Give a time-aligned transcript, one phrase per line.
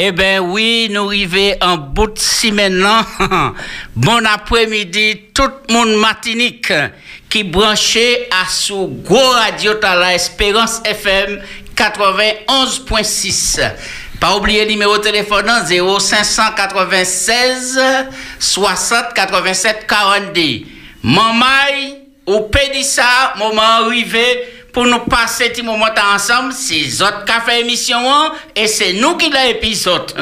[0.00, 2.86] Eh ben oui, nous arrivons en bout de semaine.
[3.96, 6.72] bon après-midi, tout le monde Martinique
[7.28, 11.42] qui branché à sous gros radio à la Espérance FM
[11.74, 13.60] 91.6.
[14.20, 17.80] Pas oublier le numéro de téléphone 0596
[18.38, 20.40] 60 87 42.
[21.02, 26.52] Mamai ou Pédissa, moment arrivé pour nous passer petit moment ensemble.
[26.52, 27.98] C'est autres qui fait émission
[28.54, 30.14] et c'est nous qui l'a épisode.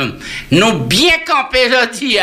[0.51, 2.17] Nous bien campé aujourd'hui.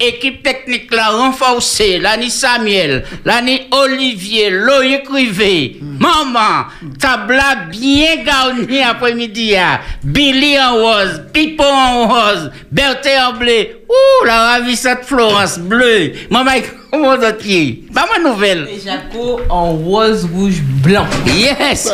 [0.00, 6.66] Équipe technique la renforcée, l'année Samuel, l'année Olivier, Loïc Rivet, maman,
[6.98, 9.54] tabla bien garni après-midi,
[10.02, 16.52] Billy en rose, Pipo en rose, Berthe en bleu, ouh, la ravissante Florence bleue, maman,
[16.90, 17.92] comment d'autres?
[17.94, 18.68] Pas ma nouvelle.
[18.74, 21.06] Et Jaco en rose, rouge, blanc.
[21.26, 21.92] Yes!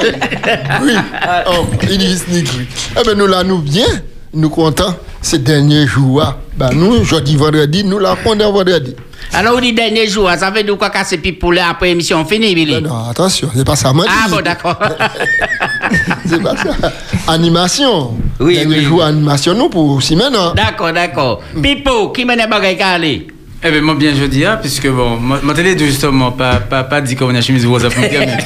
[0.82, 0.92] Oui.
[1.50, 2.66] Oh, il dit sneak, oui.
[2.98, 3.86] Eh bien, nous là, nous bien,
[4.32, 6.34] nous contents ces derniers jours.
[6.60, 6.68] Ah.
[6.70, 8.94] Ben, nous, jeudi, vendredi, nous la pendant vendredi.
[9.32, 12.54] Alors, on dit dernier jour, ça fait de quoi casser pipe pour après émission finie,
[12.54, 12.80] Billy?
[12.80, 14.06] Ben non, attention, c'est pas ça, moi.
[14.08, 14.78] Ah bon, d'accord.
[16.26, 16.92] C'est pas ça.
[17.28, 18.14] Animation.
[18.40, 18.84] Oui, Dernier oui.
[18.84, 20.52] jour, animation, nous, pour six maintenant.
[20.54, 21.40] d'accord, d'accord.
[21.62, 23.26] Pipo, qui mène bagay aller?
[23.64, 26.84] Eh bien, moi, bien, je dis, hein, puisque bon, ma ma télé, justement, pas, pas,
[26.84, 28.38] pas dit qu'on a chemise rose à frontière, mais.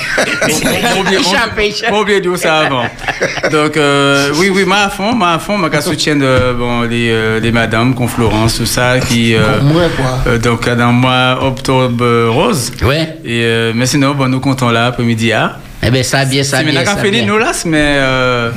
[2.38, 2.84] Ça avant.
[3.50, 6.82] Donc, euh, oui, oui, moi à fond, moi à fond, moi, qui soutient de, bon,
[6.82, 9.34] les, euh, les madames, comme Florence, tout ça, qui.
[9.34, 10.32] euh, moi, quoi.
[10.32, 12.72] euh, donc, dans le mois octobre euh, rose.
[12.82, 13.18] Ouais.
[13.22, 15.52] Et, euh, mais sinon, bon, nous comptons là, après-midi, hein.
[15.84, 16.84] Eh bien, ça bien, ça bien.
[16.84, 17.32] qu'à finir, bien.
[17.32, 17.96] nous là, mais.
[17.98, 18.50] euh,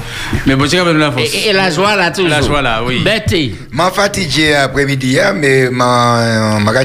[0.45, 1.33] mais bon, j'ai quand même la force.
[1.33, 2.29] Et, et la joie là, toujours.
[2.29, 3.03] La joie, là, oui.
[3.03, 3.55] Betty.
[3.71, 5.69] Je fatigué après-midi, hein, mais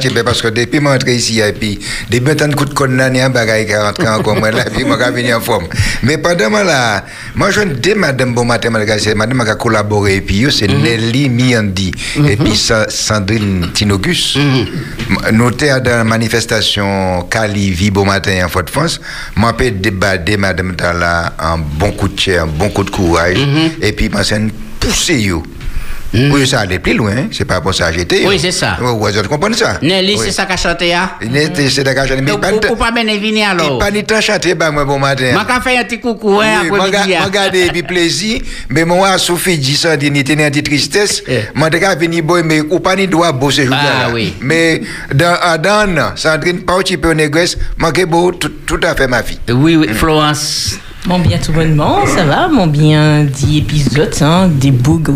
[0.02, 1.78] je suis parce que depuis que je rentré ici, et puis,
[2.11, 4.86] depuis tant de coups de condamné, un bagage qui rentre encore, moi, là, puis je
[4.86, 5.66] suis venu en forme.
[6.02, 10.16] Mais pendant moi, là, moi, je dis madame bon matin, c'est madame qui a collaboré,
[10.16, 11.92] et puis, c'est Nelly Miandi,
[12.27, 14.38] et puis Sa- Sandrine Tinogus.
[15.33, 19.00] Nous étions dans la manifestation Cali, Vie Bon Matin en Fort-de-France.
[19.36, 23.39] Moi, je débattre madame là un bon coup de chair, un bon coup de courage,
[23.80, 25.33] et puis, je suis poussé,
[26.13, 26.35] yo.
[26.35, 28.27] Oui, ça allait plus loin, c'est pas pour ça que j'étais.
[28.27, 28.77] Oui, c'est ça.
[28.81, 29.79] Oui, vous comprenez ça?
[29.83, 30.23] Nelly, Oui.
[30.25, 31.11] c'est ça qu'a chanté, hein?
[31.23, 33.79] Nelly, c'est d'accord, mais Ou pas ou pas bien venir alors?
[33.79, 35.31] pas ni temps chanter, bah, moi, bon matin.
[35.33, 37.15] Moi, qu'a fait un petit coucou, hein, Oui, après-midi.
[37.15, 37.23] hein.
[37.25, 41.23] Regardez, puis plaisir, mais moi, souffrir, dit ça, dit, ni tenir de tristesse.
[41.29, 41.41] Eh.
[41.55, 44.35] Moi, de cas, venir boy, mais ou pas ni droit bosser jour Ah, oui.
[44.41, 44.83] Mais,
[45.15, 49.07] dans, à Dan, Sandrine, pas un petit peu négresse, manqué beau, tout, tout à fait
[49.07, 49.39] ma fille.
[49.48, 50.75] Oui, oui, Florence.
[51.06, 55.08] Mon bien tout bonnement, ça va, mon bien dit épisode, hein, des bougs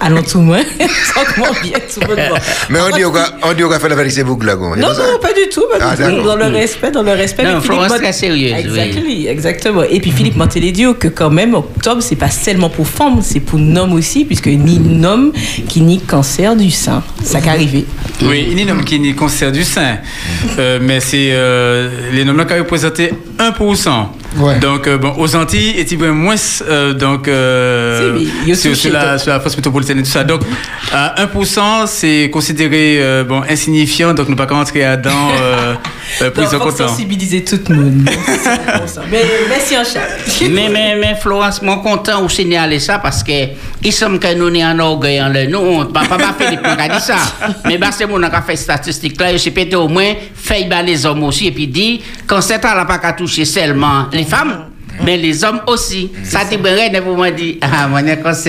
[0.00, 0.60] allons tout moins.
[0.60, 2.36] Donc, mon bien tout bonnement.
[2.70, 4.70] Mais on dit, on va- on dit, on va faire la vérité, vous, là, quoi.
[4.76, 6.08] C'est Non, non, pas du tout, pas Ah, du tout.
[6.10, 6.24] d'accord.
[6.26, 7.42] Dans le respect, dans le respect.
[7.42, 8.60] Non, Mais Florence Mont- très sérieuse, oui.
[8.60, 9.82] Exactly, exactement.
[9.82, 13.58] Et puis Philippe Mantelédio, que quand même, octobre, c'est pas seulement pour femmes, c'est pour
[13.58, 15.32] hommes aussi, puisque ni homme
[15.68, 17.02] qui ni cancer du sein.
[17.24, 17.84] Ça qui arrivé.
[18.22, 19.98] Oui, il y a un homme qui est cancer du sein,
[20.58, 23.00] Euh, mais c'est euh, les noms là qui représentent
[23.38, 24.08] 1%.
[24.36, 24.58] Ouais.
[24.60, 26.34] Donc, euh, bon, aux Antilles, et tu vois moins,
[26.68, 28.18] euh, donc, euh,
[28.54, 30.24] Si, sur, la, sur la France métropolitaine et tout ça.
[30.24, 30.42] Donc,
[30.92, 35.10] à 1%, c'est considéré euh, bon, insignifiant, donc ne pas rentrer là-dedans
[35.40, 35.74] euh, euh,
[36.18, 36.88] prise en Donc, pour compte.
[36.88, 38.10] sensibiliser tout le monde.
[39.10, 40.00] Mais merci en chat.
[40.48, 43.32] mais, mais, mais Florence, moi content de signaler ça parce que
[43.82, 45.48] il semble que nous sommes en orgueil.
[45.48, 47.16] Nous, pas, pas Philippe qui a dit ça.
[47.64, 50.64] Mais bah, c'est mon qui a fait statistique là, je sais peut-être au moins fait
[50.64, 54.06] bas les hommes aussi et puis dit quand c'est à la pas qu'à toucher seulement
[54.12, 54.71] les femmes.
[55.04, 56.10] Mais les hommes aussi.
[56.22, 57.88] Ça te brûle, vous m'avez dit, ah,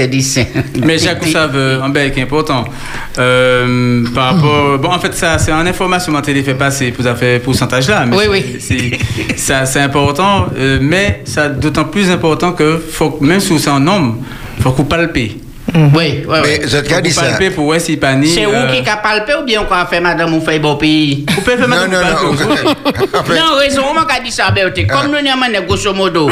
[0.08, 0.42] dit ça.
[0.84, 2.66] Mais Jacques savent un bec important.
[3.18, 7.16] Euh, par rapport, bon, en fait, ça, c'est une information que fait passer pour ça
[7.16, 8.06] fait pourcentage là.
[8.06, 9.00] Mais Oui, oui.
[9.36, 13.86] ça, c'est important, euh, mais ça d'autant plus important que faut, même si c'est un
[13.88, 14.18] homme,
[14.60, 14.86] faut qu'on
[15.74, 15.92] palper.
[15.98, 16.40] Oui, oui, oui.
[16.44, 17.22] Mais, je te qu'on ça.
[17.22, 18.30] palper pour voir pas ni.
[18.30, 20.76] C'est euh, vous qui a palpé ou bien qu'on a fait madame ou fait beau
[20.76, 21.26] pays?
[21.30, 22.32] Vous pouvez faire Non, madame non, non.
[22.32, 22.94] oui.
[23.26, 24.86] Fait, Non, raison, moi, qui dit ça, Bertie.
[24.88, 26.28] Comme nous n'avons pas grosso modo,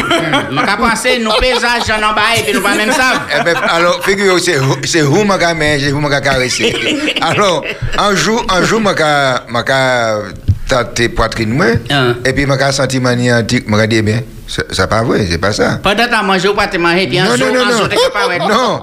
[0.52, 3.14] moi, qui pensé, nous paysages, j'en en bas, et puis nous pas même ça.
[3.40, 6.76] Eh ben, alors, figurez-vous, c'est c'est vous qui avez manger, vous qui avez caressé.
[7.22, 7.64] Alors,
[7.98, 8.94] un jour, un jour, je
[10.68, 12.16] tâté poitrine, moi, Hein.
[12.26, 15.52] et puis je senti manie antique, je dit, eh bien, c'est pas vrai, c'est pas
[15.54, 15.80] ça.
[15.82, 17.82] Pendant que manger ou pas te manger, puis un Non, jour, non, non, un jour,
[17.84, 17.88] non.
[17.88, 18.82] t'es capable de- Non.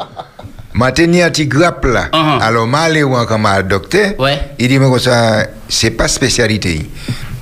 [0.95, 2.09] Tenu un petit grappe là.
[2.13, 2.41] Uh-huh.
[2.41, 4.19] Alors, je allé voir comme un docteur.
[4.19, 4.39] Ouais.
[4.59, 6.89] Il dit, mais comme ça, c'est pas spécialité.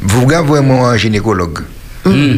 [0.03, 1.61] Vous regardez vraiment un gynécologue.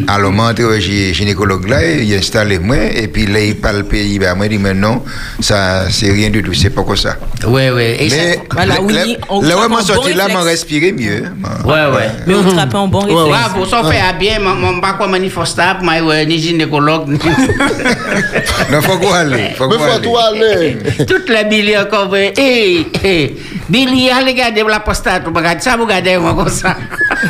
[0.08, 4.18] Alors, moi, chez gynécologue là, il a installé moi, et puis là, il parle pays,
[4.18, 5.02] ben, moi, il dit, mais non,
[5.40, 7.16] ça, c'est rien du tout, c'est pas comme ça.
[7.46, 7.96] Ouais, ouais.
[8.00, 10.62] Et Mais, Voilà, là, oui, là, ouais, sorti là, m'a réflexe.
[10.62, 11.22] respiré mieux.
[11.24, 12.10] ça- ouais, ouais.
[12.26, 13.28] Mais on trappe un bon réflexe.
[13.28, 17.18] Bravo, ça fait à bien, mon- pas quoi manifestable, moi, ouais, ni gynécologue, ni-
[18.70, 20.78] Non, faut quoi aller, faut Mais quoi faut aller.
[21.06, 22.32] toute la Billy encore, ouais.
[22.36, 23.36] hey, hey,
[23.68, 26.76] Billy, allez regarder la postate, vous regardez ça, vous regardez moi comme ça.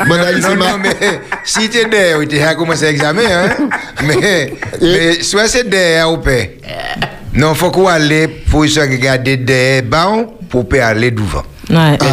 [0.08, 0.16] Non,
[0.56, 0.96] non, mais
[1.44, 3.48] si tu es as commencé l'examen, hein.
[4.04, 6.30] Mais, mais soit c'est derrière ou pas?
[7.34, 11.42] Non, faut qu'on aller pour se regarder derrière, bon, pour pas aller devant.
[11.70, 11.76] Ouais.
[11.76, 12.06] Ah, que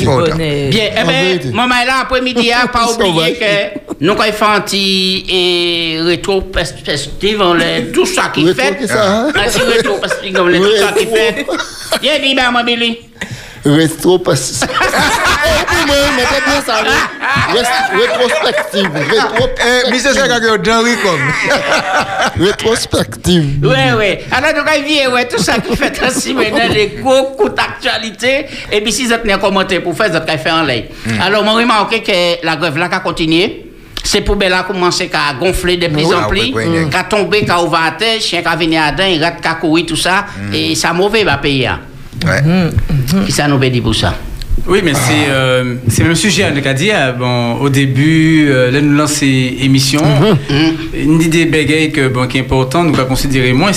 [0.00, 0.36] tu important.
[0.36, 1.48] Bien, eh En vérité.
[1.50, 7.40] ben, maman, là, après-midi, hein, pas oublier que nous, il fait un petit et rétro-perspective,
[7.40, 8.76] on les- tout ça qui fait.
[8.90, 9.28] hein?
[9.34, 11.46] Un petit rétro-perspective, on les- tout ça qui fait.
[12.02, 12.98] Viens, dis, ben, Billy.
[13.66, 14.62] Rétro parce
[15.88, 16.82] oui, mais c'est bien ça.
[16.82, 17.60] oui.
[18.00, 18.90] Rétrospective.
[19.10, 19.90] Rétro- Eh.
[22.44, 23.64] Rétrospective.
[23.64, 24.24] Ouais, ouais.
[24.32, 28.46] Alors, donc, il vient, ouais, tout ça qui fait ainsi maintenant, les gros coups d'actualité.
[28.72, 30.84] Et puis, si vous avez un commentaire pour faire, vous avez fait en ligne.
[31.20, 33.62] Alors, moi, remarqué que la grève là, a continué.
[34.02, 36.90] Ces poubelles là commencé à gonfler de plus en Ah, plus, oui, oui, oui.
[36.90, 39.84] qu'à tomber, qu'à ouvrir la tête, chien qui venu à dedans, il rate qu'à courir,
[39.86, 40.26] tout ça.
[40.52, 41.66] Et ça mauvais, va payer.
[41.66, 41.80] hein.
[42.24, 42.40] Ouais.
[43.26, 44.14] Qui ça nous dire pour ça?
[44.66, 46.90] Oui, mais c'est euh, c'est même sujet, on a dit.
[46.90, 47.14] hein.
[47.16, 50.00] Bon, au début, euh, là, nous lançons émission.
[50.94, 53.70] Une idée bégay que, bon, qui est importante, nous va considérer moins.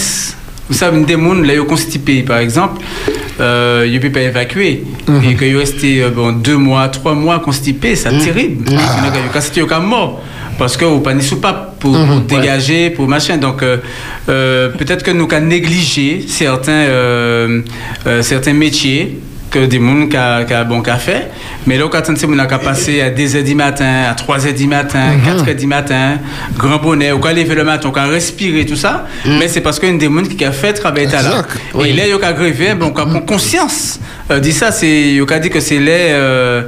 [0.68, 2.82] Vous savez, une des gens, là, ils sont constipés, par exemple,
[3.40, 4.84] euh, ils ne peuvent pas évacuer.
[5.30, 8.66] Et qu'ils restent euh, bon, deux mois, trois mois constipés, c'est terrible.
[9.42, 10.24] C'était au cas mort.
[10.60, 13.38] Parce que vous pas ni soupape pour, pour dégager, pour machin.
[13.38, 13.78] Donc, euh,
[14.28, 17.62] euh, peut-être que nous avons négligé certains, euh,
[18.22, 19.20] certains métiers
[19.50, 21.32] que des gens qui bon fait.
[21.66, 25.56] Mais là, quand on a passé à 2h du matin, à 3h du matin, 4h
[25.56, 26.18] du matin,
[26.58, 29.08] grand bonnet, ou quand lever le matin, on a respiré, tout ça.
[29.26, 31.44] Mais c'est parce qu'une des gens qui a fait travailler là.
[31.86, 34.00] Et là, il a grévé, bon, on a pris conscience.
[34.32, 36.64] Euh, dit ça, c'est, il a dit que c'est euh,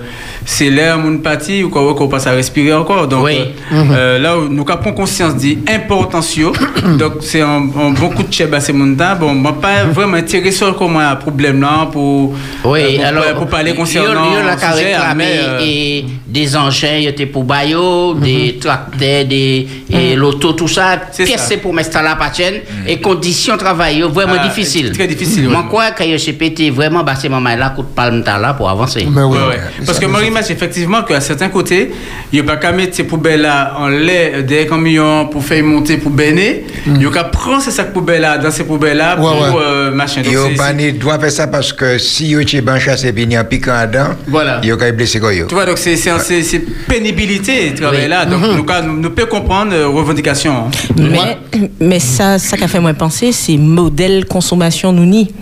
[0.46, 3.08] c'est l'air mon parti ou quoi, qu'on passe à respirer encore.
[3.08, 3.38] Donc, Oui.
[3.74, 6.36] euh, euh, là, où nous avons conscience de l'importance.
[6.36, 6.52] yo.
[6.98, 9.16] Donc, c'est un, un bon coup de chèque à ce monde-là.
[9.16, 12.34] Bon, moi, pas vraiment intéressé sur comment un problème là pour,
[12.66, 13.34] Oui, euh, pour, alors.
[13.36, 14.26] pour parler yo- concernant.
[14.34, 18.14] yo la le ka sujet, réclamé mais, euh, et des engins, il était pour bayo,
[18.16, 20.98] des tracteurs, des et l'auto, tout ça.
[21.12, 21.24] Ça.
[21.38, 24.92] c'est pour mettre la patienne et conditions de travail yo, vraiment Ah, difficiles.
[24.92, 28.24] très difficile, Moi, quoi, quand je pété vraiment, bah, c'est maman là, coup de palme
[28.26, 29.06] là pour avancer.
[29.10, 29.38] Mais oui.
[29.38, 29.60] Ouais, ouais.
[29.86, 31.92] Parce que moi, effectivement qu'à certains côtés,
[32.32, 35.98] il n'y a pas qu'à mettre ces poubelles-là en lait des camions pour faire monter
[35.98, 36.64] pour béner.
[36.88, 39.64] Il n'y a qu'à prendre ces sacs poubelles-là dans ces poubelles-là Ouais, pour ouais.
[39.66, 40.22] euh, machin.
[40.22, 43.04] Donc, Yo c'est- pas ni doit faire ça parce que si yo tu ban chasse
[43.04, 44.62] et en piquant dedans, Voilà.
[44.64, 45.48] yo kay blessé quoi yo.
[45.48, 48.26] Tu vois, donc c'est c'est- c'est- c'est pénibilité, ce travail-là.
[48.26, 50.54] Donc, nous, cas, nous, nous pouvons comprendre euh, revendication.
[50.68, 50.72] hein.
[50.98, 51.38] Mais,
[51.80, 55.34] mais ça, ça qui a fait moins penser, c'est modèle consommation nous ni.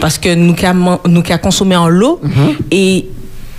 [0.00, 2.20] Parce que nous qu'a nous qu'a consommé en l'eau
[2.70, 3.06] et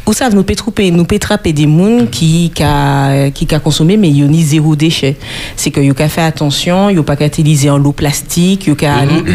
[0.06, 3.98] vous savez, nous peut trouver, nous peut trapper des gens qui qu'a qui qu'a consommé
[3.98, 5.16] mais ils ont zéro déchet.
[5.56, 8.76] C'est que ils fait attention, ils pas qu'à utiliser en l'eau plastique, ils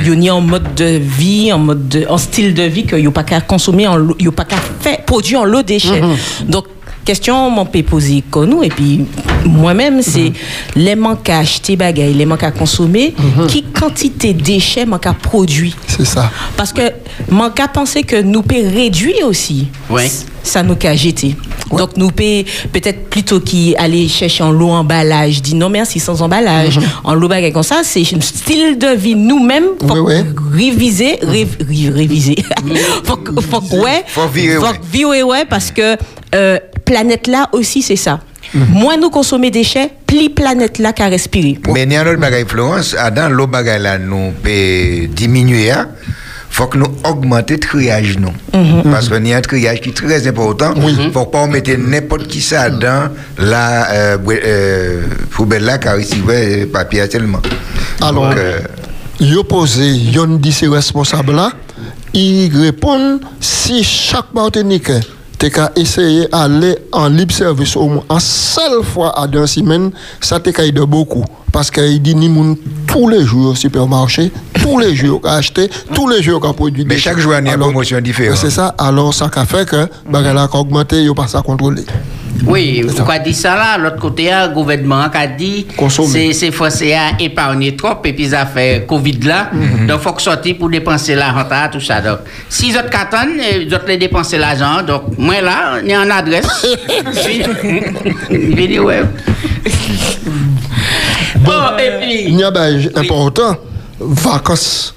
[0.04, 2.96] ils ont ni en mode de vie, en mode de, en style de vie que
[2.96, 6.00] ils pas qu'à consommer en ils pas qu'à faire produire en l'eau déchet.
[6.48, 6.66] Donc
[7.04, 9.06] question m'en peut poser comme nous et puis
[9.46, 10.32] moi-même c'est
[10.76, 13.14] les manques à acheter bagaille les manques à consommer
[13.48, 15.74] qui quantité de déchets manque à produire.
[15.86, 16.30] C'est ça.
[16.56, 16.82] parce que
[17.30, 20.08] manque à penser que nous peut réduire aussi Ouais.
[20.42, 21.36] ça nous qu'a jeter.
[21.76, 26.20] Donc nous peut peut-être plutôt qui aller chercher en l'eau emballage dit non merci sans
[26.22, 29.66] emballage en l'eau bagaille comme ça c'est un style de vie nous-mêmes.
[29.86, 30.24] Faut Oui, oui.
[30.56, 32.36] réviser ré- ré- réviser
[33.04, 34.04] faut que- faut ouais.
[34.08, 34.78] Faut virer, faut ouais.
[34.78, 35.96] que virer, ouais parce que
[36.34, 36.58] euh,
[36.90, 38.20] planète là aussi c'est ça
[38.54, 42.18] moins nous consommer déchets plus planète là qu'à respirer Mais il y a un autre
[42.20, 45.88] bagage Florence, dans l'autre bagage là nous peut diminuer hein.
[46.50, 48.32] faut que nous augmenter le triage nous.
[48.90, 50.74] Parce qu'il y a un triage qui est très important.
[50.76, 56.20] Il faut pas mettre n'importe qui ça dans la euh, euh, poubelle là car ici
[56.26, 57.40] ouais, papier tellement.
[58.00, 61.52] Alors, Donc, euh, posé, yon dit ces responsables là,
[62.14, 65.00] ils répondent si chaque Martiniquais
[65.40, 69.90] t'es qu'à essayer d'aller en libre service au moins en seule fois à deux semaines,
[70.20, 71.24] ça qu'à aider beaucoup.
[71.50, 72.56] Parce qu'il dit ni moun
[72.86, 76.84] tous les jours au supermarché, tous les jours à acheter, tous les jours à produire.
[76.86, 78.36] Mais chaque jour, il y a une promotion différente.
[78.36, 81.84] C'est ça, alors ça a fait que, bah, a augmenté, il pas ça contrôler.
[82.46, 86.92] Oui, vous avez dit ça là, l'autre côté, le gouvernement a dit c'est c'est forcé
[86.94, 89.50] à épargner trop et puis ça fait Covid là.
[89.86, 92.00] Donc il faut que sortir pour dépenser l'argent, tout ça.
[92.00, 93.30] Donc si vous êtes attendent,
[93.68, 94.82] vous les dépenser l'argent.
[94.82, 96.66] Donc moi là, y a une adresse.
[98.80, 99.02] Ouais.
[101.36, 102.24] Bon, et puis.
[102.28, 103.56] Il y a ben, important,
[103.98, 104.94] vacances,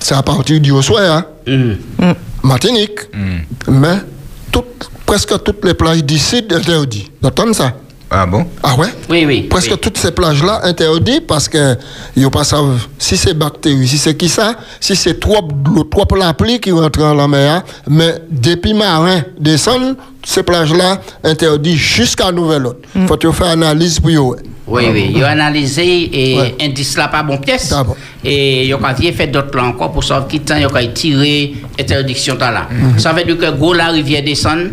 [0.00, 1.26] c'est à partir du soir, hein?
[1.46, 2.14] Hum.
[2.42, 2.98] Martinique.
[3.68, 3.96] Mais
[5.06, 7.10] presque toutes les plages d'ici interdites.
[7.20, 7.72] Vous entendez ça?
[8.10, 8.46] Ah bon?
[8.62, 8.88] Ah ouais?
[9.08, 9.42] Oui, oui.
[9.42, 9.78] Presque oui.
[9.80, 11.76] toutes ces plages-là interdites parce que
[12.14, 15.84] ils pas savent si c'est bactéries, si c'est qui ça, si c'est trop de l'eau,
[15.84, 17.64] trop la pluie qui rentre dans la mer.
[17.88, 22.78] Mais depuis marin descendent, ces plages-là interdites jusqu'à nouvel ordre.
[23.06, 24.38] Faut que faire analyse pour eux.
[24.66, 25.12] Oui, oui.
[25.14, 26.54] Ils ont analysé et Ouais.
[26.62, 27.70] indice là pas bon pièce.
[27.76, 27.94] Ah bon.
[28.24, 28.80] Et ils ont
[29.12, 32.66] fait d'autres là encore pour savoir qui temps ils ont tiré interdiction là.
[32.70, 32.98] Mhm.
[32.98, 34.70] Ça veut dire que gros la rivière descend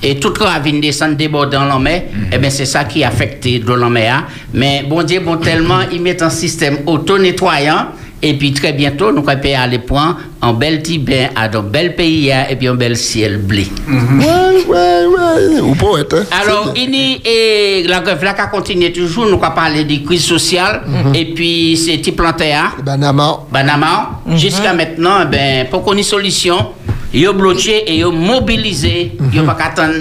[0.00, 2.04] et toute ravine descend débordant la mer.
[2.12, 2.26] Mhm.
[2.32, 4.24] Eh bien, c'est ça qui a affecté de la mer.
[4.54, 7.86] Mais bon Dieu, bon tellement, ils mettent un système auto-nettoyant.
[8.24, 12.30] Et puis très bientôt, nous allons aller point en bel Tibet, à un bel pays
[12.32, 13.64] hein, et puis un bel ciel bleu.
[13.88, 15.60] Ouais, ouais, ouais.
[15.60, 16.24] Ou poète, hein?
[16.40, 20.24] Alors, il y et la grève là qui continue toujours, nous allons parler des crises
[20.24, 20.82] sociales,
[21.14, 26.02] et puis c'est type plantaire, Ben, Nama, Banama, jusqu'à maintenant, eh ben, pour qu'on ait
[26.04, 26.68] solution,
[27.12, 29.94] ils ont bloqué et ils ont mobilisé, ils n'ont pas qu'à attendre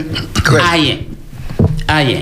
[0.51, 0.59] Ouais.
[0.73, 0.95] rien.
[1.89, 2.19] Rien.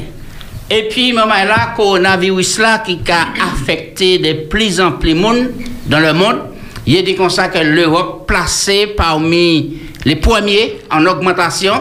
[0.71, 5.47] Et puis, maman, là, coronavirus là qui a affecté de plus en plus de monde
[5.89, 6.37] dans le monde,
[6.85, 11.73] il est dit comme ça que l'Europe placée parmi les premiers en augmentation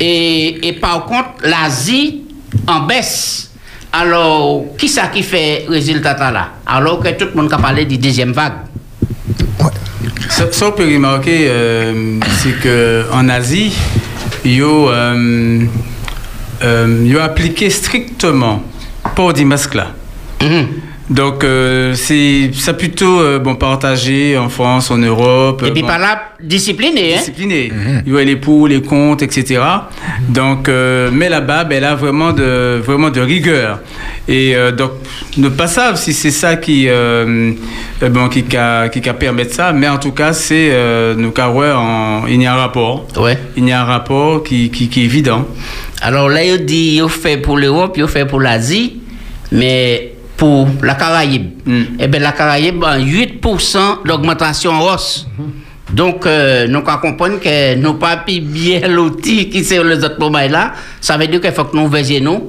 [0.00, 2.22] et, et par contre l'Asie
[2.66, 3.50] en baisse.
[3.92, 6.50] Alors, qui ça qui fait résultat là?
[6.64, 8.52] Alors que tout le monde a parlé de deuxième vague.
[10.28, 13.72] Ça, ça, on peut remarquer, euh, c'est qu'en Asie,
[14.44, 15.64] ils ont, euh,
[16.62, 18.62] euh, ils ont appliqué strictement
[19.16, 19.88] port des masques là.
[20.40, 20.68] Mhm.
[21.10, 25.60] Donc, euh, c'est ça plutôt euh, bon, partagé en France, en Europe.
[25.66, 27.18] Et puis bon, par là, discipliné, hein?
[27.18, 27.72] discipliné.
[28.06, 29.60] Il y a les pour, les contre, etc.
[30.28, 33.80] Donc, euh, mais là-bas, ben, là, vraiment de, vraiment de rigueur.
[34.28, 34.92] Et euh, donc,
[35.36, 37.54] ne pas savoir si c'est ça qui, euh,
[38.04, 41.32] euh, bon, qui, ca- qui, ca permettre ça, mais en tout cas, c'est, euh, nous,
[41.36, 43.08] en- il y a un rapport.
[43.16, 43.36] Ouais.
[43.56, 45.44] Il y a un rapport qui, qui, qui est évident.
[46.02, 49.00] Alors là, il dit, il fait pour l'Europe, il fait pour l'Asie,
[49.50, 50.09] mais
[50.40, 51.82] pour la Caraïbe, Mm.
[52.00, 55.26] eh bien, la Caraïbe, ben, 8% d'augmentation en hausse.
[55.92, 60.72] Donc, euh, nous comprendre que nos papis bien lotis qui sont les autres moments là,
[60.98, 62.42] ça veut dire qu'il faut que nous veillions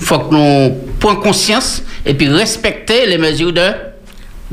[0.00, 3.68] il faut que nous prenions conscience et puis respecter les mesures de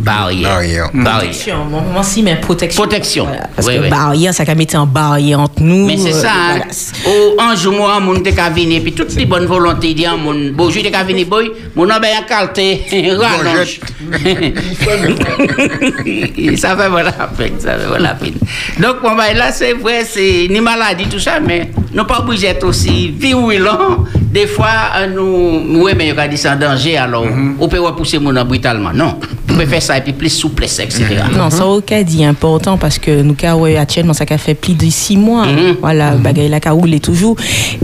[0.02, 0.50] barrière.
[0.50, 0.90] Barrière.
[0.94, 1.20] Barrière.
[1.20, 2.82] Protection, moi, moi aussi, mais protection.
[2.84, 3.26] Protection.
[3.26, 3.90] Voilà, parce Oui, que oui.
[3.90, 5.88] barrière, ça a mis en barrière entre nous.
[5.88, 6.60] Mais c'est euh, ça, hein.
[7.06, 7.18] voilà.
[7.18, 10.70] Au un jour, moi, mon te vini, puis toutes les bonnes volontés, dit, mon beau
[10.70, 13.80] te ka vini, boy, mon a bien calté, rallonge.
[16.58, 18.34] ça fait voilà, peine, ça fait voilà, peine.
[18.80, 22.48] Donc, bon, ben, là, c'est vrai, c'est ni maladie, tout ça, mais nous pas obligés
[22.48, 24.06] d'être aussi virulents.
[24.32, 24.68] Des fois,
[24.98, 27.26] euh, nous, oui, mais il y a c'est en danger, alors,
[27.60, 28.92] on peut repousser mon homme brutalement.
[28.94, 31.06] Non, on peut faire ça, et puis plus souplesse, etc.
[31.36, 34.74] Non, ça au cas dit important parce que nous ouais, actuellement ça a fait plus
[34.74, 35.46] de six mois.
[35.46, 35.78] Mhm.
[35.82, 37.36] Voilà, bagaille la ka roule toujours.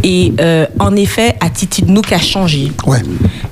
[0.04, 2.72] Et euh, en effet, attitude nous a changé.
[2.86, 3.00] ouais.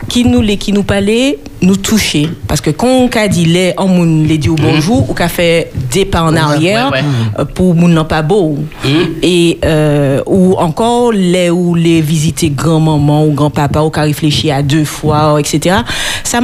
[0.08, 2.30] Qui nous les qui nous parlait, nous toucher.
[2.48, 5.72] Parce que quand on a dit les moun les dit au bonjour ou qu'a fait
[5.92, 7.06] des pas en arrière ouais, ouais.
[7.40, 8.58] euh, pour non pas beau.
[8.84, 8.92] Mhm.
[9.22, 14.62] et euh, ou encore les ou les visiter grand-maman ou grand-papa ou qu'a réfléchi à
[14.62, 15.78] deux fois etc.
[16.24, 16.40] Ça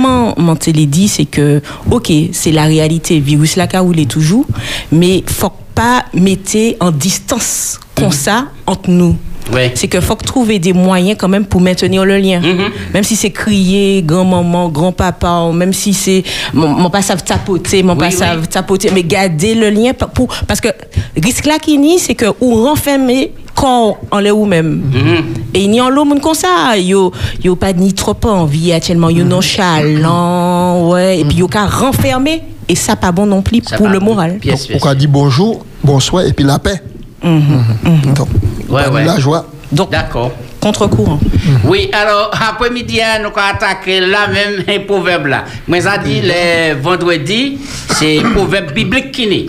[0.73, 3.19] l'ai dit c'est que OK, c'est la réalité.
[3.19, 4.45] Virus là qu'a roulé toujours
[4.91, 9.15] mais faut pas mettre en distance comme ça entre nous
[9.53, 9.71] Ouais.
[9.75, 12.41] c'est que faut que trouver des moyens quand même pour maintenir le lien.
[12.93, 17.93] Même si c'est crier, grand-maman, grand-papa, ou même si c'est mon, pas savent tapoter, mon
[17.93, 18.11] Oui, pas oui.
[18.13, 20.69] savent tapoter, mais garder le lien pour parce que
[21.21, 24.83] risque là qui ni c'est que ou renfermer corps en l'air ou même.
[25.53, 27.11] Et il y a l'eau monde comme ça, yo
[27.43, 32.75] yo pas ni trop envie actuellement, yo nonchalant, ouais, et puis yo qu'à renfermer et
[32.75, 34.37] ça pas bon non plus Ça pour le moral.
[34.37, 34.67] pièce.
[34.81, 36.81] On a dit bonjour, bonsoir et puis la paix.
[37.23, 38.13] Mhm.
[38.15, 38.27] Donc,
[38.69, 39.03] Ouais, de ouais.
[39.05, 39.45] la joie.
[39.71, 40.31] Donc D'accord.
[40.59, 41.19] contre-courant.
[41.65, 45.45] Oui, alors, après-midi, hein, nous allons attaquer la même proverbe là.
[45.67, 47.57] Moi, ça dit, le vendredi,
[47.95, 49.45] c'est proverbe biblique qui n'est.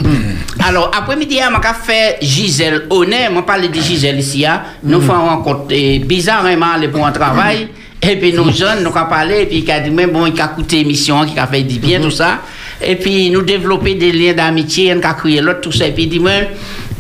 [0.64, 3.30] Alors, après-midi, hein, je vais faire Gisèle honnête.
[3.34, 4.46] Je parle de Gisèle ici.
[4.46, 4.62] hein.
[4.84, 7.68] Nous faisons une rencontre eh, bizarrement aller pour un travail.
[8.00, 9.42] Et puis, nous jeunes, nous allons parler.
[9.42, 11.78] Et puis, il a dit, mais bon, il a écouté l'émission, qui a fait du
[11.78, 12.38] bien, tout ça.
[12.84, 15.86] Et puis, nous développer des liens d'amitié, on a crié l'autre, tout ça.
[15.86, 16.50] Et puis, il dit, mais,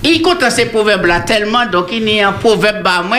[0.04, 3.18] il compte ces proverbes-là tellement, donc il y a un proverbe à moi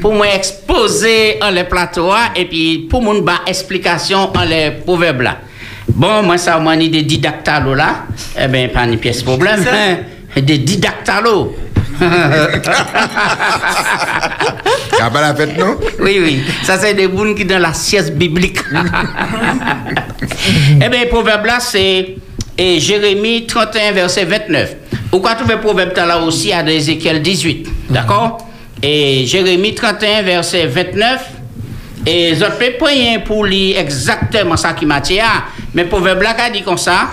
[0.00, 5.38] pour moi exposer en les plateaux et puis pour mon explication en les proverbes là.
[5.88, 8.04] Bon, moi ça m'a dit des didactalo là,
[8.38, 9.96] eh ben pas une pièce problème, hein,
[10.40, 11.56] des didactalo.
[14.98, 15.76] T'as pas la fête, non?
[15.98, 16.42] Oui, oui.
[16.62, 18.60] Ça, c'est des bounes qui dans la sieste biblique.
[20.76, 22.16] eh bien, le proverbe là, c'est
[22.56, 24.76] et Jérémie 31, verset 29.
[25.12, 28.46] Ou quoi trouver proverbe là aussi à Ézéchiel 18, d'accord mhm.
[28.82, 31.30] Et Jérémie 31 verset 29
[32.06, 35.02] et je peux pas rien pour lire exactement ça qui m'a
[35.74, 37.08] mais proverbe là qui dit comme ça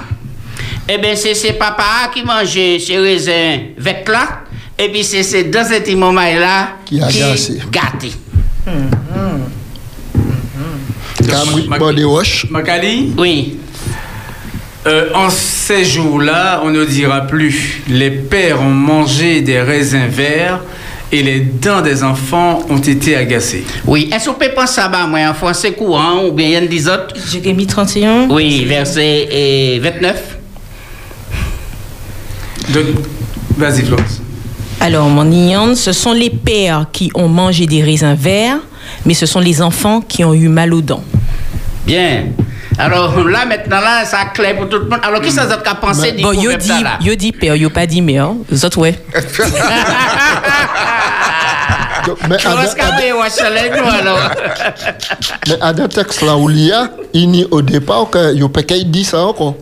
[0.89, 4.43] eh bien, c'est ses papa qui mangeait ses raisins avec là,
[4.79, 8.11] et puis c'est ces deux petits moments là qui, a qui gâté.
[8.65, 8.71] Mmh.
[8.71, 9.37] Mmh.
[10.15, 11.27] Mmh.
[12.49, 13.13] Macali?
[13.17, 13.59] Oui.
[14.87, 20.61] Euh, en ces jours-là, on ne dira plus les pères ont mangé des raisins verts
[21.11, 23.63] et les dents des enfants ont été agacées.
[23.85, 24.09] Oui.
[24.13, 27.15] Est-ce qu'on peut penser à ça, moi, en français courant, ou bien il y autres
[27.31, 28.29] Jérémie 31.
[28.29, 30.37] Oui, verset eh, 29.
[32.69, 32.85] Donc,
[33.57, 34.21] vas-y, Florence.
[34.79, 38.59] Alors, mon Ian, ce sont les pères qui ont mangé des raisins verts,
[39.05, 41.03] mais ce sont les enfants qui ont eu mal aux dents.
[41.85, 42.25] Bien.
[42.77, 44.99] Alors là, maintenant, là, ça clair pour tout le monde.
[45.03, 46.71] Alors, qui ça vous a pensé du Bon, yo dit,
[47.01, 48.31] yo dit père, yo pas dit mère.
[48.49, 48.99] Vous autres, ouais.
[52.29, 52.55] Mais à-
[55.47, 58.89] mais des textes là où il y a, il n'y au départ que yo qu'il
[58.89, 59.55] dit ça encore.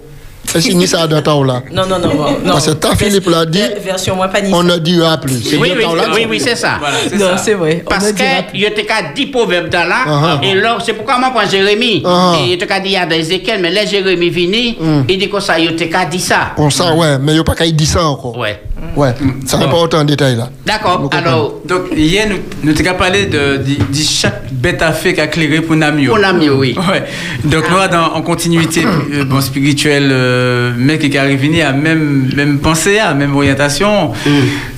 [0.62, 2.14] Qu'il dit ça dans temps là Non, non, non.
[2.16, 2.52] non.
[2.54, 5.42] Parce que tant Philippe l'a dit, Ver- Version moi pas On ne dira plus.
[5.44, 5.84] C'est Oui, oui,
[6.16, 6.76] oui, oui, c'est ça.
[6.80, 7.38] Voilà, c'est Non, ça.
[7.38, 7.84] c'est vrai.
[7.88, 11.32] Parce que il était qu'à 10 proverbes dans là, Ah, et là, c'est pourquoi moi
[11.34, 12.02] prends Jérémie.
[12.06, 12.36] Ah.
[12.40, 15.58] Et il était qu'à dire à Ézéchiel, mais là, Jérémie vini, il dit que ça,
[15.60, 16.52] il était qu'à dire ça.
[16.58, 18.38] On sait, ouais, mais il n'y a pas qu'il dit ça encore.
[18.38, 18.62] Ouais.
[18.96, 19.14] Ouais,
[19.46, 20.50] ça n'est pas autant de détails là.
[20.66, 24.92] D'accord, Nous alors, Donc, hier, nous, nous t'avons parlé de, de, de chaque bête à
[24.92, 26.10] fait qu'a clairé pour Namio.
[26.10, 26.76] pour l'ami, oui.
[26.78, 27.04] Ouais.
[27.44, 32.30] Donc, nous, dans, en continuité euh, bon, spirituelle, euh, mec qui arrive venu à même,
[32.36, 34.14] même pensée, à même orientation.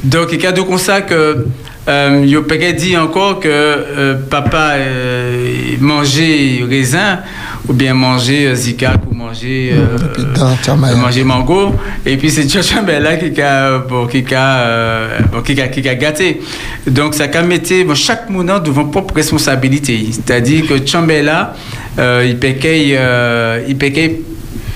[0.04, 1.46] Donc, il y a de comme ça que.
[1.90, 2.58] Euh, yo peut
[2.98, 7.20] encore que euh, papa euh, mangeait raisin
[7.70, 9.98] ou bien manger euh, zika ou manger euh,
[10.38, 11.76] euh, manger mango.
[12.06, 15.88] Et puis c'est Tchotcha là qui a bon, qui a euh, bon, qui a, qui
[15.88, 16.42] a gâté.
[16.86, 20.08] Donc ça a bon, chaque monde devant propre responsabilité.
[20.12, 21.54] C'est-à-dire que Chambella
[22.00, 24.18] euh, il peut qu'il, euh, il peut qu'il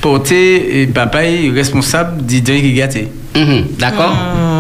[0.02, 3.08] porter et papa est responsable d'idée qui gâté.
[3.36, 4.14] Mhm, D'accord.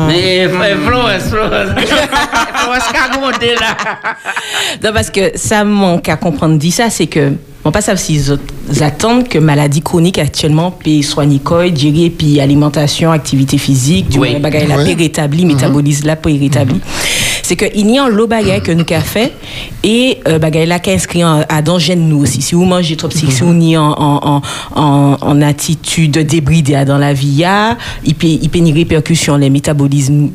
[0.07, 0.49] Mais euh,
[0.85, 3.75] Florence, Florence, Florence, qu'a monté là?
[4.83, 6.57] Non, parce que ça manque à comprendre.
[6.57, 8.37] Dit ça, c'est que on pas savent s'ils
[8.73, 14.19] ils attendent que maladie chronique actuellement puis soigner quoi, dirait puis alimentation, activité physique, du
[14.19, 14.35] Oui.
[14.39, 14.85] bagaille la Oui.
[14.95, 16.79] paix rétablie, métabolisme la paix rétablie.
[17.43, 19.33] C'est que il y a un lot bagaille que nous qu'a fait
[19.83, 22.41] et euh, bagaille là qui inscrit en- à dans gène nous aussi.
[22.41, 24.41] Si vous mangez trop si vous n'y en, en,
[24.75, 28.73] en, en, en attitude débridée à dans la vie, ya, il peut il peut une
[28.73, 30.29] répercussion les métabolismes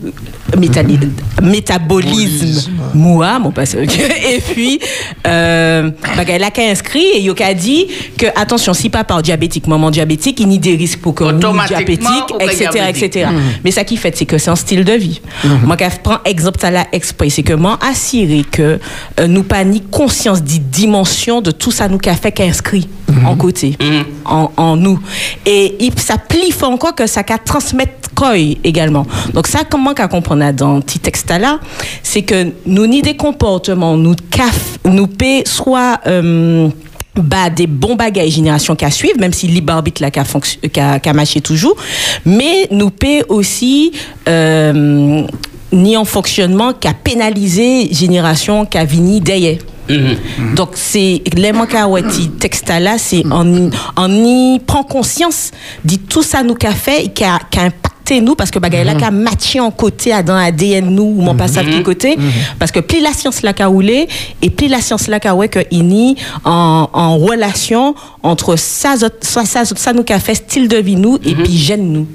[0.56, 0.98] métali-
[1.42, 2.70] métabolisme.
[2.94, 3.82] Moi mon passeur
[4.32, 4.78] et puis
[5.26, 7.86] euh, a inscrit et il a dit
[8.18, 11.24] que attention si pas par diabétique maman diabétique il y a des risques pour que
[11.66, 12.06] diabétique.
[12.40, 13.28] etc etc
[13.64, 15.20] mais ça qui fait c'est que c'est un style de vie.
[15.64, 18.78] Moi quand je prends exemple ça là exprès c'est que moi assurer que
[19.20, 22.88] euh, nous pas ni conscience des dimensions de tout ça nous qu'a fait qu'inscrit
[23.24, 23.76] en côté
[24.24, 24.98] en, en nous.
[25.46, 29.06] Et il, ça plie fort encore que ça qu'a transmettre quoi également.
[29.32, 31.58] Donc ça comment qu'à comprendre là dans petit texte là
[32.02, 36.68] c'est que nous ni des comportements nous caf, nous paie soit euh,
[37.16, 40.80] bah, des bons bagages génération qui suivent, même si libre arbitre là qui a, qui
[40.80, 41.76] a, qui a marché toujours,
[42.24, 43.92] mais nous paie aussi
[44.28, 45.22] euh,
[45.72, 49.58] ni en fonctionnement qui a pénalisé génération qui a vini derrière.
[50.56, 51.66] Donc c'est l'élément
[52.10, 55.52] ti texte là c'est en en y prend conscience
[55.84, 58.58] dit tout ça nous qu'a fait et qui a, qui a impacté nous parce que
[58.58, 59.10] bagay là qu'a
[59.60, 62.16] en côté à dans ADN nous ou mon passage de côté.
[62.58, 64.08] Parce que plus la science là qu'a roulé
[64.42, 69.44] et plus la science là qu'a ouais que ini en, en relation entre ça ça
[69.44, 72.06] ça, ça nous fait style de vie nous et puis gène nous.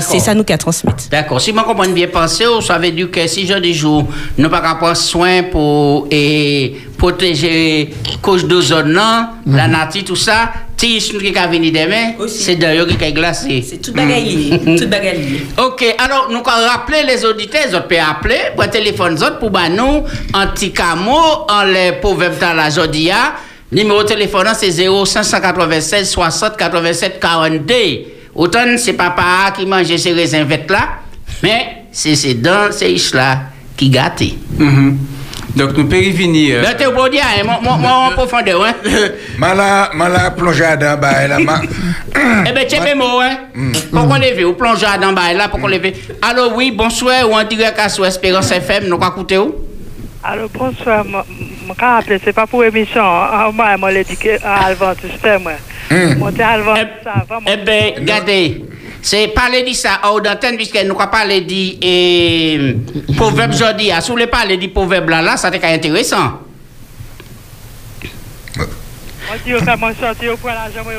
[0.00, 1.40] C'est ça nous qu'a transmis D'accord.
[1.40, 4.06] Si je comprends bien pensé, ça veut dire que si je dis jour,
[4.38, 7.90] nous pas qu'à prendre soin pour et, protéger
[8.22, 12.42] cause de zone, non, la nature, tout ça, si nous qui venir demain, Aussi.
[12.42, 13.64] c'est d'ailleurs qui est glacé.
[13.66, 18.38] c'est tout bagaille tout bagaille Ok, alors nous allons rappeler les auditeurs, autres peuvent appeler,
[18.54, 21.18] pour téléphone autres pour bah, nous, un petit camo,
[21.48, 21.92] en les
[22.40, 23.34] dans la jodia.
[23.72, 28.15] Numéro de téléphone c'est 0596 60 87 42.
[28.36, 30.88] Autant c'est papa qui mange ses raisins vêtements là,
[31.42, 33.40] mais c'est c'est dans ces là
[33.76, 34.22] qui gâtent.
[34.58, 34.98] Mhm.
[35.56, 36.60] Donc nous pouvons venir.
[36.60, 38.74] Là, t'es au bon dire, hein, moi, moi, moi, en profondeur, hein.
[39.38, 41.38] Mala, mala plongé dans bas là.
[41.38, 41.62] ma-
[42.46, 43.38] Eh ben, tiens, mes mots, hein.
[43.90, 45.90] Pour qu'on lève, ou plonge dans bas là, pour qu'on lève.
[46.20, 49.54] Alors, oui, bonsoir, ou en direct à sous Espérance FM, nous, quoi écouter où?
[50.22, 51.04] Alors, bonsoir.
[51.66, 53.02] Je me rappelle, c'est pas pour émission.
[53.02, 53.50] hein.
[53.52, 55.52] Moi, moi, l'ai dit que à Adventiste, moi.
[56.16, 57.40] Moi, t'es Adventiste avant.
[57.40, 57.52] moi.
[57.52, 58.64] Eh ben, regardez,
[59.02, 62.76] c'est parler de ça hors d'antenne, puisque nous avons parlé de eh,
[63.16, 63.86] proverbe aujourd'hui.
[64.00, 66.40] Si vous voulez parler du proverbe là, là, ça c'est intéressant.
[68.56, 70.92] Moi, dis, quand moi, sorti au point l'argent, moi,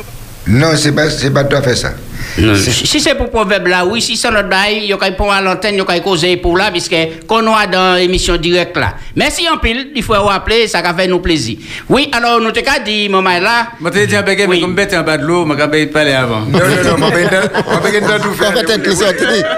[0.47, 1.93] Non, c'est pas, c'est pas tout à fait ça.
[2.35, 5.31] Si si c'est pour proverbe là, oui, si c'est notre bail, il y a pour
[5.31, 6.95] à l'antenne, il y a causer pour là, puisque
[7.27, 8.95] qu'on a dans l'émission directe là.
[9.15, 11.57] Merci en pile, il faut rappeler, ça va faire nous plaisir.
[11.89, 13.69] Oui, alors, nous t'ai dit, maman là?
[13.83, 16.01] Je te dis un bagage, mais comme bête en bas de l'eau, je ne pas
[16.01, 16.41] aller avant.
[16.41, 18.53] Non, non, non, je vais pas tout faire.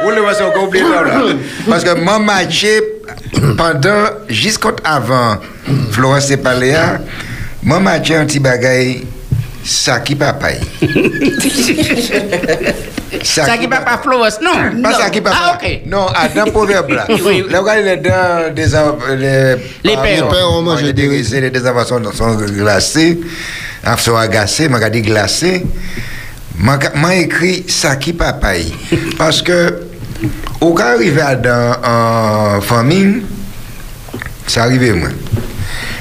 [0.04, 1.04] Vous le voyez encore oublié là.
[1.70, 2.82] Parce que moi, matché
[3.58, 5.38] pendant, jusqu'avant
[5.92, 7.00] Florence et Paléa,
[7.64, 9.06] moi, matché un petit bagaille,
[9.70, 10.60] ça qui papaye.
[13.24, 14.52] Ça qui va pas Florence, non?
[14.82, 14.98] Pas Non.
[14.98, 15.22] ça qui.
[15.26, 15.82] Ah, ok.
[15.86, 17.06] Non, à dans le proverbe là.
[17.26, 17.44] Oui.
[17.50, 18.66] Là, regardez les dents des
[19.16, 20.26] les, Les pères.
[20.26, 23.20] Les pères ont mangé des dérisés, les enfants sont, sont glacés,
[23.86, 25.66] en sont agacés, m'a dit glacés.
[26.58, 28.14] M'a m'a écrit ça qui.
[29.18, 29.82] Parce que,
[30.62, 33.22] au cas arrivé à dans en famille,
[34.48, 35.10] ça arrivé moi.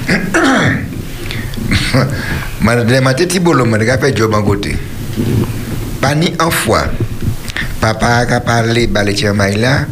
[2.61, 4.77] Madame m'a dit bolo m'a fait job en côté.
[6.01, 6.87] Pas ni en fois.
[7.81, 9.87] Papa a parlé les tiens là,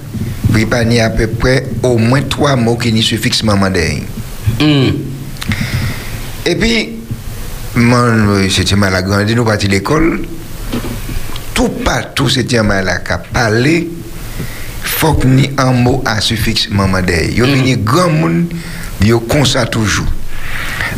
[0.53, 3.71] puis pas ni à peu près au moins trois mots qui suffixe maman.
[4.61, 4.93] Hum.
[6.45, 6.97] Et puis,
[8.51, 10.23] c'était mal à grandi, nous partis l'école.
[11.55, 13.89] Tout partout, c'était mal à parler.
[14.83, 17.33] Faut que ni un mot à suffixe maman derrière.
[17.35, 18.47] Yo vini grand monde,
[19.45, 20.07] ça toujours.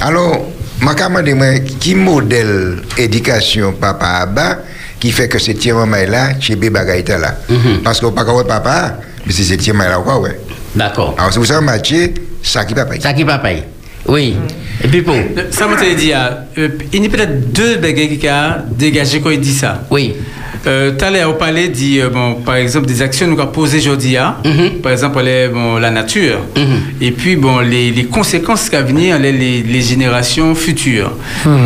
[0.00, 0.46] Alors,
[0.82, 4.58] ma demandé moi qui modèle éducation papa a bas
[5.00, 7.36] qui fait que cette maman là, chez bébé bagaïta là.
[7.84, 10.38] Parce qu'on pas papa, mais c'est cette maman là quoi ouais.
[10.74, 11.14] D'accord.
[11.18, 12.94] Alors si vous savez matcher, ça qui papa.
[13.00, 13.64] Ça qui payer.
[14.06, 14.36] Oui.
[14.82, 15.16] Et puis pour.
[15.50, 19.40] Ça dit, ah, euh, il y a peut-être deux bagages qui ont dégagé quand il
[19.40, 19.82] dit ça.
[19.90, 20.14] Oui.
[20.66, 23.78] Euh, l'heure, on parlait, dit, euh, bon, par exemple, des actions que nous avons posées
[23.78, 24.16] aujourd'hui.
[24.16, 24.36] hein.
[24.44, 24.80] Mhm.
[24.82, 26.38] Par exemple, les, bon, la nature.
[26.56, 26.62] Mhm.
[27.00, 31.12] Et puis, bon, les, les conséquences qu'à venir, les, les, les générations futures.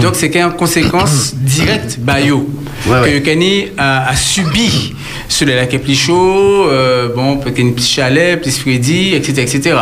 [0.02, 2.48] Donc, c'est une conséquence directe, bayo,
[2.87, 3.12] Ouais, ouais.
[3.12, 4.92] que Kenny a, a subi
[5.28, 9.76] sur les lacs plus chauds, euh, bon, peut-être un petit chalet, petit Freddy, etc., etc.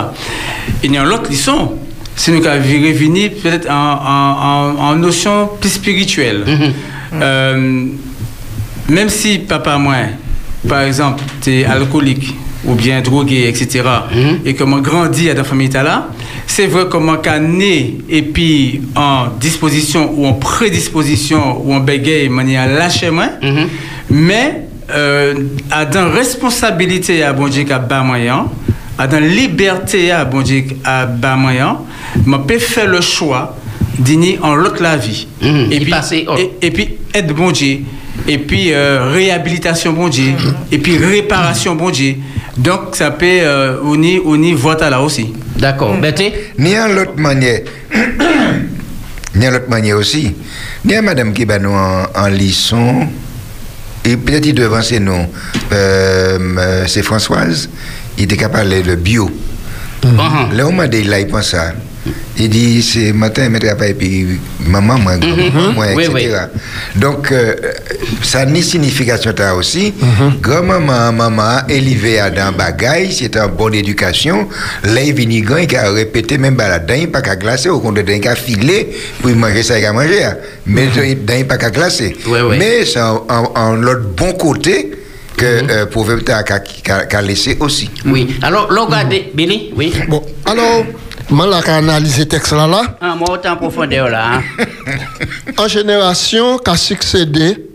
[0.84, 1.72] Il y a une autre leçon.
[2.14, 6.44] C'est nous qui avons revenir peut-être en, en, en, en notion plus spirituelle.
[7.14, 7.86] Euh,
[8.90, 9.94] même si papa moi,
[10.68, 12.34] par exemple, tu es alcoolique
[12.66, 13.82] ou bien drogué, etc.,
[14.44, 16.08] et comment grandit à ta famille là,
[16.46, 22.28] c'est vrai comment qu'à né et puis en disposition ou en prédisposition ou en bégaye,
[22.28, 23.28] manière lâcher moi,
[24.10, 25.34] mais euh,
[25.70, 28.46] à dans responsabilité à bon Dieu qu'à bas moyen,
[28.98, 31.78] à dans liberté à bon Dieu à bas moyen,
[32.26, 33.56] je peux faire le choix
[33.98, 35.28] d'y en l'autre la vie.
[35.40, 35.94] Mhm, et, y puis,
[36.38, 37.80] et, et puis aide bon Dieu,
[38.28, 40.32] et puis euh, réhabilitation bon Dieu,
[40.70, 42.16] et puis réparation bon Dieu.
[42.56, 45.32] Donc ça peut euh, on y on y vote là aussi.
[45.56, 45.94] D'accord.
[45.96, 46.32] Betty?
[46.58, 47.60] Ni en l'autre manière,
[49.34, 50.34] ni en l'autre manière aussi,
[50.84, 53.06] ni à madame qui bat nous en, en leçon,
[54.04, 57.68] et peut-être il devant c'est nous, euh, euh, c'est Françoise,
[58.16, 59.30] il était capable de parler de bio.
[60.04, 60.56] Mhm.
[60.56, 61.74] Là, on m'a dit, là, il pense ça.
[62.38, 64.26] Il dit, c'est matin, il pas, et puis
[64.66, 66.14] maman, moi, grand-maman, moi, Oui, etc.
[66.54, 67.00] oui.
[67.00, 67.54] Donc, euh,
[68.22, 69.92] ça a ni signification, ça aussi.
[70.40, 74.48] Grand-maman, maman, élevé à dans bagaille, c'est en bonne éducation.
[74.84, 78.18] Là, il vient, il a répété, même baladin, il pas qu'à glacer, au compte d'un
[78.18, 78.88] qu'à filer,
[79.20, 80.24] pour manger ça, il a manger.
[80.24, 80.36] hein.
[80.66, 82.16] Mais d'un pas qu'à glacer.
[82.26, 82.56] Oui, oui.
[82.58, 84.92] Mais c'est en, en- en l'autre bon côté
[85.36, 87.90] que euh, proverbe a qu'à- qu'à laisser aussi.
[88.06, 88.36] Oui.
[88.42, 89.72] Alors, là, regardez, Billy?
[89.76, 89.92] Oui.
[90.08, 90.84] Bon, alors,
[91.30, 94.34] moi, là, qu'à analyser texte là, là, Ah, moi, autant en profondeur là.
[94.34, 94.42] hein.
[95.58, 97.66] en génération qui a succédé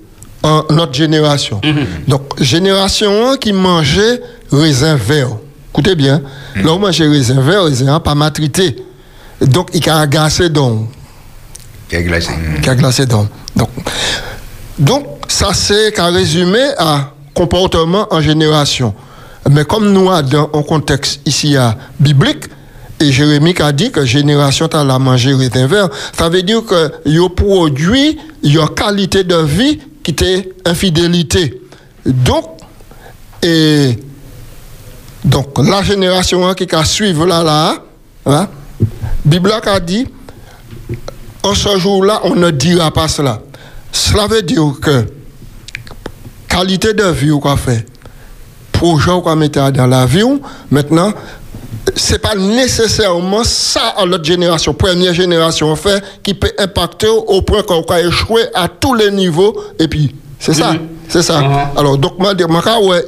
[0.43, 1.61] en notre génération.
[2.07, 5.29] Donc, génération un qui mangeait raisin vert.
[5.71, 6.21] Écoutez bien,
[6.55, 8.75] là, on mangeait raisin vert, raisin pas matrité.
[9.41, 10.89] Donc, il a agacé donc.
[11.89, 12.31] Qui a glacé.
[12.61, 13.05] qui a glacé.
[13.05, 13.27] Donc,
[14.77, 18.93] donc, ça c'est qu'un résumé à comportement en génération.
[19.49, 22.45] Mais comme nous dans un contexte ici à biblique,
[22.99, 26.91] et Jérémie a dit que génération t'as la manger raisin vert, ça veut dire que
[27.05, 31.61] yo produit une qualité de vie qui était infidélité.
[32.05, 32.45] Donc,
[35.25, 37.83] donc la génération qui a suivre là là,
[38.25, 38.47] hein,
[39.25, 40.07] Bible a dit,
[41.43, 43.41] en ce jour-là, on ne dira pas cela.
[43.91, 45.05] Cela veut dire que
[46.47, 47.85] qualité de vie qu'on fait,
[48.71, 50.23] projet qu'on mettre dans la vie,
[50.69, 51.11] maintenant,
[51.95, 57.63] c'est pas nécessairement ça à l'autre génération, première génération fait, qui peut impacter au point
[57.63, 59.55] qu'on va échouer à tous les niveaux.
[59.79, 60.73] Et puis, c'est ça.
[61.07, 61.41] C'est ça.
[61.77, 62.33] Alors, donc, moi,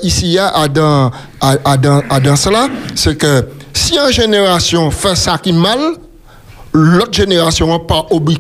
[0.04, 3.98] ici, il y a à dans, à, à dans, à dans cela, c'est que si
[3.98, 5.80] une génération fait ça qui est mal,
[6.78, 8.38] l'autre génération n'est pas obligé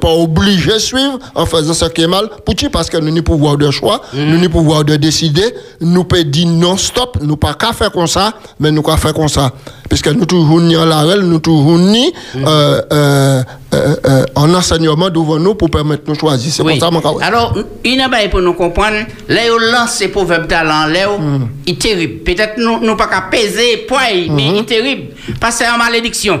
[0.00, 2.28] pas obligé de suivre en faisant ce qui est mal.
[2.44, 5.54] Pourquoi Parce que nous avons le pouvoir de choix, nous avons le pouvoir de décider.
[5.80, 9.12] Nous pouvons dire non, stop, nous pas qu'à faire comme ça, mais nous qu'à faire
[9.14, 9.50] comme ça.
[9.88, 13.42] Puisque nous toujours ni en la règle, nous toujours ni euh, euh,
[13.74, 16.52] euh, euh, en enseignement devant nous pour permettre de nous choisir.
[16.52, 16.78] C'est Oui.
[16.78, 17.22] pour ça mon cas, ouais.
[17.24, 18.96] Alors, il y a pas pour nous comprendre,
[19.28, 21.48] là, on lance ces proverbes talent, là, Mm.
[21.66, 22.22] il est terrible.
[22.24, 24.32] Peut-être nous nous pas qu'à peser poids, Mm-hmm.
[24.32, 25.02] mais il est terrible.
[25.40, 26.40] Parce que c'est en malédiction.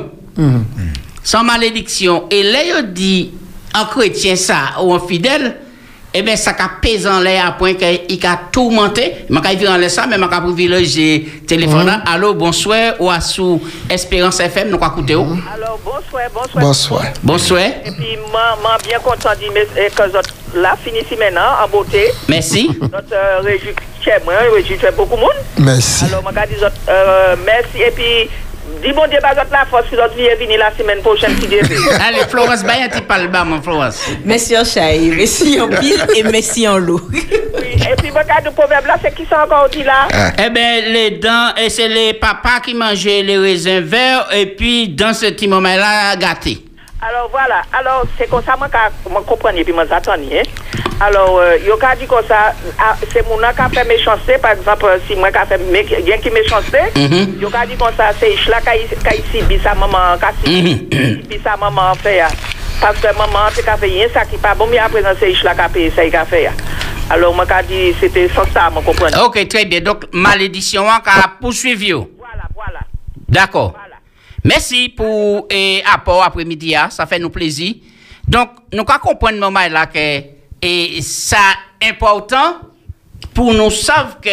[1.24, 2.24] Sans malédiction.
[2.30, 3.32] Et là, il dit,
[3.74, 5.56] en chrétien ça, ou en fidèle,
[6.14, 9.14] eh bien, ça a pesé en l'air à point qu'il a tourmenté.
[9.30, 11.86] Je vais vivre en l'air ça, mais je vais privilégier téléphone.
[11.86, 12.02] là.
[12.06, 15.16] Allô, bonsoir, ou à sous Espérance FM, nous allons écouter.
[15.16, 15.26] où?
[15.54, 16.64] Alors, bonsoir, bonsoir.
[16.64, 17.04] Bonsoir.
[17.22, 17.62] Bonsoir.
[17.86, 21.68] Et puis, moi, bien content de dire mais, eh, que vous là, finissez maintenant, en
[21.68, 22.10] beauté.
[22.28, 22.68] Merci.
[22.80, 24.34] Notre euh, réjouit, chez moi,
[24.94, 25.30] beaucoup de monde.
[25.58, 26.04] Merci.
[26.04, 27.78] Alors, je dis, euh, merci.
[27.86, 28.28] Et puis,
[28.82, 31.76] dis bon Dieu, êtes la force, vous êtes venir la semaine prochaine, si Dieu veut.
[32.06, 34.04] Allez, Florence, bah, un petit parle bas, mon Florence.
[34.24, 37.00] Merci en chai, merci en pile et merci en loup.
[37.10, 37.20] Oui,
[37.74, 40.08] et puis, votre cas de proverbe là, c'est qui sont encore dit là?
[40.38, 44.88] Eh bien, les dents, et c'est les papas qui mangeaient les raisins verts, et puis
[44.88, 46.58] dans ce petit moment-là, gâtés.
[47.04, 50.42] Alors voilà, alors c'est comme ça moi je comprends et puis moi j'attends hein.
[51.00, 52.54] Alors euh, yo ka dit comme ça
[53.12, 55.82] c'est mon qui a fait méchanceté par exemple si moi qui a fait bien
[56.18, 57.40] qui méchanceté, Mhm.
[57.40, 61.22] yo ka dit comme ça c'est Ishla qui ici bi sa maman qui Mhm.
[61.26, 62.22] bi sa maman fait.
[62.80, 65.60] Parce que maman te ka fait ça qui pas bon mais présent c'est Ishla qui
[65.60, 66.50] a payé ça il a fait.
[67.10, 69.24] Alors moi ka dit c'était sans ça moi comprendre.
[69.26, 69.80] Ok, très bien.
[69.80, 71.02] Donc, malédiction, on va
[71.40, 71.82] poursuivre.
[71.82, 72.10] yo.
[72.16, 72.80] Voilà, voilà.
[73.28, 73.74] D'accord.
[74.44, 76.88] Merci pour et, apport après-midi, hein.
[76.90, 77.74] ça fait nous plaisir.
[78.26, 80.22] Donc, nous qu'à comprendre moment là que
[80.64, 81.38] et ça
[81.82, 82.58] important
[83.34, 84.28] pour nous savoir que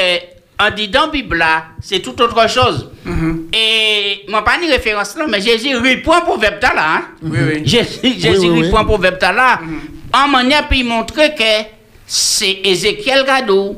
[0.59, 1.43] en la Bible
[1.81, 2.89] c'est tout autre chose.
[3.53, 6.95] Et moi pas ni référence là, mais Jésus répond pour verbe là.
[6.95, 7.01] Hein?
[7.23, 7.61] Oui, oui.
[7.65, 8.61] Jésus, oui, Jésus oui.
[8.63, 9.59] répond pour verbe là.
[10.13, 11.67] En manière puis montrer que
[12.05, 13.75] c'est Ézéchiel Gado.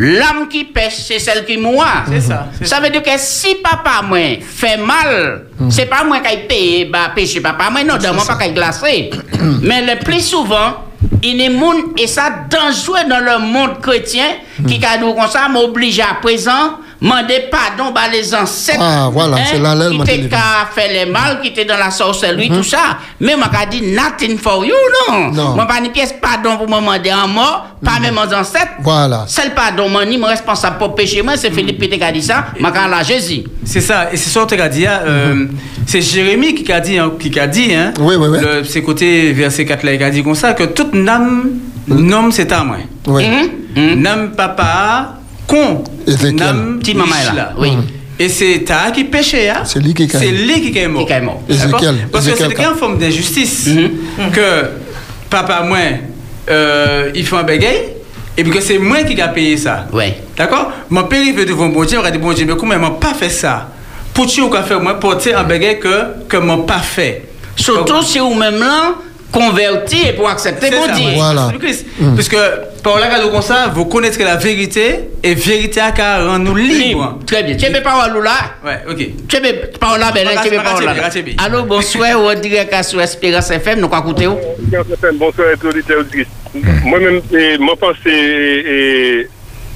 [0.00, 2.04] L'âme qui pêche, c'est celle qui mourra.
[2.08, 6.84] C'est ça, veut dire que si papa moi fait mal, c'est pas moi qui paye
[6.84, 9.10] bah péché papa moi non, moi pas qui glacé.
[9.60, 10.84] Mais le plus souvent,
[11.20, 14.26] il y a des gens, et ça dangereux dans le monde chrétien
[14.68, 19.36] qui a dit comme ça m'oblige à présent demander pardon bah les ancêtres Ah, voilà,
[19.50, 22.62] c'est là, là, qui le qu'a fait les mal qui étaient dans la sorcellerie tout
[22.64, 24.74] ça mais moi qu'a dit nothing for you
[25.08, 25.30] non?
[25.32, 25.54] Non.
[25.54, 29.24] moi pas ni pièce pardon pour me demander en mort pas même aux ancêtres Voilà.
[29.28, 32.22] seul pardon moi ni mon responsable pour péché moi c'est Philippe Pété qui a dit
[32.22, 34.86] ça moi quand la Jésus C'est ça, et c'est ça que tu as dit.
[34.86, 35.46] hein, euh,
[35.86, 38.38] C'est Jérémie qui a dit, hein, qui a dit hein, Oui, oui, oui.
[38.40, 41.50] le- c'est côté verset 4 là, il a dit comme ça, que toute nam,
[41.86, 42.76] nom c'est à moi.
[43.06, 43.24] Oui.
[43.76, 43.94] Mhm.
[44.00, 45.14] Nam papa,
[45.48, 47.70] con, nam est là, oui.
[48.20, 49.62] Et c'est ta qui péché, hein?
[49.64, 51.06] C'est lui qui est C'est lui qui est mort.
[51.06, 51.40] Qui est mort.
[51.48, 51.80] D'accord?
[51.80, 54.30] Ézéchiel, Parce que c'est une forme d'injustice Mhm.
[54.32, 54.64] que
[55.30, 55.78] papa, moi,
[56.50, 57.94] euh, il fait un bégay,
[58.36, 59.86] et puis que c'est moi qui a payé ça.
[59.92, 60.16] Ouais.
[60.36, 60.72] D'accord?
[60.90, 62.80] Mon père, il veut devant bon Dieu, il va dire, bon Dieu, mais comment il
[62.80, 63.68] m'a pas fait ça?
[64.12, 67.24] Pour tu ou fait moi porter un bagage que, que m'a pas fait.
[67.54, 68.94] Surtout si vous même là
[69.32, 71.10] converti et pour accepter bon Dieu.
[71.14, 71.52] Voilà.
[71.58, 71.86] Christ.
[72.14, 72.36] Parce que,
[72.82, 76.78] par là, comme ça, vous connaîtrez la vérité, et vérité a qu'à rendre nous libres.
[76.78, 77.18] Libre.
[77.26, 77.56] Très bien.
[77.56, 78.30] Tu pas là?
[78.64, 78.96] Ouais, ok.
[79.28, 81.10] Tu peux pas là, là, tu peux pas là.
[81.44, 84.36] Allô, bonsoir, ou direct à sur Espérance FM, nous écouter où?
[85.14, 86.26] Bonsoir tous les auditrices.
[86.84, 89.28] Moi-même, et, moi pense et, et,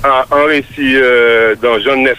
[0.02, 2.16] à un récit euh, dans Jean 9.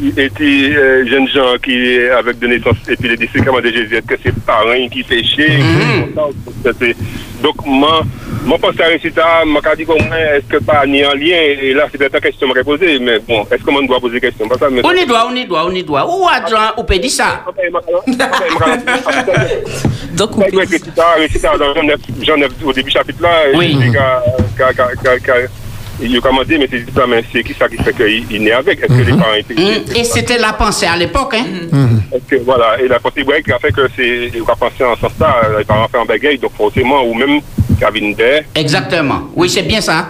[0.00, 0.12] Ah, ah.
[0.16, 4.02] Il était euh, jeune gens qui, avec de naissance, et puis les disciples de Jésus,
[4.06, 5.58] que c'est parents qui péchaient
[7.42, 8.02] Donc, moi,
[8.44, 11.98] moi pense à moi, quand dit est-ce que pas ni en lien, et là, c'est
[11.98, 14.48] peut-être une question que je poser, mais bon, est-ce que moi, je dois poser question
[14.70, 14.82] mais...
[14.84, 16.06] On y doit, on y doit, on y doit.
[16.06, 17.44] Où Adjan, ou peut dire ça?
[20.14, 23.22] Donc, Ça, il doit être récité, récité dans Jean 9, Jean 9, au début chapitre
[23.22, 23.76] là, Oui.
[26.00, 28.42] Il il a commandé, mais c'est ça, mais c'est qui ça qui fait qu'il il
[28.42, 28.78] naît avec?
[28.80, 29.54] Est-ce que les parents étaient.
[29.60, 31.44] Hum, Et c'était la pensée à l'époque, hein?
[32.14, 34.30] Est-ce que, voilà, et la possibilité qui a fait que c'est.
[34.34, 37.40] Il va penser en ce sens-là, les parents fait un bagaille, donc forcément, ou même
[37.80, 38.44] Kevin Day.
[38.54, 39.22] Exactement.
[39.34, 40.06] Oui, c'est bien ça.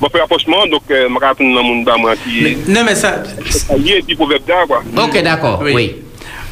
[0.00, 1.82] Bon, fait rapprochement, donc, je me rappelle dans mon
[2.22, 3.22] qui Non, mais ça.
[3.70, 4.82] est lié, et puis pour Webda, quoi.
[5.04, 5.96] Ok, d'accord, oui.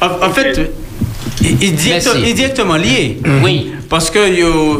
[0.01, 0.59] En, en fait,
[1.41, 3.19] il, il il est directement lié.
[3.43, 3.73] Oui.
[3.89, 4.19] Parce que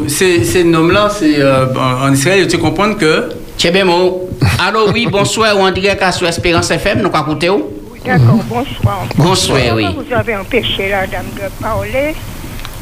[0.08, 3.29] ces, ces noms-là, c'est, euh, en en Israël, tu comprends que.
[3.58, 4.30] Tchébémo.
[4.60, 7.70] Allô, oui, bonsoir, on dirait qu'à sur Espérance FM, nous quoi écouter où?
[8.06, 9.06] D'accord, bonsoir.
[9.16, 9.86] Bonsoir, oui.
[9.96, 12.13] Vous avez empêché la dame de parler?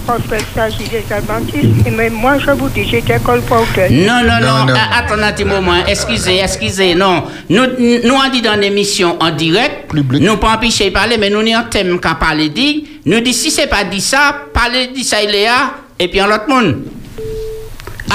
[0.07, 1.85] Parce qu'il s'agit des adventistes.
[1.85, 3.87] Et même moi, je vous dis, j'étais colporteur.
[3.91, 4.73] Non, non, non, Non, non.
[4.91, 7.23] attendez un petit moment, excusez, excusez, non.
[7.49, 7.61] Nous,
[8.03, 10.23] nous on dit dans l'émission en direct, Public.
[10.23, 12.87] nous pas empêcher de parler, mais nous avons un thème qu'à parler dit.
[13.05, 16.19] Nous dit si c'est pas dit ça, parler dit ça il est là, et puis
[16.19, 16.77] en l'autre monde.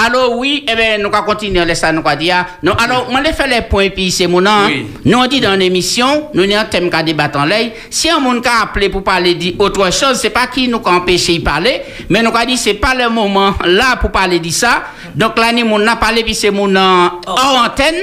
[0.04, 2.44] Alors oui, eh bien, nous allons continuer, laisse ça, nous allons dire.
[2.62, 4.68] Non, alors, moi, je fais les points, puis c'est mon nom.
[5.04, 7.70] Nous, on dit dans l'émission, nous avons un thème qu'à débattre en l'air.
[7.88, 11.38] Si un monde a appelé pour parler d'autre chose, c'est pas qui nous a empêché
[11.38, 11.80] de parler,
[12.10, 14.82] mais nous avons dit c'est pas le moment là pour parler de ça.
[15.14, 17.94] Donc là, nous avons parlé, puis c'est mon nom hors antenne,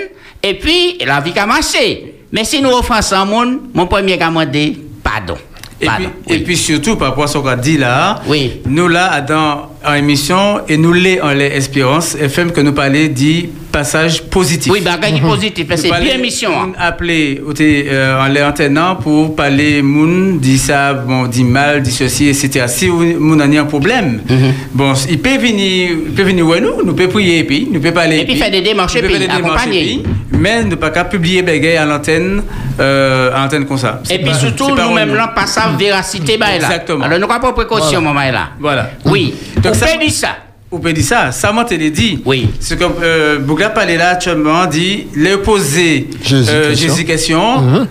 [0.42, 2.16] et puis la vie a marché.
[2.32, 5.36] Mais si nous offensons un monde, mon premier a demandé pardon.
[5.80, 6.44] Et Pardon, puis, et oui.
[6.46, 8.62] puis surtout, par rapport à ce qu'on a dit là, Oui.
[8.66, 13.10] nous là, dans en émission, et nous les en les Espérance, FM que nous parler
[13.10, 14.72] dit passage positif.
[14.72, 16.52] Oui, bagage positif, Nous c'est parler- bien mission.
[16.56, 16.68] hein.
[16.68, 21.44] nous Appeler au té- euh, en les antennant pour parler moun dit ça bon dit
[21.44, 22.66] mal dit ceci etc.
[22.68, 24.54] Si moun a un problème, Mhm.
[24.74, 27.80] bon il peut venir il peut venir ouais nous nous peut prier et puis nous
[27.82, 30.04] peut parler Et puis faire des démarches nous puis des accompagner.
[30.32, 32.44] mais ne pas qu'à publier bégay à l'antenne
[32.80, 34.02] euh, à l'antenne comme ça.
[34.04, 35.16] C'est Et puis surtout, c'est nous-mêmes, nous.
[35.16, 36.56] là, pas ça, véracité, bah, là.
[36.56, 37.06] Exactement.
[37.06, 38.50] Alors, nous pas précaution, maman, là.
[38.60, 38.90] Voilà.
[39.06, 39.34] Oui.
[39.64, 40.38] Donc, ça- ça dit ça.
[40.72, 42.20] Vous pouvez dire ça, ça m'a te l'a dit.
[42.26, 42.50] Oui.
[42.60, 46.88] C'est comme euh, Bougla parlait là, tu m'as dit, les poser Jésus euh, question.
[46.90, 47.88] Jésus question.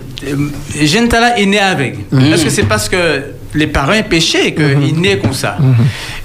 [1.37, 1.95] Est né avec.
[2.33, 3.21] Est-ce que c'est parce que
[3.55, 5.57] les parents ont péché qu'il est né comme ça.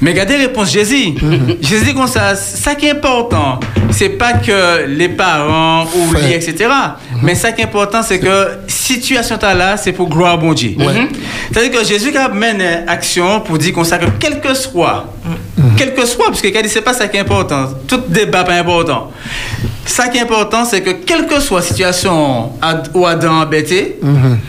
[0.00, 1.14] Mais regardez la réponse de Jésus.
[1.60, 3.60] Jésus dit comme ça, ça qui est important,
[3.90, 6.68] c'est pas que les parents oublient, etc.
[7.22, 10.52] Mais ça qui est important, c'est que situation t'as là, c'est pour gloire à bon
[10.52, 10.76] Dieu.
[11.52, 15.12] C'est-à-dire que Jésus a mené action pour dire comme ça que quel que soit,
[15.76, 18.44] quel que soit, parce que quand il c'est pas ça qui est important, tout débat
[18.44, 19.10] pas important.
[19.88, 22.53] Ça qui est important, c'est que quelle que soit la situation
[22.94, 23.98] où Adam a embêté,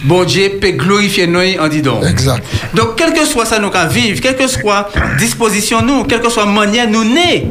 [0.04, 2.02] bon Dieu peut glorifier nous en disant.
[2.04, 2.44] Exact.
[2.74, 6.30] Donc, quel que soit ça nous qu'à vivre, quelle que soit disposition nous, quelle que
[6.30, 7.48] soit manière nous nés,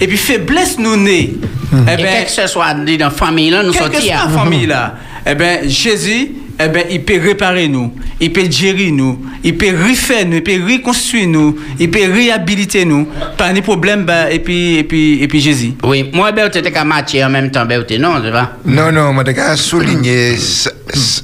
[0.00, 1.36] et puis faiblesse nous nés,
[1.72, 4.12] eh Et ben, quel que ce soit dans la famille, là, nous quelle que soit
[4.12, 8.90] la famille là, eh ben, Jésus, eh ben, il peut réparer nous, il peut gérer
[8.90, 13.60] nous, il peut refaire nous, il peut reconstruire nous, il peut réhabiliter nous, pas de
[13.60, 15.72] problème, bah, et puis, et puis, et puis Jésus.
[15.82, 18.50] Oui, moi, ben, tu étais qu'à matcher en même temps, ben, non, tu vois.
[18.66, 21.22] Non, non, moi, je souligner ça, ça-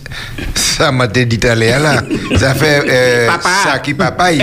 [0.54, 2.02] ça m'a dit à là.
[2.36, 3.28] Ça fait euh,
[3.64, 4.42] ça qui papaye.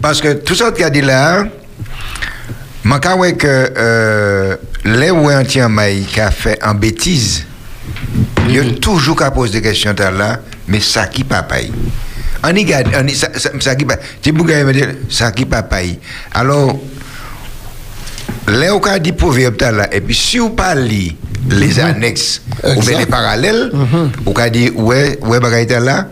[0.00, 1.44] Parce que tout ça que tu as dit là,
[2.84, 3.46] je que
[3.76, 5.10] euh, les
[5.68, 7.44] maï qui a fait en bêtise,
[8.48, 11.72] il y a toujours qu'à poser des questions tout à l'heure, mais ça qui papaye.
[12.42, 14.06] On y garde, on y, ça, ça, ça qui papaye.
[14.22, 15.98] Tu peux me dire, ça qui papaye.
[16.32, 16.78] Alors,
[18.48, 21.14] Là, on a dit proverbe tout à l'heure, et puis si vous parlez
[21.50, 23.70] les annexes ou bien les parallèles,
[24.24, 26.04] on a dit, ouais, ouais, bagaille tout à l'heure,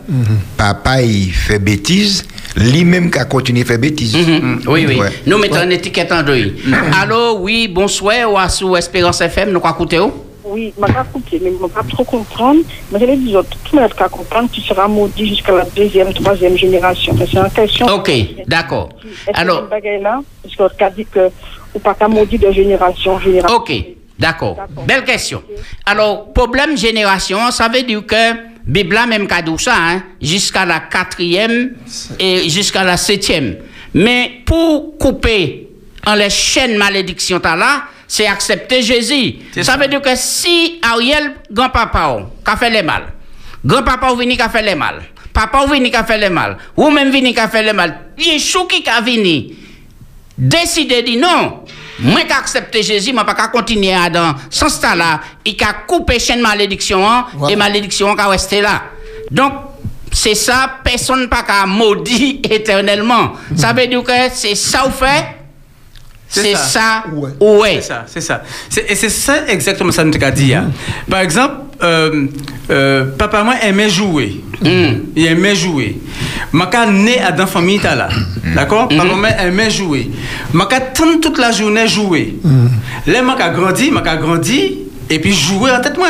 [0.56, 2.24] papa il fait bêtise,
[2.56, 4.14] lui-même qui a continué à faire bêtise.
[4.14, 4.60] Mhm.
[4.66, 4.98] Oui, oui.
[4.98, 5.08] Ouais.
[5.26, 6.54] Nous mettons une étiquette en deux.
[7.00, 10.12] Allô, oui, bonsoir, ou à sous Espérance FM, nous quoi écouter où?
[10.48, 12.60] Oui, je pas écouté, mais je ne pas trop comprendre.
[12.92, 16.12] Mais je vais dire, tout le monde qui comprendre, tu seras maudit jusqu'à la deuxième,
[16.14, 17.14] troisième génération.
[17.18, 17.86] C'est une question.
[17.86, 18.12] Ok,
[18.46, 18.90] d'accord.
[19.26, 21.30] Est-ce Alors, Parce qu'on a dit que
[21.74, 23.56] ou pas qu'à maudit de génération en génération.
[23.56, 23.72] Ok,
[24.18, 24.56] d'accord.
[24.86, 25.42] Belle question.
[25.84, 31.72] Alors, problème génération, ça veut dire que Bible même cadeau ça, hein, jusqu'à la quatrième
[32.18, 33.56] et jusqu'à la septième.
[33.94, 35.68] Mais pour couper
[36.06, 39.36] en les chaînes malédiction t'as là, c'est accepter Jésus.
[39.62, 43.04] Ça veut dire que si Ariel, grand-papa, a fait les mal,
[43.64, 46.90] grand-papa vini qui a fait les mal, papa vini qui a fait les mal, ou
[46.90, 49.54] même vini qui a fait les mal, Yeshua qui a vini,
[50.38, 51.64] décider de dire non,
[51.98, 56.18] moi qui accepte Jésus, moi pas continuer à dans ce sens là, il a coupé
[56.18, 57.52] chaîne malédiction hein, Voilà.
[57.52, 58.82] et malédiction qui rester là.
[59.30, 59.52] Donc
[60.12, 63.32] c'est ça, personne pas qu'à maudit éternellement.
[63.54, 65.35] Ça veut dire que c'est ça ou fait,
[66.28, 66.58] C'est ça.
[66.58, 67.30] ça Ouais.
[67.40, 67.74] ou ouais.
[67.76, 68.42] C'est ça, c'est ça.
[68.68, 70.54] C'est- Et c'est ça exactement ça que nous avons dit.
[70.54, 70.70] hein.
[71.08, 72.26] Par exemple, euh,
[72.70, 74.40] euh, papa moi aimait jouer.
[74.62, 75.98] Il aimait jouer.
[76.52, 78.08] Maka né à dans famille là.
[78.54, 78.88] D'accord?
[78.88, 80.10] Papa moi aimait jouer.
[80.52, 82.36] Maka tente toute la journée jouer.
[83.06, 86.08] Là maka grandi, maka grandi et puis jouer en tête moi.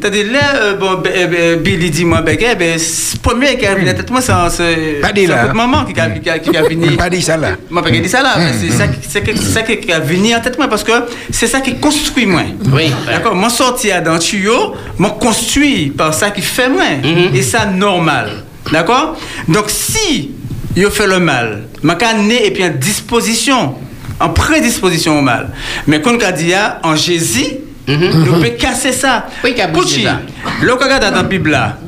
[0.00, 2.78] C'est-à-dire là euh, bon ben, euh, ben, Billy dit moi ben ben
[3.22, 6.56] premier qui a venu en tête moi c'est c'est maman qui a qui a- qui
[6.56, 7.50] a venu Pas dit ça là.
[7.70, 9.62] moi, pas dit ça là, mais c'est ça, qui- c'est ça
[9.92, 10.92] a venu en tête moi parce que
[11.30, 12.42] c'est ça qui construit moi.
[12.72, 12.92] Oui.
[13.06, 16.84] D'accord, moi sorti à dans tuyau, moi construit par ça qui fait moi
[17.34, 18.44] et ça normal.
[18.72, 19.16] D'accord?
[19.48, 20.32] Donc si
[20.76, 21.64] il fait le mal.
[21.82, 23.74] Maka né et puis en disposition,
[24.20, 25.50] en prédisposition au mal.
[25.86, 27.46] Mais quand on dit ah, en Jésus,
[27.88, 29.26] nous pouvons casser ça.
[29.42, 29.54] Oui,
[30.04, 30.20] ça?
[30.62, 31.78] le regarde dans la Bible là.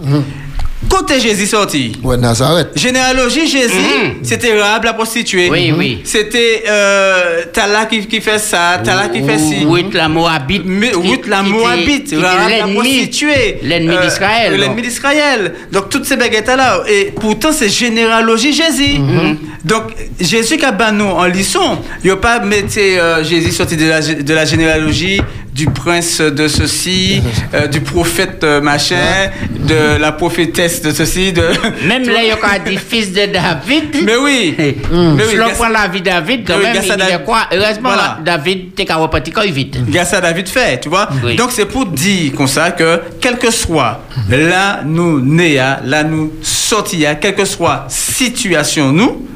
[0.88, 1.92] Côté Jésus sorti.
[2.03, 2.68] Ouais, Nazareth.
[2.74, 5.48] Généalogie Jésus, c'était Rahab la prostituée.
[5.48, 6.01] Oui, oui.
[6.05, 9.64] C'était euh, Tala qui, qui fait ça, Tala qui fait ci.
[9.66, 10.64] Ruth la Moabite.
[10.66, 13.59] Ruth la Moabite, Rahab la l'ennemi- prostituée.
[13.62, 14.57] L'ennemi Euh, d'Israël.
[14.59, 15.53] L'ennemi d'Israël.
[15.70, 16.82] Donc toutes ces baguettes là.
[16.88, 18.98] Et pourtant c'est généalogie Jésus.
[18.98, 19.36] Mhm.
[19.64, 23.86] Donc Jésus qui a nous en leçon, il a pas mettre euh, Jésus sorti de
[23.86, 25.20] la, de la généalogie
[25.61, 27.20] du prince de ceci,
[27.54, 31.42] euh, du prophète euh, machin, de la prophétesse de ceci, de
[31.86, 33.94] Même là, il y a dit fils de David.
[34.06, 34.54] Mais oui.
[34.58, 34.74] Mais
[35.16, 37.40] Mais si l'on prend la vie de David, quand oui, même, il David- quoi?
[37.52, 38.18] Heureusement, Voilà.
[38.24, 39.76] David, t'es qu'à repartir quand il vite.
[39.86, 41.11] Grâce à David fait, tu vois?
[41.22, 41.36] Oui.
[41.36, 44.00] Donc c'est pour dire comme ça que quel que soit
[44.30, 49.26] là nous né à, là nous sortis à, quelle que soit situation nous,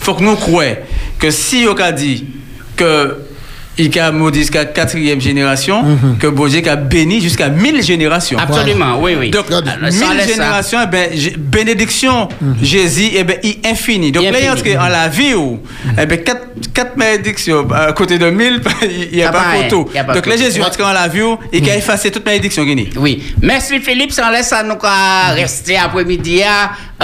[0.00, 0.76] faut que nous croyons
[1.18, 2.24] que si on a dit
[2.74, 3.23] que
[3.78, 5.84] il a maudit jusqu'à quatrième génération,
[6.20, 8.38] que Bon Dieu a béni jusqu'à mille générations.
[8.38, 9.30] Absolument, oui, oui.
[9.30, 9.46] Donc.
[9.50, 10.26] Alors, mille ça.
[10.26, 12.28] générations, eh ben, bénédiction,
[12.62, 14.12] Jésus, eh ben, il infini.
[14.12, 15.60] Donc, Il là, il y a en la vie où,
[16.00, 19.90] eh ben, quatre, quatre bénédictions à côté de mille, il n'y a pas photo.
[19.94, 20.36] y a pas Donc, là.
[20.36, 22.90] Jésus entre en la vie où, il a effacé toute y a.
[22.96, 23.22] Oui.
[23.42, 24.78] Merci Philippe, sans laisse à nous
[25.34, 26.42] rester après-midi,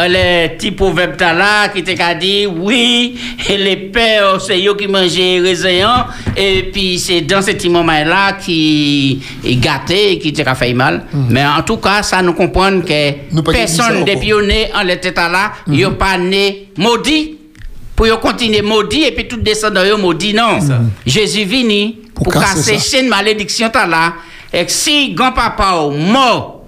[0.00, 4.74] à le petit proverbe t'as là qui t'a dit oui, et les pères, c'est eux
[4.74, 10.54] qui mangeaient raisin, et puis c'est dans ce petit moment-là qui est gâté, qui t'a
[10.54, 11.04] fait mal.
[11.28, 15.52] Mais en tout cas, ça nous comprend que Nous personne on est en l'état là,
[15.66, 17.36] il a pas né maudit.
[17.94, 20.58] Pour yo continuer maudit et puis tout descendant yo maudit non.
[21.04, 24.14] Jésus vini Pour pour, casser chaîne malédiction là
[24.50, 26.64] et si grand-papa ou mort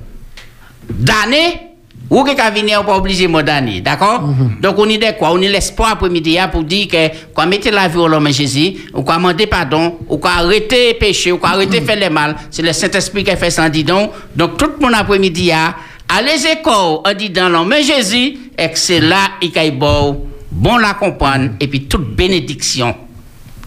[0.90, 1.71] damné
[2.12, 4.28] ou que venir on pas obligé mort damné d'accord?
[4.60, 5.32] Donc on y de quoi?
[5.32, 8.74] On y l'espoir après-midi hein, pour dire que quand mettez la vie au l'homme Jésus
[8.92, 12.36] ou quoi demander pardon ou quoi arrêter péché ou quoi arrêter faire le mal.
[12.50, 14.12] C'est le Saint-Esprit qui fait ça dit donc.
[14.36, 15.74] Donc tout mon après-midi hein,
[16.06, 20.26] à les écoles on dit dans l'homme Jésus et que c'est là il y bon
[20.50, 22.94] bon la comprendre et puis toute bénédiction.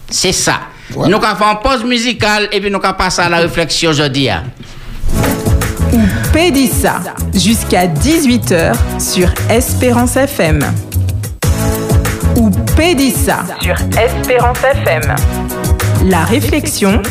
[0.08, 0.60] C'est ça.
[0.90, 1.18] Voilà.
[1.18, 4.28] nous avons une pause musicale et puis nous allons passer à la réflexion aujourd'hui
[5.94, 6.06] hein.
[6.32, 7.00] Pédissa,
[7.34, 10.60] jusqu'à 18h sur Espérance FM.
[12.36, 15.14] Ou Pédissa sur Espérance FM.
[16.08, 17.02] La réflexion.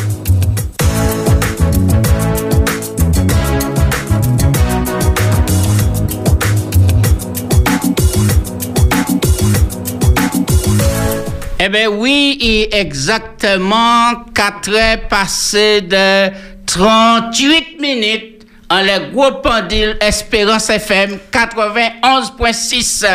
[11.58, 16.30] Eh bien oui, exactement 4 heures passées de
[16.66, 18.35] 38 minutes
[18.68, 23.06] en les gros pendule Espérance FM 91.6.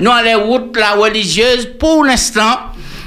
[0.00, 0.34] Nous, en les
[0.78, 2.58] la religieuse, pour l'instant,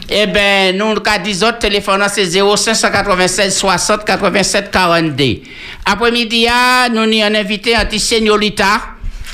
[0.09, 5.23] eh bien, nous, avons 10 autres téléphones, c'est 0596 60 87 42.
[5.85, 7.99] Après-midi, ah, nous avons invité, un petit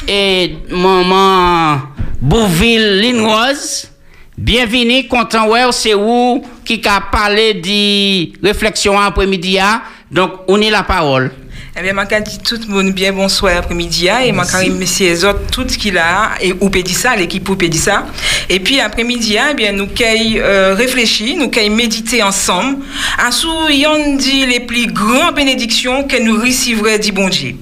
[0.08, 1.82] et maman
[2.22, 3.92] Bouville Linoise.
[4.38, 9.60] Bienvenue, content ouais, c'est vous qui a parlé de réflexion après-midi.
[9.60, 9.82] ah.
[10.12, 11.32] Donc, on est la parole.
[11.78, 15.24] Eh bien, je dis tout le monde bien bonsoir après-midi hein, et je remercie les
[15.24, 18.08] autres, tout ce qu'il a, et ou dit ça, l'équipe ou dit ça.
[18.50, 22.80] Et puis après-midi, hein, eh bien, nous qu'aille euh, réfléchir, nous qu'aille méditer ensemble,
[23.20, 23.30] à
[23.72, 27.56] yon dit les plus grandes bénédictions que nous recevrons du bon Dieu.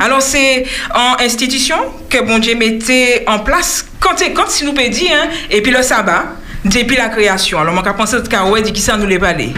[0.00, 0.64] Alors c'est
[0.94, 1.76] en institution
[2.08, 5.72] que bon Dieu mettait en place quand, quand si nous peut dire, hein, et puis
[5.72, 7.58] le sabbat, depuis la création.
[7.58, 9.52] Alors, on a pensé que ouais, dit qui ça nous les balais.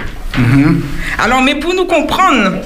[1.18, 2.58] Alors, mais pour nous comprendre,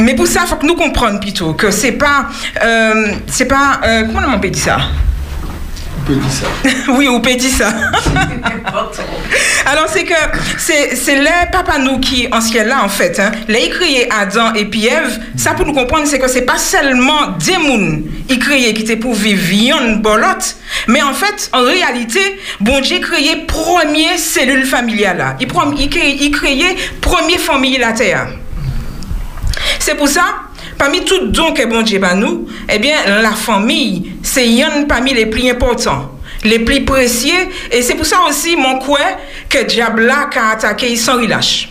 [0.00, 2.26] mais pour ça, il faut que nous comprenions plutôt que c'est pas.
[2.62, 3.80] Euh, c'est pas.
[3.84, 4.78] euh, comment on peut dire ça?
[5.98, 6.46] On peut dire ça.
[6.92, 7.68] oui, on peut dire ça.
[9.66, 10.14] Alors, c'est que
[10.58, 14.64] c'est, les papa nous qui, en ciel là, en fait, hein, les créés Adam et
[14.64, 18.02] puis Ève, ça pour nous comprendre, c'est que c'est pas seulement des mouns
[18.38, 19.40] créaient qui étaient pour vivre
[19.98, 20.56] bolotte,
[20.88, 22.20] mais en fait, en réalité,
[22.60, 25.36] bon Dieu créé première cellule familiale là.
[25.40, 25.48] Il,
[26.20, 28.28] il, créé première famille la terre.
[29.78, 30.24] C'est pour ça,
[30.78, 35.26] parmi tout dons que bon Dieu nous, eh bien, la famille, c'est un parmi les
[35.26, 36.10] plus importants,
[36.44, 38.98] les plus précieux, et c'est pour ça aussi, mon quoi,
[39.48, 41.70] que diable a attaqué sans relâche.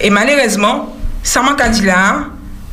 [0.00, 2.26] Et malheureusement, ça m'a dit là,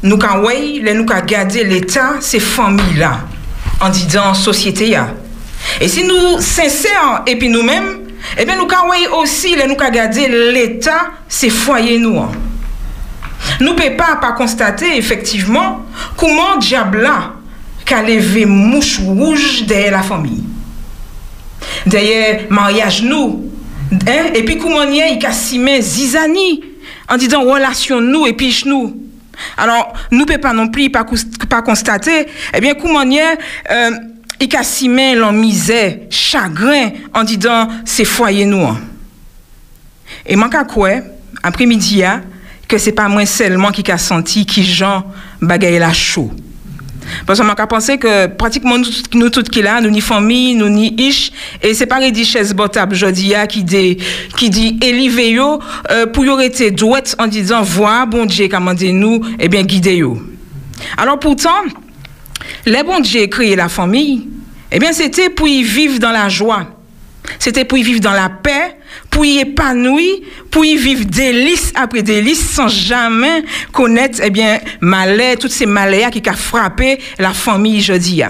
[0.03, 3.19] nous quand garder l'état, ces familles-là,
[3.81, 5.09] en disant société là.
[5.81, 7.99] Et si nous sincères et puis nous-mêmes,
[8.37, 11.99] eh bien nous ouais aussi, nous garder l'état, ces foyers
[13.59, 13.67] nous.
[13.67, 15.85] ne pouvons pas, constater effectivement
[16.17, 17.33] comment diable là,
[17.85, 20.43] qu'a levé mouche rouge derrière la famille.
[21.85, 23.51] Derrière mariage nous.
[24.07, 24.31] Hein?
[24.35, 26.61] Et puis comment il a simé zizani
[27.09, 28.95] en disant relation nous et puis nous.
[29.57, 31.05] Alors, nous ne pouvons pas non plus pas,
[31.61, 33.91] constater, eh bien, comment euh,
[34.39, 38.67] il a simé l'en misère, chagrin, en disant c'est foyer nous.
[40.25, 40.89] Et moi, qu'à quoi,
[41.43, 42.03] après-midi,
[42.69, 45.03] que c'est pas moi seulement qui a senti qui Jean
[45.41, 46.31] bagaille la chaud.
[47.25, 50.69] Parce moi, qu'à penser que pratiquement nous, nous toutes qui là, nous ni famille, nous
[50.69, 51.31] ni ish,
[51.63, 53.97] et c'est pas redit chaise botable, hein, qui dit,
[54.37, 55.59] qui dit, élivé yo,
[55.89, 59.97] euh, pour y été douette en disant, vois, bon Dieu, commandez nous, eh bien, guidez
[59.97, 60.21] yo.
[60.95, 61.63] Alors pourtant,
[62.67, 64.27] les bon Dieu créé la famille,
[64.71, 66.67] eh bien, c'était pour y vivre dans la joie.
[67.39, 68.77] C'était pour y vivre dans la paix,
[69.19, 70.15] pour y épanouir,
[70.49, 73.43] pour y vivre délices après délices sans jamais
[73.73, 78.21] connaître, eh bien, malheur, toutes ces malheurs qui ont frappé la famille jeudi.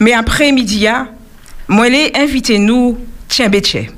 [0.00, 0.88] Mais après-midi,
[1.68, 3.92] moi, les invité nous, tiens, bétier.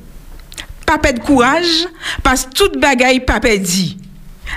[0.85, 1.89] Pas de courage,
[2.23, 3.97] parce que toute bagaille pas dit.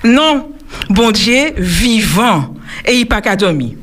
[0.04, 0.52] Non,
[0.90, 2.54] bon Dieu vivant,
[2.86, 3.78] et il pas qu'à dormir.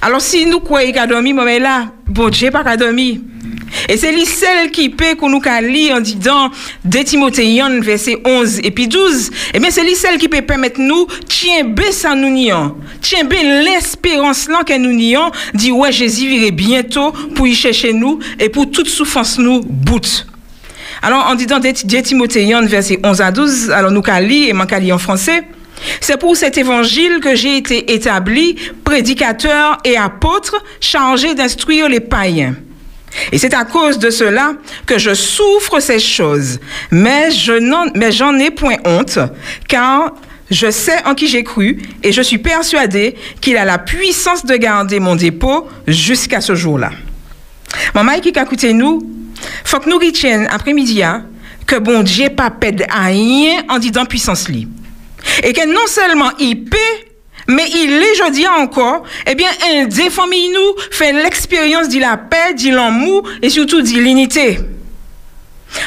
[0.00, 3.18] Alors si nous croyons qu'à dormir, mais là, bon Dieu pas qu'à dormir.
[3.88, 6.50] Et c'est lui seul qui peut qu'on nous lire en disant
[6.84, 9.30] 2 Timothéens verset 11 et puis 12.
[9.54, 12.76] Eh bien c'est lui seul qui peut permettre nous tiens ça nous nions.
[13.00, 17.92] Tiens bé l'espérance là que nous nions dit ouais Jésus virait bientôt pour y chercher
[17.92, 20.26] nous et pour toute souffrance nous bout.
[21.04, 24.98] Alors, en disant 2 Timothéens, verset 11 à 12, alors nous lire et lire en
[24.98, 25.42] français.
[26.00, 32.54] C'est pour cet évangile que j'ai été établi prédicateur et apôtre chargé d'instruire les païens.
[33.30, 34.54] Et c'est à cause de cela
[34.86, 36.60] que je souffre ces choses.
[36.90, 39.18] Mais je n'en, mais j'en ai point honte,
[39.68, 40.12] car
[40.50, 44.54] je sais en qui j'ai cru et je suis persuadé qu'il a la puissance de
[44.56, 46.90] garder mon dépôt jusqu'à ce jour-là.
[47.94, 49.00] Maman qui a écouté nous,
[49.64, 51.24] faut que nous retiennes après-midi hein,
[51.66, 54.68] que bon Dieu pas pède à rien en disant puissance li.
[55.42, 57.11] Et que non seulement il paie,
[57.48, 61.98] mais il est, je dis encore, eh bien, un des familles nous fait l'expérience de
[61.98, 64.58] la paix, de l'amour et surtout de l'unité.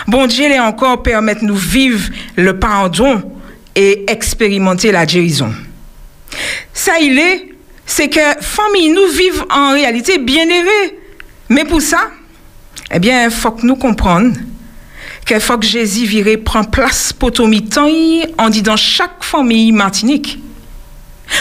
[0.08, 3.32] Bon Dieu les encore permettre nous vivre le pardon
[3.76, 5.54] et expérimenter la guérison.
[6.74, 7.54] Ça il est,
[7.86, 11.00] c'est que famille nous vivent en réalité bien aimée.
[11.50, 12.10] Mais pour ça,
[12.92, 14.34] eh bien, il faut que nous comprenions
[15.26, 17.90] qu'il faut que Jésus virait prendre place pour ton mi-temps
[18.38, 20.40] en dit dans chaque famille martinique.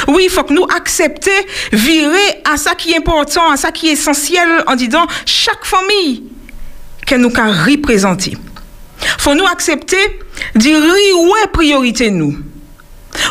[0.09, 1.31] Oui, il faut que nous accepter,
[1.73, 6.25] virer à ça qui est important, à ça qui est essentiel en disant chaque famille
[7.07, 8.37] que nous qu'à représenter.
[9.19, 9.99] Faut nous accepter
[10.55, 12.37] dire oui, ouais, priorité nous?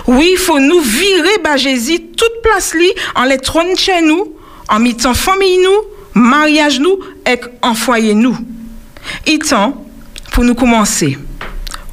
[0.07, 4.33] Oui, il faut nous virer bah Jésus toute place li en les trône chez nous,
[4.69, 8.37] en mettant famille nous, mariage nous et en foyer nous.
[9.27, 9.85] Il temps
[10.31, 11.17] pour nous commencer.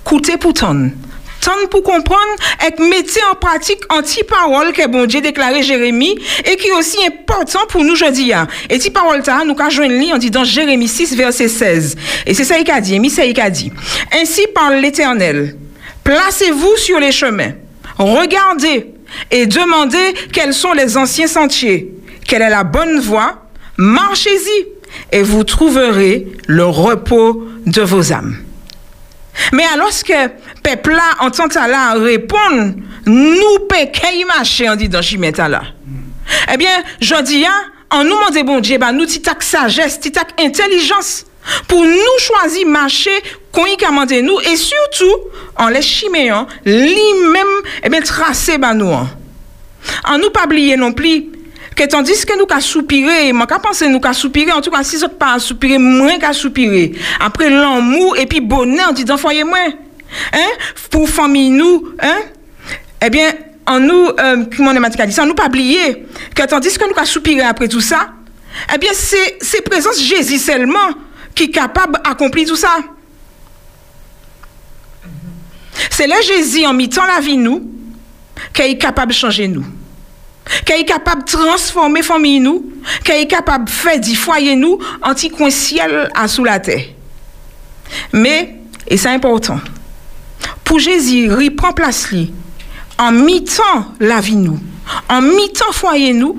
[0.05, 0.93] Coûter pour tonne.
[1.41, 2.21] Tonne pour comprendre
[2.67, 7.61] et mettre en pratique anti-parole que bon Dieu déclaré Jérémie et qui est aussi important
[7.69, 8.33] pour nous jeudi.
[8.69, 11.97] Et ti parole ta nous ka joindre en dit dans Jérémie 6 verset 16.
[12.27, 13.73] Et c'est ça qu'il dit, ça il a dit.
[14.13, 15.57] Ainsi parle l'Éternel.
[16.05, 17.53] Placez-vous sur les chemins.
[17.99, 18.95] Regardez
[19.31, 21.93] et demandez quels sont les anciens sentiers.
[22.27, 23.47] Quelle est la bonne voie?
[23.77, 24.67] Marchez-y
[25.13, 28.37] et vous trouverez le repos de vos âmes.
[29.53, 30.31] Mais alors que
[30.65, 32.75] pepla an tan ta la repon
[33.09, 35.63] nou pe kèy mache an di dan jimè ta la.
[36.51, 37.55] Ebyen, jodi ya,
[37.91, 41.25] an nou mande bon dje, ba nou ti tak sajes, ti tak intelijans,
[41.71, 43.17] pou nou chwazi mache
[43.55, 47.53] kon yi kamande nou, e surtout, an lè chimè an, li mèm,
[47.83, 49.11] ebyen, eh trase ba nou an.
[50.05, 51.31] An nou pa bliye non pli,
[51.79, 54.85] ke tandis ke nou ka soupire, man ka panse nou ka soupire, an tou ka
[54.87, 56.91] si sot pa soupire, mwen ka soupire,
[57.23, 59.79] apre lan mou, epi bonè, an ti dan fanyen mwen.
[60.33, 60.51] Hein?
[60.91, 62.21] Pour famille nous, hein?
[63.03, 63.33] Eh bien,
[63.67, 68.11] en nous, euh, nous pas oublier que tandis que nous qu'à soupirer après tout ça,
[68.75, 70.79] eh bien, c'est, présence Jésus seulement
[71.35, 72.77] qui est capable d'accomplir tout ça.
[75.89, 77.71] C'est là Jésus en mettant la vie nous,
[78.53, 79.65] qui est capable de changer nous
[80.65, 82.73] qui est capable de transformer famille nous,
[83.05, 86.85] qui est capable de faire du foyer nous anti coin ciel sous la terre.
[88.13, 88.57] Mais,
[88.87, 89.61] et c'est important,
[90.65, 92.33] pour Jésus, prend place li,
[92.99, 94.59] en mi-temps la vie nous,
[95.09, 96.39] en mi-temps foyer nous,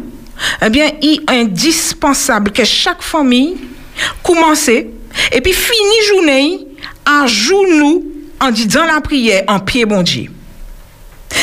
[0.66, 3.58] eh bien, il est indispensable que chaque famille
[4.24, 6.68] commence et puis finit journée
[7.06, 7.26] à
[7.78, 8.06] nous
[8.40, 10.32] en disant la prière en pied bon Dieu.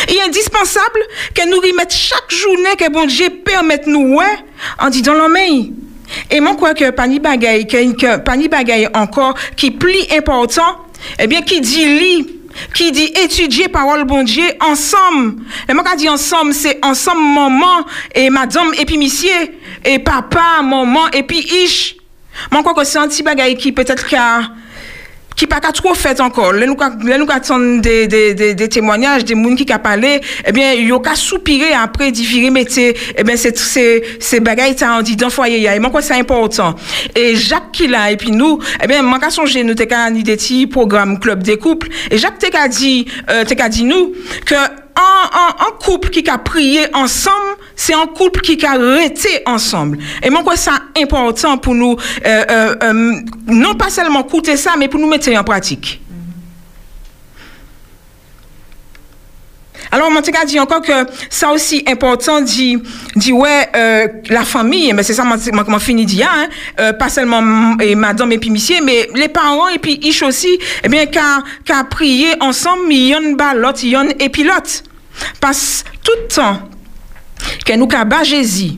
[0.08, 1.00] Il est indispensable
[1.34, 4.38] que nous remettions chaque journée que bon Dieu permette nous ouais,
[4.78, 5.72] en dit dans l'omeille.
[6.30, 10.86] Et moi, crois que pani bagay, que, que pani bagay encore, qui plus important,
[11.18, 12.37] eh bien, qui dit lit,
[12.74, 15.42] qui dit étudier parole bon Dieu ensemble.
[15.68, 17.84] Et moi, dit ensemble, c'est ensemble maman
[18.14, 19.30] et madame et puis monsieur,
[19.84, 21.96] et papa, maman et puis ish.
[22.50, 24.42] Moi, crois que c'est un petit bagay qui peut-être qu'a
[25.38, 26.52] qui pas qu'à trop fait encore.
[26.52, 26.76] Là, nous,
[27.30, 31.14] attendons des, des, des, des témoignages, des gens qui ont parlé, eh bien, ils qu'à
[31.14, 35.32] soupirer après, différer métier, eh bien, c'est, c'est, c'est bagaille, ça, on dit, dans le
[35.32, 36.74] foyer, et moi, c'est important.
[37.14, 40.10] Et Jacques qui là, et puis nous, eh bien, moi, qu'à songer, nous, t'es qu'à
[40.10, 44.12] petits programmes club des couples, et Jacques t'es qu'à dit, euh, t'es qu'à dit nous,
[44.44, 44.56] que,
[45.00, 49.98] un, couple qui a prié ensemble, c'est un couple qui a resté ensemble.
[50.22, 50.70] Et moi, quoi, c'est
[51.00, 51.96] important pour nous,
[52.26, 56.00] euh, euh, euh, non pas seulement écouter ça, mais pour nous mettre en pratique.
[59.90, 60.92] Alors, mon a dit encore que
[61.30, 62.76] ça aussi important dit,
[63.16, 63.70] dit ouais,
[64.28, 68.38] la famille, mais c'est ça, moi, fini dire, hein, euh, pas seulement et madame et
[68.38, 72.92] puis monsieur, mais les parents et puis ich aussi, eh bien, qu'à, qu'à prier ensemble,
[72.92, 74.82] yon l'autre, yon et puis l'autre.
[75.40, 76.58] Parce tout le temps,
[77.64, 78.72] que nous bas Jésus,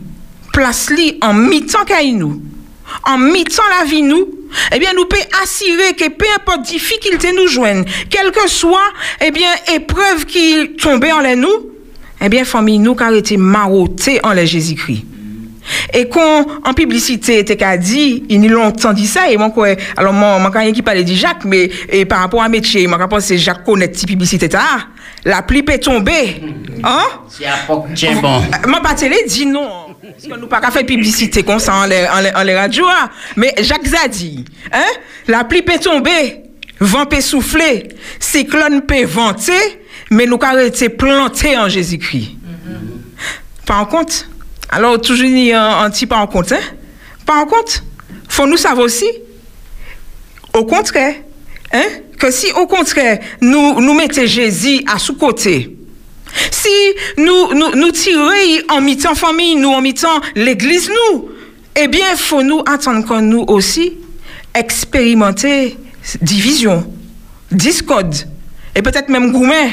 [0.52, 1.84] place li en mi-temps
[2.14, 2.42] nous,
[3.04, 4.28] en mi-temps la vie nous,
[4.74, 9.30] eh bien, nous pouvons assurer que peu importe difficulté nous joignent, quelle que soit, eh
[9.30, 11.70] bien, épreuve qui tombe en les nous,
[12.20, 15.04] eh bien, famille nous, car été maroté en les Jésus-Christ.
[15.94, 19.36] Et qu'on, en publicité, t'es qu'à dit, il y a longtemps dit ça, et
[19.96, 21.70] alors, moi, moi, quand qui parlait de Jacques, mais,
[22.08, 24.48] par rapport à métier, moi, quand c'est Jacques connaît cette publicité,
[25.24, 26.42] la pluie peut tomber,
[26.82, 27.04] hein?
[27.28, 27.58] C'est à
[27.94, 28.40] tiens bon.
[28.42, 29.96] Euh, pas télé dit non.
[30.02, 32.86] Parce que nous pas qu'à faire publicité comme ça en les, en radios.
[32.88, 33.10] hein.
[33.36, 34.84] Mais Jacques Zadi, hein?
[35.28, 36.42] La pluie peut tomber,
[36.80, 42.36] vent peut souffler, cyclone peut vanter, mais nous qu'à rester plantés en Jésus-Christ.
[43.66, 44.28] Pas en compte?
[44.70, 46.60] Alors, toujours un, un petit pas en compte, hein?
[47.26, 47.82] Pas en compte?
[48.28, 49.06] Faut nous savoir aussi.
[50.54, 51.14] Au contraire,
[51.72, 51.86] hein?
[52.18, 55.76] Que si au contraire, nous, nous mettons Jésus à sous-côté,
[56.50, 56.68] si
[57.16, 58.30] nous, nous, nous tirons
[58.68, 61.30] en mi-temps famille, nous en mi-temps l'église, nous,
[61.76, 63.94] eh bien, faut nous attendre que nous aussi
[64.54, 65.76] expérimenter
[66.20, 66.92] division,
[67.50, 68.14] discorde,
[68.74, 69.70] et peut-être même gourmet.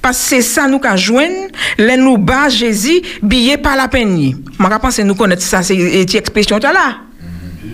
[0.00, 4.34] Parce que c'est ça nous qu'a joindre, les nous bas Jésus, billet pas la peine.
[4.58, 6.98] je pense que nous connaissons ça, c'est expression là.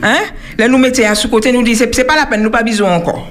[0.02, 0.20] Hein?
[0.58, 3.28] Là, nous mettons à sous-côté, nous disons, c'est pas la peine, nous pas besoin encore.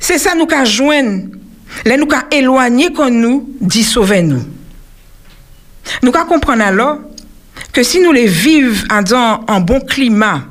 [0.00, 1.28] C'est ça nous qu'a joindre.
[1.84, 4.42] Là, nous qu'a éloigné qu'on nous, dit sauvez-nous.
[6.02, 6.98] Nous qu'a comprendre alors
[7.72, 10.44] que si nous les vivons en, dans un bon climat,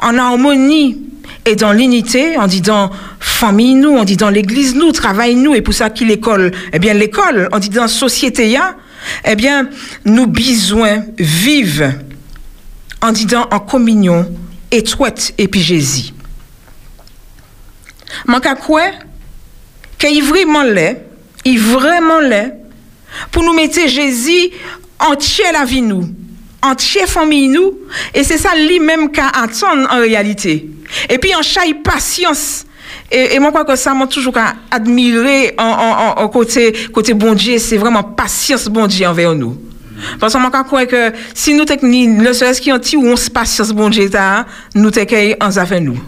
[0.00, 0.98] en harmonie
[1.44, 5.54] et dans l'unité, on dit dans famille nous, on dit dans l'église nous, travail nous,
[5.54, 8.76] et pour ça qui l'école, eh bien l'école, on dit dans société ya,
[9.24, 9.68] eh bien
[10.04, 11.92] nous besoin vivre
[13.02, 14.26] en disant en communion
[14.70, 16.12] étroite et puis Jésus.
[18.26, 18.82] Manque quoi?
[19.98, 21.04] Qu'il vraiment l'est,
[21.44, 22.20] il vraiment
[23.30, 24.50] pour nous mettre Jésus
[24.98, 26.08] entier la vie nous,
[26.62, 27.78] entier famille nous,
[28.14, 30.70] et c'est ça lui-même qu'a attendre en réalité.
[31.08, 32.64] Et puis en chaque patience.
[33.10, 34.34] Et, et moi, crois que ça m'a toujours
[35.58, 39.56] en, en côté, côté bon Dieu, c'est vraiment patience bon Dieu envers nous.
[40.20, 43.16] Parce moi, je crois que si nous techniques, le seul qui ont dit ou on
[43.16, 44.08] se patience bon Dieu,
[44.74, 45.98] nous t'accueillons en affaire nous.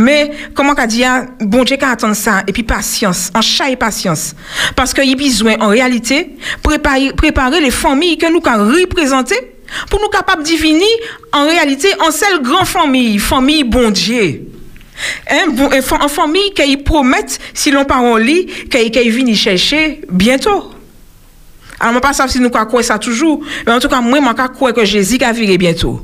[0.00, 4.34] Mais, comment qu'a dit, ah, bon Dieu qu'a attendre ça, et puis patience, en patience.
[4.76, 9.34] Parce qu'il y a besoin, en réalité, préparer, préparer les familles que nous qu'a représenter
[9.90, 10.86] pour nous capables de venir,
[11.32, 14.42] en réalité, en seule grande famille, famille bon Dieu.
[15.30, 19.34] Hein, bon, en fa- en famille qu'ils promettent, si l'on part en lit, qu'ils viennent
[19.34, 20.72] chercher bientôt.
[21.80, 24.18] Alors, je ne sais pas si nous croyons ça toujours, mais en tout cas, moi,
[24.20, 26.00] je crois que Jésus va virer bientôt.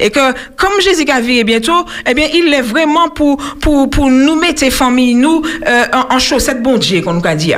[0.00, 4.10] Et que, comme Jésus va virer bientôt, eh bien, il est vraiment pour, pour, pour
[4.10, 7.52] nous mettre famille, nous, euh, en, en chaussettes bon Dieu, qu'on nous a dit.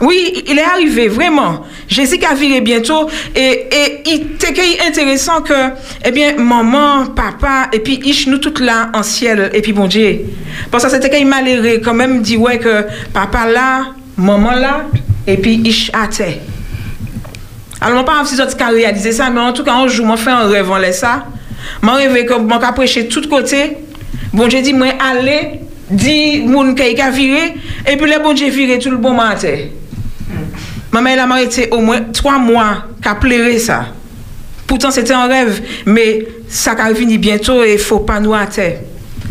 [0.00, 1.60] Oui, il est arrivé, vraiment.
[1.86, 5.54] Jésus va virer bientôt, et, et il était intéressant que,
[6.04, 9.86] eh bien, maman, papa, et puis, ich, nous toutes là, en ciel, et puis bon
[9.86, 10.22] Dieu.
[10.72, 14.86] Parce que c'était malheureux, quand même, dit, ouais, que papa là, maman là,
[15.28, 16.38] et puis, ich à terre.
[17.84, 19.86] Alors, je ne sais pas si tu as réalisé ça, mais en tout cas, un
[19.88, 21.26] jour, je fais un rêve en laisse ça.
[21.82, 23.76] Je rêve que je prêcher de tous côtés.
[24.32, 25.60] Bon Dieu dit, moi, allez,
[25.90, 27.56] dit, moun qui a viré,
[27.86, 29.54] et puis le bon Dieu viré tout le bon matin.
[30.92, 33.86] Maman, elle a été au moins trois mois qu'à pleurer ça.
[34.66, 38.32] Pourtant, c'était un rêve, mais ça va venir bientôt et il ne faut pas nous
[38.32, 38.76] hâter.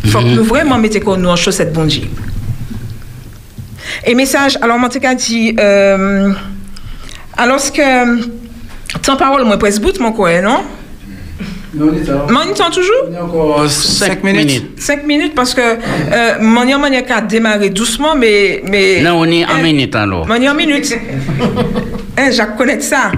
[0.04, 2.04] Il faut que nous vraiment mettions nous en chaussette bon Dieu.
[4.06, 6.34] Et message, alors, mon dit, euh,
[7.36, 8.43] alors que
[9.02, 10.62] Tant parole, moi, presque bout, mon quoi, non?
[11.76, 13.10] Mon temps toujours?
[13.20, 14.80] Encore 5 minutes.
[14.80, 18.62] 5 minutes parce que euh, mon yon manière qu'à démarrer doucement, mais.
[18.70, 19.64] mais Non, on est en Hein?
[19.64, 20.28] minute alors.
[20.28, 20.94] Mon en minute.
[22.16, 23.12] Hein, Jacques connaît ça.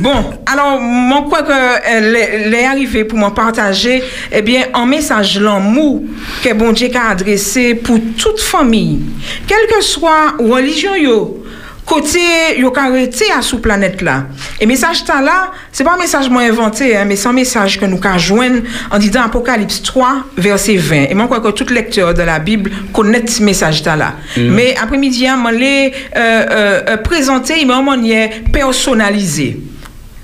[0.00, 4.02] Bon, alors, mon quoi que euh, les arrivé pour m'en partager,
[4.32, 6.02] eh bien, un message l'amour
[6.42, 9.02] que bon Dieu a adressé pour toute famille,
[9.46, 11.43] quelle que soit religion yo,
[11.84, 12.18] côté
[12.58, 14.26] yo arrêté à sous planète là.
[14.60, 17.78] Et message ta là, c'est pas un message moi inventé, hein, mais c'est un message
[17.78, 20.94] que nous ka joindre en disant Apocalypse 3 verset 20.
[21.10, 24.14] Et moi crois que tout lecteur de la Bible connaît ce message ta là.
[24.36, 24.50] Mhm.
[24.54, 29.60] Mais après-midi, hein, moi l'ai euh, euh, euh, présenté, il m'a manière personnalisé.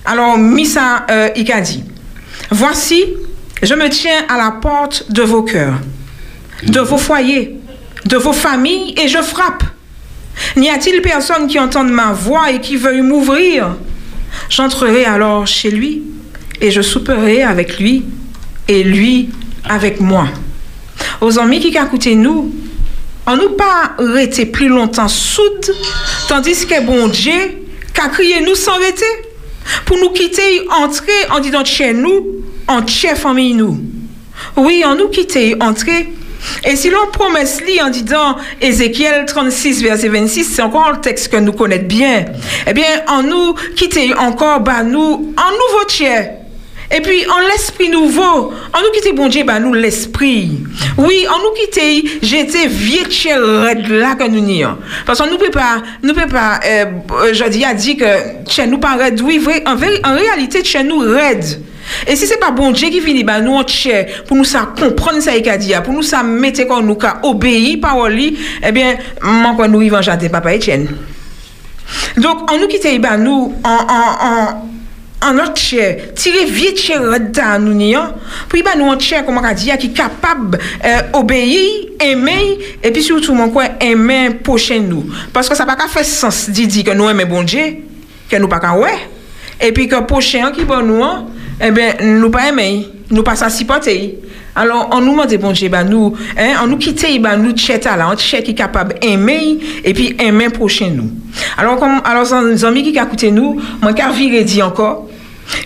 [0.05, 1.85] Alors, euh, il a dit
[2.51, 3.05] Voici,
[3.63, 5.79] je me tiens à la porte de vos cœurs,
[6.67, 7.61] de vos foyers,
[8.07, 9.63] de vos familles, et je frappe.
[10.57, 13.77] N'y a-t-il personne qui entende ma voix et qui veuille m'ouvrir?
[14.49, 16.03] J'entrerai alors chez lui,
[16.61, 18.05] et je souperai avec lui,
[18.69, 19.31] et lui
[19.69, 20.29] avec moi.
[21.21, 22.55] Aux amis qui écoutent nous,
[23.27, 25.75] on nous pas rester plus longtemps soudes,
[26.29, 28.79] tandis que bon Dieu, qu'a crié nous sans
[29.85, 32.27] pour nous quitter, entrer en disant chez nous,
[32.67, 33.79] en chez famille nous.
[34.57, 36.09] Oui, on nous quitter, entrer.
[36.65, 41.29] Et si l'on promet cela en disant Ézéchiel 36, verset 26, c'est encore le texte
[41.29, 42.25] que nous connaissons bien.
[42.67, 46.33] Eh bien, en nous quitter encore, bah, nous, en nouveau tiers.
[46.93, 50.59] Et puis, en l'esprit nouveau, en nous quitter, bon Dieu, bah, nous l'esprit.
[50.99, 53.05] Oui, en nous quitter, j'étais vieux
[53.89, 54.77] là que nous nions.
[55.07, 58.05] Parce qu'on ne peut pas, nous peut pas, euh, euh, je dis, a dit que
[58.49, 61.63] chez nous pas raide, oui, vrai, en, en réalité, chez nous raide.
[62.07, 64.67] E si se pa bon Dje ki vini ba nou an tche pou nou sa
[64.79, 68.33] kompron sa e ka diya, pou nou sa mette kon nou ka obeyi parol li,
[68.65, 70.99] ebyen man kon nou ivan jante papa Etienne.
[72.21, 74.61] Donk an nou kite iba nou an, an, an,
[75.31, 75.87] an an tche,
[76.19, 78.15] tire vie tche redda an nou niyan,
[78.49, 83.05] pou iba nou an tche kon man ka diya ki kapab eh, obeyi, emen, epi
[83.05, 85.21] soutou man kon emen pochen nou.
[85.35, 87.73] Paske sa pa ka fes sens di di ke nou emen bon Dje,
[88.31, 89.07] ke nou pa ka weh,
[89.61, 91.29] epi ke pochen an ki bon nou an,
[91.61, 94.11] ebe eh nou pa emey, nou pa sa sipote yi.
[94.59, 97.95] Alon, an nou mante bonje ba nou, eh, an nou kite yi ba nou tcheta
[97.99, 101.13] la, an tchet ki kapab emey, epi emey prochen nou.
[101.61, 104.91] Alon, kom, alon zan, zanmi ki kakoute nou, man ka vire di anko,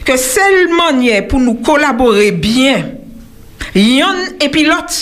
[0.04, 2.92] ke sel manye pou nou kolabore bien,
[3.78, 5.00] yon epi lot,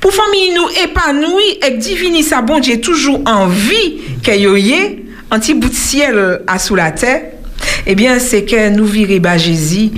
[0.00, 4.80] pou fami nou epanoui ek divini sa bonje toujou anvi ke yoye,
[5.28, 7.12] an ti bout siel asou la te,
[7.84, 9.90] ebyen eh se ke nou vire ba jezi,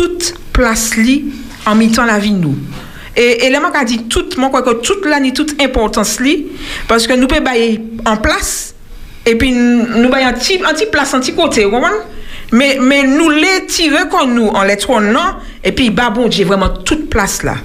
[0.00, 1.26] toute place li,
[1.66, 2.56] en mettant la vie nous.
[3.14, 6.46] Et, et là, moi, dit toute, moi, que toute l'année, toute importance li,
[6.88, 8.74] parce que nous pouvons bailler en place,
[9.26, 10.58] et puis nous bailler un petit,
[10.90, 11.96] place, un petit côté, vous comprenez?
[12.52, 16.46] Mais, mais nous les tirer comme nous, en les tournant, et puis, bah bon Dieu,
[16.46, 17.56] vraiment toute place là.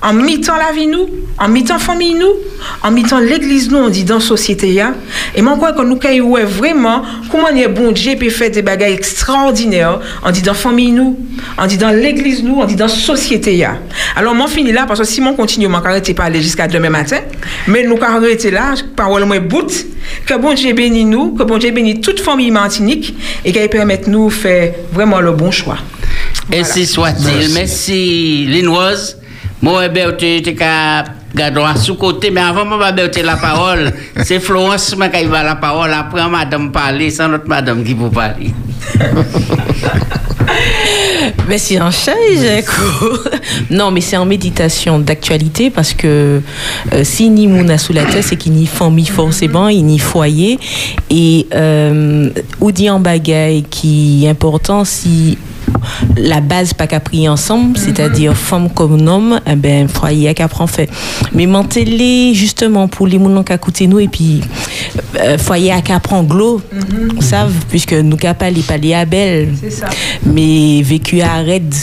[0.00, 1.08] En mettant la vie nous,
[1.40, 2.34] en mettant famille nous,
[2.82, 4.92] en mettant l'église nous, on dit dans la société ya.
[5.34, 8.60] Et moi, crois que nous caillou ouais, vraiment comment est bon Dieu peut faire des
[8.60, 11.18] bagages extraordinaires, on dit dans famille nous,
[11.56, 13.78] on dit dans l'église nous, on dit dans la société ya.
[14.16, 17.20] Alors, moi, fini là, parce que si mon continue, moi, arrêter parler jusqu'à demain matin,
[17.66, 19.72] mais nous, arrêter là, parole moi bout,
[20.26, 23.14] que bon Dieu bénisse nous, que bon Dieu bénisse toute famille Martinique,
[23.46, 25.78] et qu'il permette nous faire vraiment le bon choix.
[26.52, 27.54] Ainsi soit-il.
[27.54, 29.16] Merci, Linoise.
[29.62, 30.54] Moi, ben, tu tu
[31.34, 33.92] garder à sous-côté, mais avant, ben, tu la parole.
[34.22, 35.92] C'est Florence qui va la parole.
[35.92, 38.52] Après, madame parler, c'est notre madame qui vous parler.
[41.48, 42.72] Mais c'est un Jaco.
[43.70, 46.40] Non, mais c'est en méditation d'actualité parce que
[46.92, 50.58] euh, si ni mouna sous la tête, c'est qu'il n'y famille forcément, il n'y foyer.
[51.10, 55.38] Et euh, ou dit en bagaille qui est important si
[56.16, 60.70] la base pas qu'à prier ensemble, c'est-à-dire femme comme homme, eh ben foyer qu'à prendre
[60.70, 60.88] fait.
[61.32, 64.40] Mais mentez-les justement pour les mounons qui écoutent nous et puis
[65.20, 66.60] euh, foyer à qu'à prendre glo,
[67.14, 69.54] vous savez, puisque nous qu'à pas les palais à belle.
[69.60, 69.88] C'est ça.
[70.24, 71.74] Mais vécu à raide,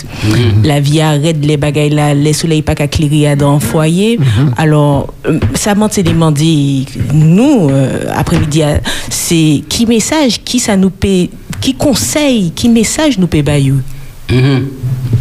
[0.64, 4.20] la vie à raide, les bagailles là, les soleils pas qu'à clairer dans le foyer.
[4.58, 8.62] Alors, euh, ça m'a été demandé, nous, euh, après-midi,
[9.10, 11.30] c'est qui message, qui ça nous paie,
[11.62, 13.82] qui conseille, qui message nous bayou?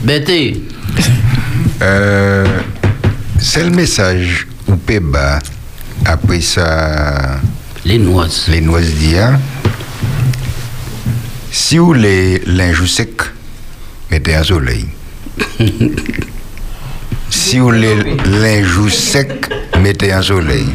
[0.03, 0.63] Bété.
[1.83, 2.47] Euh,
[3.39, 5.39] c'est le message ou Péba
[6.05, 7.39] après ça.
[7.85, 8.47] Les noises.
[8.49, 9.39] Les noises d'hier.
[11.51, 13.23] Si vous les linge sec,
[14.11, 14.87] mettez un soleil.
[17.31, 19.49] si vous les linge sec,
[19.81, 20.67] mettez un soleil.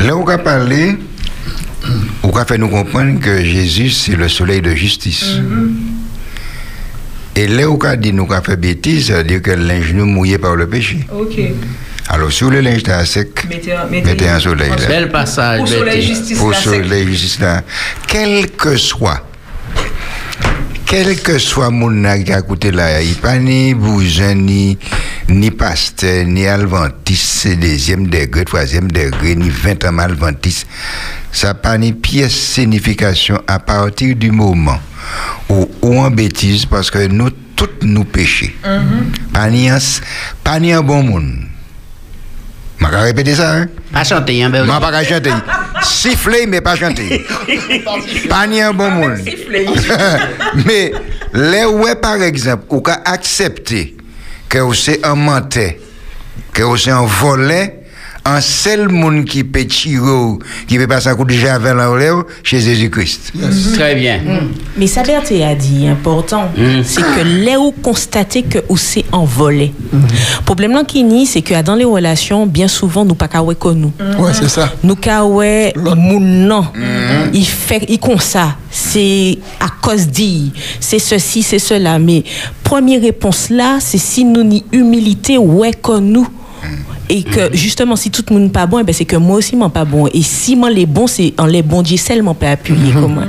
[0.00, 0.96] Là, on va parler
[2.22, 5.38] on va faire nous comprendre que Jésus, c'est le soleil de justice?
[7.36, 10.06] Et là on dit nous avons fait bêtise, ça veut dire que le linge nous
[10.06, 11.06] mouillé par le péché.
[11.12, 11.38] Ok.
[12.10, 14.86] Alors, si le linge est à sec, Mettez un, mettez mettez un soleil là.
[14.88, 15.60] Bel passage.
[15.60, 17.62] Au soleil justice Au soleil justice là.
[18.06, 19.26] Quel que soit,
[20.86, 24.78] quel que soit mon nag qui a écouté là, il pas ni bousin, ni,
[25.28, 30.66] ni pasteur, ni adventiste, c'est deuxième degré, troisième degré, ni vingt ans adventiste.
[31.30, 34.80] Ça n'a pas ni pièce signification à partir du moment
[35.48, 38.50] où ou en bêtise parce que nous toutes nous péchons.
[39.32, 39.78] Pas ni un,
[40.44, 41.34] pas ni un bon monde.
[42.80, 43.66] Je vais répéter ça, hein?
[43.92, 45.32] Pas chanter, hein, ben, pas chanter.
[45.82, 47.26] Siffler, mais pas chanter.
[48.28, 49.18] pas ni un bon monde.
[51.34, 53.97] mais où est, par exemple, ou qu'a accepté
[54.48, 55.72] que c'est un menteur,
[56.52, 57.77] que c'est un volet,
[58.24, 62.24] un seul monde qui peut tirer, qui peut passer un coup de javel en l'air,
[62.42, 63.32] chez Jésus-Christ.
[63.74, 64.20] Très bien.
[64.76, 66.50] Mais ça Berthe a dit important,
[66.84, 69.72] c'est que là où constater que où c'est envolé.
[70.44, 73.78] Problème là qui ni c'est que dans les relations bien souvent nous pas kawé comme
[73.78, 73.92] nous.
[74.18, 74.72] Ouais, c'est ça.
[74.82, 76.66] Nous kawé moun non.
[77.32, 82.24] Il fait il comme ça, c'est à cause dit, c'est ceci, c'est cela mais
[82.62, 86.28] première réponse là, c'est si nous ni humilité ouais comme nous.
[87.10, 89.56] Et que justement, si tout le monde pas bon, eh ben, c'est que moi aussi,
[89.56, 90.06] moi pas bon.
[90.08, 93.24] Et si moi les bons, c'est en les bons Dieu seulement peut appuyer comme moi.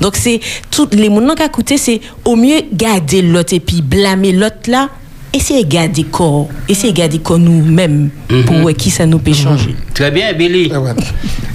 [0.00, 3.82] Donc c'est tout les gens qui a coûté, c'est au mieux garder l'autre et puis
[3.82, 4.88] blâmer l'autre là.
[5.32, 8.10] Essayez de garder corps, essayez de garder corps nous-mêmes
[8.46, 9.74] pour voir qui ça nous peut changer.
[9.92, 10.70] Très bien, Billy.
[10.72, 10.92] Eh, ouais.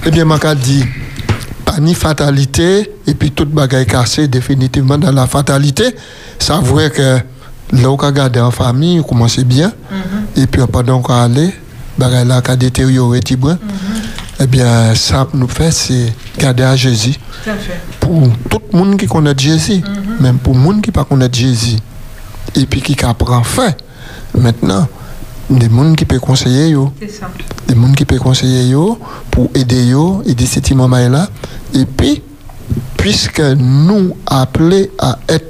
[0.04, 0.84] Eh bien, je dit,
[1.64, 5.84] pas ni fatalité, et puis toute bagaille cassée définitivement dans la fatalité.
[6.38, 7.20] Ça vrai que
[7.72, 9.72] là où on garder en famille, on commence bien,
[10.36, 11.54] et puis pendant qu'on allait,
[12.00, 13.20] bagaille là qui a détérioré.
[14.42, 17.14] Eh bien, ça nous fait, c'est garder à Jésus.
[18.00, 19.82] Pour tout le monde qui connaît Jésus,
[20.18, 21.76] même pour le monde qui ne connaît pas Jésus,
[22.56, 23.76] et puis qui apprend fait,
[24.34, 24.88] maintenant,
[25.50, 26.92] des gens qui peuvent conseiller, yo.
[26.98, 27.08] Des
[27.74, 28.98] gens qui peuvent conseiller yo
[29.30, 31.28] pour aider yo aider ces petits mamans là.
[31.74, 32.22] Et puis
[32.96, 35.46] puisque nous appelés à être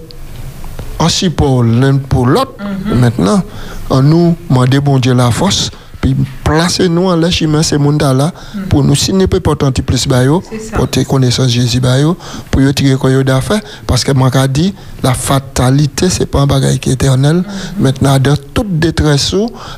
[0.99, 2.53] en support l'un pour l'autre
[2.87, 3.43] maintenant
[3.91, 5.71] on nous demander bon Dieu la force
[6.01, 8.33] puis placer nous en le chemin ces mondes là
[8.69, 10.77] pour nous signer peu important plus ba yo C'est ça.
[10.77, 12.17] pour te connaissance Jésus ba yo
[12.51, 16.47] pour yo tirer quoi yo d'affaire parce que moi dit la fatalité c'est pas un
[16.47, 17.43] bagage qui est éternel.
[17.79, 19.35] Maintenant dans toute détresse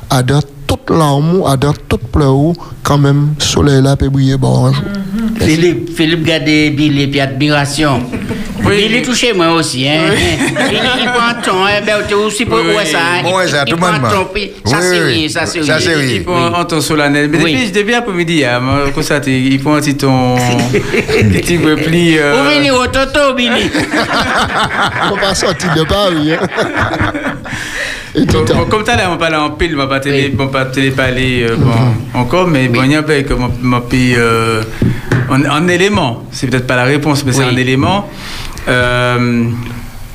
[0.09, 2.53] dans toute larme dans toute pleurs ou
[2.83, 4.83] quand même soleil là peut briller bon un jour
[5.39, 8.01] Philippe, Philippe gardez Billy puis admiration.
[8.61, 10.01] Billy touché moi aussi, hein.
[10.13, 12.85] il, il prend ton, hein, ben, tu aussi pour Oui, oui.
[12.85, 12.99] ça.
[12.99, 13.23] hein.
[13.25, 15.29] Ouais, il, ça, il tout le prend monde, ton, ça Oui, c'est oui.
[15.29, 15.85] ça c'est Ça, rien.
[15.85, 16.13] c'est rien.
[16.15, 17.29] Il prend un ton solennel.
[17.29, 17.53] Mais Oui.
[17.53, 18.61] depuis, depuis après-midi, hein,
[18.93, 20.35] comme ça, il prend un petit ton.
[21.33, 22.17] petit repli.
[22.17, 23.69] euh, Vous venez au Toto, Billy.
[25.11, 26.47] on va sortir de Paris hein.
[28.15, 30.25] et tout Bon, bon, comme t'as là, on parle en pile, on va pas télé,
[30.29, 30.29] Oui.
[30.35, 33.33] bon, pas télé parler euh, bon, encore, mais bon, il y a un peu que
[33.33, 34.61] mon, pays, euh,
[35.29, 37.49] en, en élément, c'est peut-être pas la réponse, mais c'est Oui.
[37.53, 38.07] un élément.
[38.67, 39.45] Euh,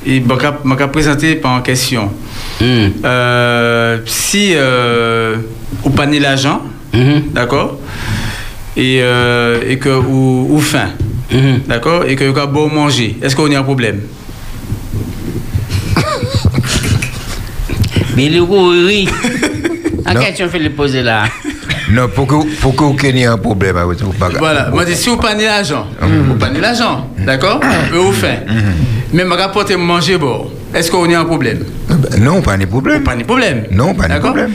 [0.06, 2.10] et bon, m'a présenté par en question.
[2.60, 5.36] Hum, Euh, si euh,
[5.84, 6.62] ou pas ni l'argent,
[6.94, 7.78] hum, d'accord,
[8.76, 10.90] et, euh, et que ou, ou faim,
[11.32, 11.60] hum.
[11.66, 14.00] d'accord, et que vous avez beau manger, est-ce qu'on a un problème?
[18.16, 19.08] Billy, oui.
[20.06, 21.24] En question, Philippe poser là?
[21.90, 24.12] Non, pour que, pour que vous ayez un problème avec vous.
[24.12, 27.60] pas- Voilà, moi je dis si vous prenez l'argent, vous prenez l'argent, d'accord
[27.94, 28.46] Eux vous faites.
[29.12, 30.48] Mais je rapporte manger bon.
[30.74, 31.64] Est-ce qu'on a un problème
[32.20, 33.02] Non, pas de problème.
[33.02, 33.64] Pas de problème.
[33.70, 34.52] Non, pas de problème.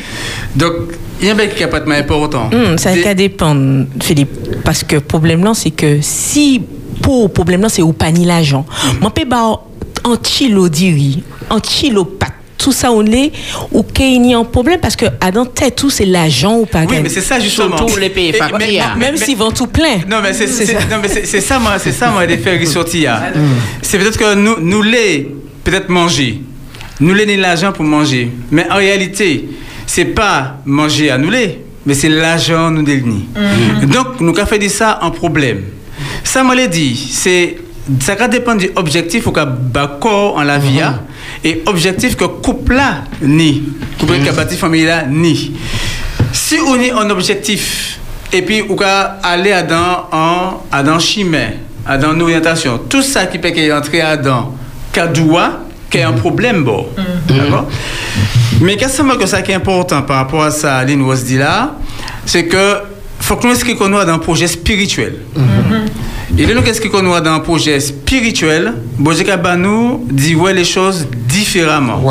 [0.55, 0.73] Donc,
[1.19, 2.49] il y a un qui est pas important.
[2.77, 4.61] Ça va dépendre, Philippe.
[4.63, 6.61] Parce que le problème là, c'est que si
[7.01, 8.65] pour le problème là, c'est au panier l'argent.
[9.01, 9.25] Je peux
[10.05, 12.33] un kilo diri, un kilo pâte.
[12.63, 13.33] Tout ça, on est,
[13.73, 16.65] ou qu'il y a un problème parce que à dans tête, tout c'est l'argent ou
[16.65, 17.75] pas Oui, mais c'est ça justement.
[17.75, 19.97] Surtout les pays mais- Même s'ils vendent tout plein.
[20.07, 20.73] Non, mais c'est ça.
[20.89, 23.21] non, mais c'est- c'est ça, moi, c'est ça, moi, de faire ressortir.
[23.81, 25.29] C'est peut-être que nous, nous les,
[25.65, 26.41] peut-être manger.
[27.01, 28.31] Nous les, l'argent pour manger.
[28.49, 29.49] Mais en réalité,
[29.85, 33.25] c'est pas manger à nous les, mais c'est l'argent nous les ni.
[33.87, 35.63] Donc, nous avons fait ça en problème.
[36.23, 37.57] Ça, moi, l'ai dit, c'est,
[37.99, 39.31] ça va dépendre du objectif ou
[39.99, 41.01] corps en la vie, hein,
[41.43, 43.63] et objectif que couple là, ni.
[43.99, 45.53] Couple qui a bâti famille là, ni.
[46.31, 47.99] Si on est un objectif,
[48.31, 51.49] et puis on va aller à dans, en, à dans chemin,
[51.85, 54.55] à dans une orientation, tout ça qui peut entrer à dans,
[54.91, 56.87] cadoua, qui a un problème, bon.
[57.27, 57.67] D'accord?
[58.61, 61.75] Mais qu'est-ce que ça qui est important par rapport à ça, Aline dit là,
[62.25, 62.77] c'est que
[63.19, 65.19] faut que nous inscrivions dans un projet spirituel.
[66.35, 70.03] Et là, nous, qu'est-ce qu'on a dans un projet spirituel Bon, j'ai qu'à bah, nous
[70.09, 72.01] dire ouais, les choses différemment.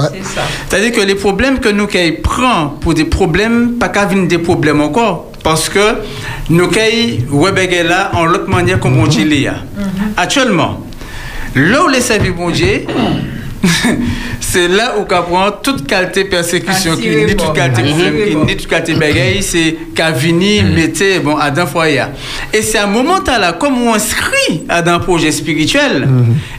[0.68, 4.39] C'est-à-dire que les problèmes que nous qu'elle prend pour des problèmes, pas qu'à venir des
[4.39, 5.33] problèmes encore.
[5.43, 5.97] Parce que
[6.51, 9.55] nous qu'elle ouais, là en l'autre manière comme on dit là.
[10.16, 10.81] Actuellement,
[11.57, 12.87] là où les services bon Dieu,
[14.40, 18.34] c'est là où on prend toute qualité de persécution, qui ni toute qualité problème, qui
[18.34, 18.44] bon.
[18.44, 22.02] ni toute qualité bagaille, c'est qu'à venir mettre bon à d'un foyer.
[22.52, 26.08] Et c'est à un moment là, comme on inscrit à un projet spirituel,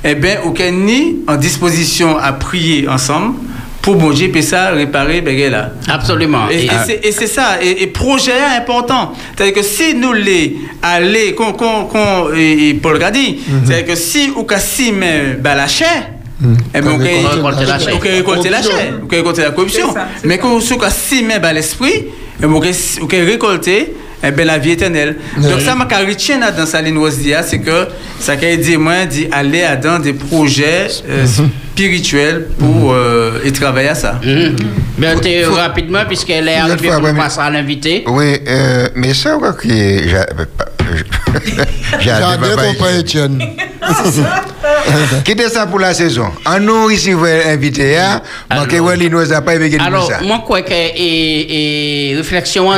[0.03, 3.35] eh bien, aucun ni en disposition à prier ensemble
[3.81, 5.71] pour bon Dieu ça réparer bagaille là.
[5.89, 6.47] Absolument.
[6.49, 9.11] Et, et Et- c'est- c'est ça, et, et projet important.
[9.35, 13.87] C'est-à-dire que si nous les aller, qu'on, qu'on, qu'on- et, et Paul a dit, c'est-à-dire
[13.87, 16.11] que si ou qu'à si mais bah, la chair,
[16.73, 16.97] eh ben,
[17.79, 17.93] chair.
[17.95, 19.93] on peut récolter la chair, on peut récolter la corruption.
[20.23, 20.59] Mais quand on
[20.89, 22.59] si mais bah, l'esprit, eh ben, on
[23.07, 23.93] peut récolter
[24.25, 25.17] eh ben, la vie éternelle.
[25.38, 26.97] Donc ça, ma retient dans sa ligne
[27.43, 27.88] c'est que
[28.19, 31.25] ça qui dit moi dit aller à dans des projets euh,
[31.73, 34.19] spirituels pour euh, et travailler à ça.
[34.97, 38.03] Ben, t'es rapidement, puisqu'elle est arrivée pour mais- passer à l'invité.
[38.07, 39.38] Oui, euh, mais ça,
[40.09, 40.27] j'a-
[41.99, 42.11] J'ai
[42.99, 43.39] Etienne.
[45.23, 46.27] Quittez ça pour la saison?
[46.45, 48.21] En nous, ici, vous êtes invité, hein?
[48.53, 50.19] Manquez, il nous a pas évoqué de Alors, ça.
[50.21, 52.69] moi, je crois que et, et réflexion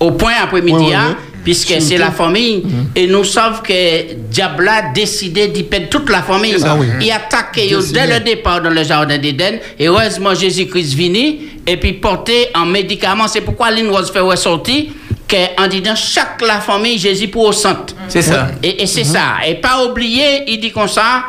[0.00, 2.62] au point après-midi, hein, puisque c'est la famille,
[2.94, 6.56] et nous savons que Diable a décidé d'y perdre toute la famille.
[6.64, 6.86] Ah oui.
[7.00, 8.00] Il attaque Décidé.
[8.00, 12.66] dès le départ dans le jardin d'Éden, et heureusement Jésus-Christ vini, et puis porté en
[12.66, 13.28] médicaments.
[13.28, 14.84] C'est pourquoi l'une rose fait ressortir
[15.30, 17.94] qu'en disant chaque la famille, Jésus pour au centre.
[18.08, 18.48] C'est ça.
[18.62, 19.36] Et, et c'est ça.
[19.46, 21.24] Et pas oublier, il dit comme ça.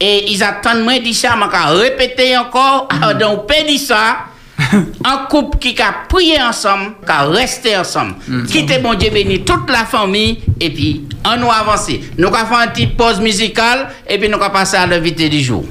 [0.00, 2.88] Et ils attendent moi dit ça, m'a répéter encore.
[2.90, 4.26] Alors, donc, on ça.
[5.04, 8.14] Un couple qui a prié ensemble, qui a resté ensemble.
[8.46, 12.00] Quittez bon Dieu béni toute la famille et puis on nous avancer.
[12.18, 15.40] Nous allons faire une petite pause musicale et puis nous allons passer à l'invité du
[15.40, 15.64] jour.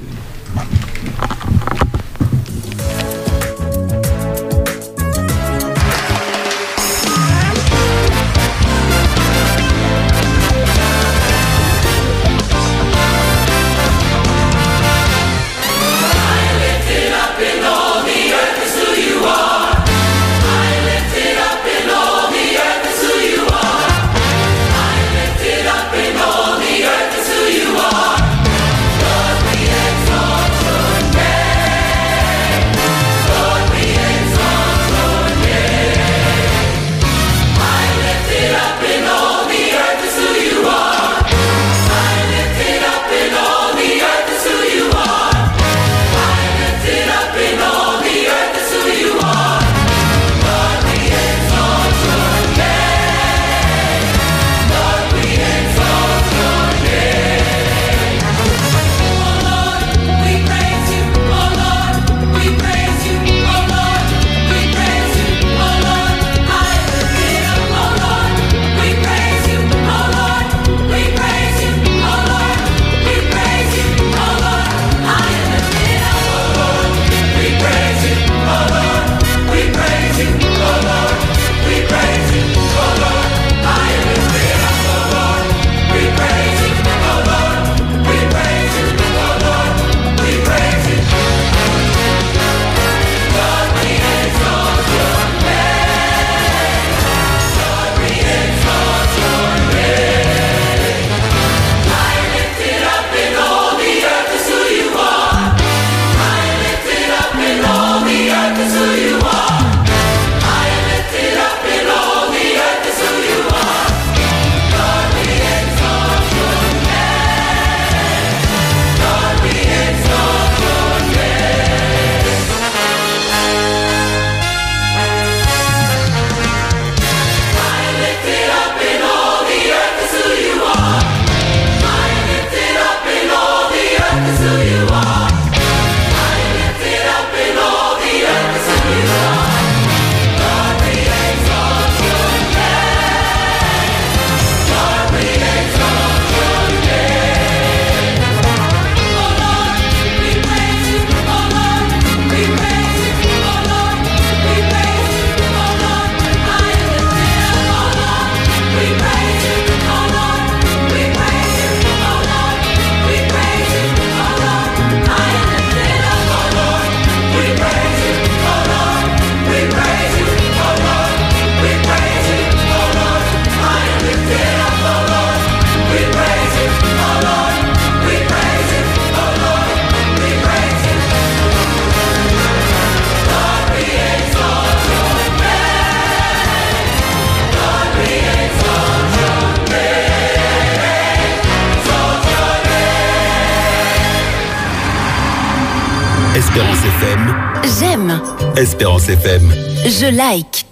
[200.11, 200.65] Like.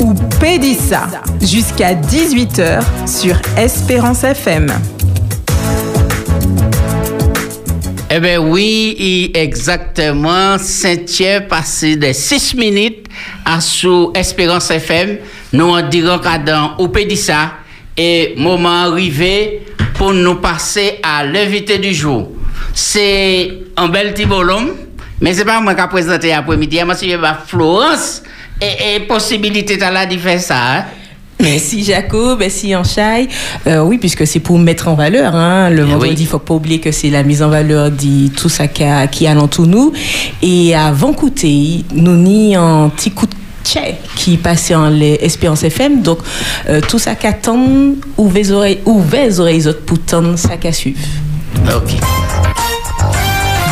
[0.00, 1.08] Ou Pédissa,
[1.40, 4.72] jusqu'à 18h sur Espérance FM.
[8.10, 13.06] Eh bien oui, et exactement, Saint-Thierry passé de 6 minutes
[13.44, 15.18] à sous Espérance FM.
[15.52, 17.52] Nous en dirons qu'à dans Opédissa
[17.96, 19.62] et moment arrivé
[19.94, 22.30] pour nous passer à l'invité du jour.
[22.74, 24.72] C'est un bel petit bonhomme,
[25.22, 27.16] mais c'est pas moi qui a présenté après-midi, moi c'est
[27.46, 28.22] Florence
[28.60, 30.56] et, et possibilité de la faire ça.
[30.56, 30.84] Hein?
[31.40, 33.28] Merci Jacob, merci Anchaï.
[33.66, 35.34] Euh, oui, puisque c'est pour mettre en valeur.
[35.34, 35.70] Hein.
[35.70, 38.48] Le vendredi, il ne faut pas oublier que c'est la mise en valeur de tout
[38.48, 39.92] ça qui, a, qui tout nous.
[40.40, 46.02] Et avant d'écouter, nous ni un petit coup de tchè qui passait en l'Espérance FM.
[46.02, 46.18] Donc,
[46.68, 47.58] euh, tout ça qui attend,
[48.16, 51.00] ouvrez les oreilles, ouvrez les oreilles autres pour tendre ça qui suivre.
[51.74, 51.94] Ok.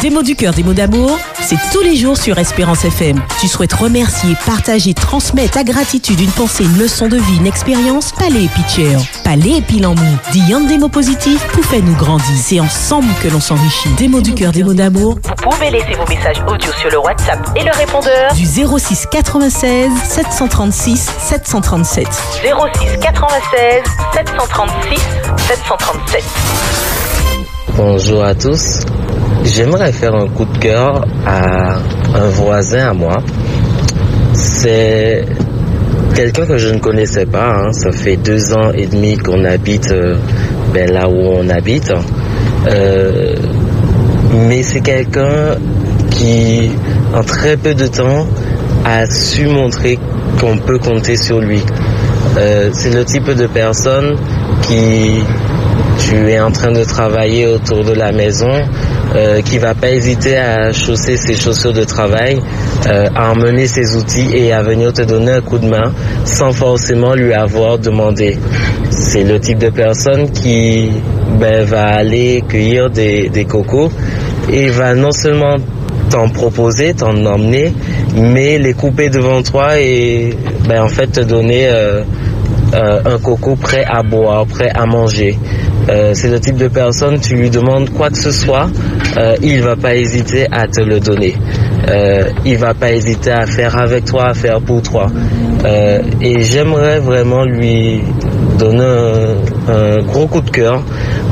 [0.00, 3.22] Des mots du cœur, des mots d'amour, c'est tous les jours sur Espérance FM.
[3.38, 8.12] Tu souhaites remercier, partager, transmettre ta gratitude, une pensée, une leçon de vie, une expérience
[8.12, 8.96] Palais Pitcher.
[9.24, 10.00] Palais et Pilamou.
[10.32, 12.34] Dis un des mots positifs pour faire nous grandir.
[12.34, 13.90] C'est ensemble que l'on s'enrichit.
[13.98, 15.18] Des mots du cœur, des mots d'amour.
[15.22, 19.90] Vous pouvez laisser vos messages audio sur le WhatsApp et le répondeur du 06 96
[20.08, 22.06] 736 737.
[22.06, 23.82] 06 96
[24.14, 25.00] 736
[25.46, 26.24] 737.
[27.76, 28.80] Bonjour à tous.
[29.44, 31.76] J'aimerais faire un coup de cœur à
[32.14, 33.16] un voisin à moi.
[34.34, 35.24] C'est
[36.14, 37.54] quelqu'un que je ne connaissais pas.
[37.56, 37.72] Hein.
[37.72, 40.16] Ça fait deux ans et demi qu'on habite euh,
[40.74, 41.92] ben, là où on habite.
[42.66, 43.34] Euh,
[44.46, 45.56] mais c'est quelqu'un
[46.10, 46.70] qui,
[47.14, 48.26] en très peu de temps,
[48.84, 49.98] a su montrer
[50.38, 51.62] qu'on peut compter sur lui.
[52.36, 54.16] Euh, c'est le type de personne
[54.62, 55.22] qui
[56.00, 58.50] tu es en train de travailler autour de la maison,
[59.14, 62.40] euh, qui va pas hésiter à chausser ses chaussures de travail,
[62.86, 65.92] euh, à emmener ses outils et à venir te donner un coup de main
[66.24, 68.38] sans forcément lui avoir demandé.
[68.90, 70.90] C'est le type de personne qui
[71.38, 73.90] ben, va aller cueillir des, des cocos
[74.50, 75.56] et va non seulement
[76.10, 77.72] t'en proposer, t'en emmener,
[78.16, 80.34] mais les couper devant toi et
[80.68, 82.02] ben, en fait te donner euh,
[82.74, 85.36] euh, un coco prêt à boire, prêt à manger.
[85.88, 88.68] Euh, c'est le type de personne, tu lui demandes quoi que ce soit,
[89.16, 91.34] euh, il va pas hésiter à te le donner.
[91.88, 95.06] Euh, il va pas hésiter à faire avec toi, à faire pour toi.
[95.64, 98.02] Euh, et j'aimerais vraiment lui
[98.58, 98.84] donner
[99.68, 100.82] un, gros coup de cœur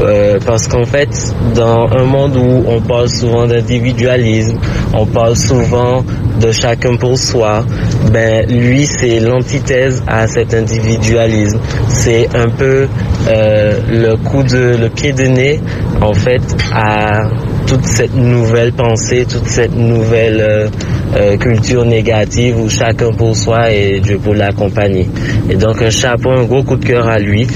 [0.00, 1.08] euh, parce qu'en fait,
[1.54, 4.58] dans un monde où on parle souvent d'individualisme,
[4.94, 6.02] on parle souvent
[6.40, 7.64] de chacun pour soi,
[8.12, 11.58] ben lui c'est l'antithèse à cet individualisme.
[11.88, 12.86] C'est un peu
[13.28, 15.60] euh, le coup de le pied de nez
[16.00, 17.28] en fait à
[17.66, 20.68] toute cette nouvelle pensée, toute cette nouvelle euh,
[21.16, 25.08] euh, culture négative où chacun pour soi et Dieu pour la compagnie.
[25.50, 27.46] Et donc un chapeau, un gros coup de cœur à lui,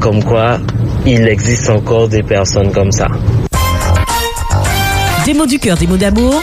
[0.00, 0.58] comme quoi
[1.06, 3.06] il existe encore des personnes comme ça.
[5.24, 6.42] Des mots du cœur, des mots d'amour,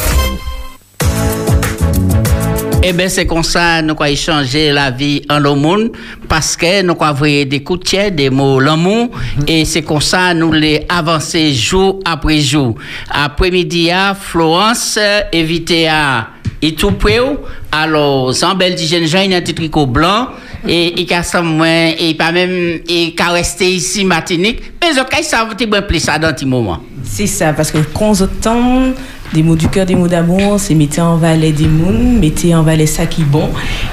[2.83, 5.91] Eh bien, c'est comme ça, nous avons échangé la vie en le monde,
[6.27, 9.11] parce que nous avons envoyé des coups de pied, des mots l'amour,
[9.45, 12.73] et c'est comme ça, nous les avancé jour après jour.
[13.11, 14.97] Après-midi, à Florence,
[15.31, 16.29] évité à
[16.63, 17.41] Itoupéo,
[17.71, 20.29] alors, Zambel dit jeune gens, il a un petit tricot blanc,
[20.67, 25.45] et il a moins, et pas même, et a resté ici, Martinique, mais ok, ça
[25.45, 26.79] va être plus ça dans un petit moment.
[27.03, 28.91] C'est ça, parce que quand temps,
[29.33, 32.63] des mots du cœur, des mots d'amour, c'est mettez en valet des mouns, mettez en
[32.63, 33.49] valet ça qui bon.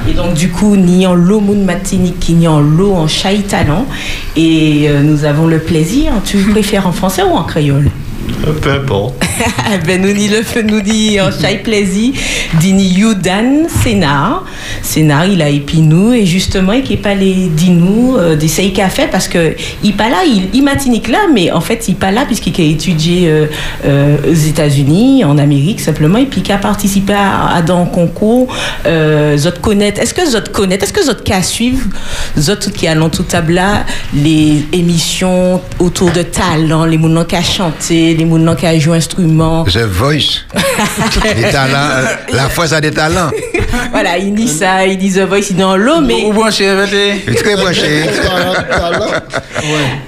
[0.08, 3.86] Et donc, du coup, ni en l'eau moun matinique, ni en l'eau en chai talent.
[4.36, 6.12] Et euh, nous avons le plaisir.
[6.24, 7.90] Tu préfères en français ou en créole?
[8.62, 9.14] Peu importe.
[9.86, 12.12] ben nous ni le nous dit en chai plaisir
[12.60, 14.42] dini Yudan Sénat
[14.82, 18.48] scénario il a épi nous et justement il est pas les dit nous euh, des
[18.48, 21.88] qu'il a fait parce que il pas là il, il matinique là mais en fait
[21.88, 23.46] il pas là puisqu'il a étudié euh,
[23.84, 28.48] euh, aux États-Unis en Amérique simplement et puis qui a participé à, à dans concours
[28.86, 31.86] euh, est-ce que zot connaître est-ce que zot qu'à suivre
[32.38, 33.60] zot qui allons tout table
[34.14, 37.42] les émissions autour de talent les mounons qui a
[38.18, 40.42] les mounons qui a joué instrument The Voice.
[41.36, 41.90] des talents.
[41.90, 43.30] euh, La ça a des talents.
[43.92, 46.24] voilà, il dit ça, il dit The Voice, il est dans l'eau, mais.
[46.26, 46.64] Ou branché,
[47.26, 48.02] Il est très branché.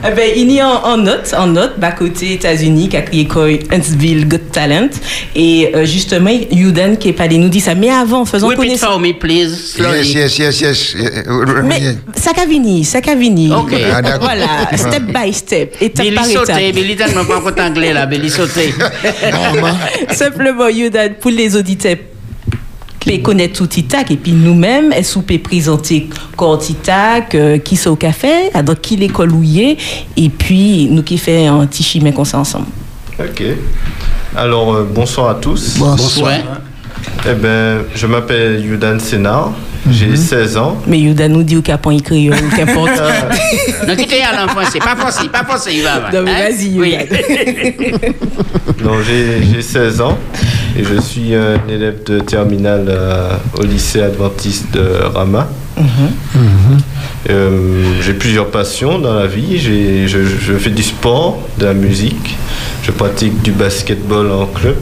[0.07, 3.27] Eh ben, il est en, en note, en note, bas côté États-Unis, qui a créé
[3.71, 4.89] Huntsville Got Talent.
[5.35, 7.75] Et euh, justement, Yuden qui est pas nous dit ça.
[7.75, 9.01] Mais avant, faisons Repeat connaissance.
[9.01, 9.77] me, please.
[9.79, 10.97] Yes, yes, yes, yes.
[11.65, 13.53] Mais ça qu'a vini, ça qu'a vini.
[13.53, 13.75] Ok.
[13.95, 14.21] Ah, d'accord.
[14.23, 14.47] Voilà,
[14.77, 16.75] step by step, étape Billy par sauté, étape.
[16.75, 18.75] Billy tellement pas anglais là, Sauté.
[20.11, 21.97] Simplement, Yodan, pour les auditeurs,
[23.01, 27.77] peut connaître tout Titac et puis nous-mêmes, est-ce qu'on peut présenter corps Titac, euh, qui
[27.77, 29.77] sont au café, à dans qui l'école où il est,
[30.17, 32.67] et puis nous qui fait un petit chimé comme ça ensemble.
[33.19, 33.43] Ok.
[34.37, 35.79] Alors, euh, bonsoir à tous.
[35.79, 36.33] Bonsoir.
[37.29, 39.53] Eh ben, je m'appelle Yudan Sénard,
[39.91, 40.79] j'ai 16 ans.
[40.87, 42.91] Mais Yodan nous dit au capon écrit, qu'importe.
[43.87, 46.11] Non, quittez à l'enfant, c'est pas forcé, pas forcé, il va.
[46.13, 46.49] Non, mais hein?
[46.51, 46.97] vas-y, Oui.
[48.83, 50.19] Donc, j'ai j'ai 16 ans
[50.79, 55.49] et je suis un élève de terminale euh, au lycée adventiste de Rama.
[57.29, 59.59] Euh, j'ai plusieurs passions dans la vie.
[59.59, 62.37] J'ai- Je, je fais du sport, de la musique.
[62.83, 64.77] Je pratique du basketball en club.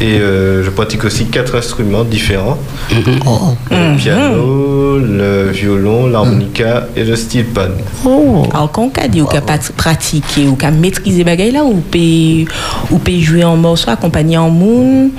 [0.00, 2.58] Et euh, je pratique aussi quatre instruments différents.
[2.90, 7.68] Le piano, le violon, l'harmonica et le steel pan.
[8.04, 8.44] Oh.
[8.52, 12.44] Alors, quand on dit ou qu'a pat- pratiquer ou qu'a maîtriser bagay là, ou peut
[12.90, 15.10] ou peut jouer en morceau accompagné en moon.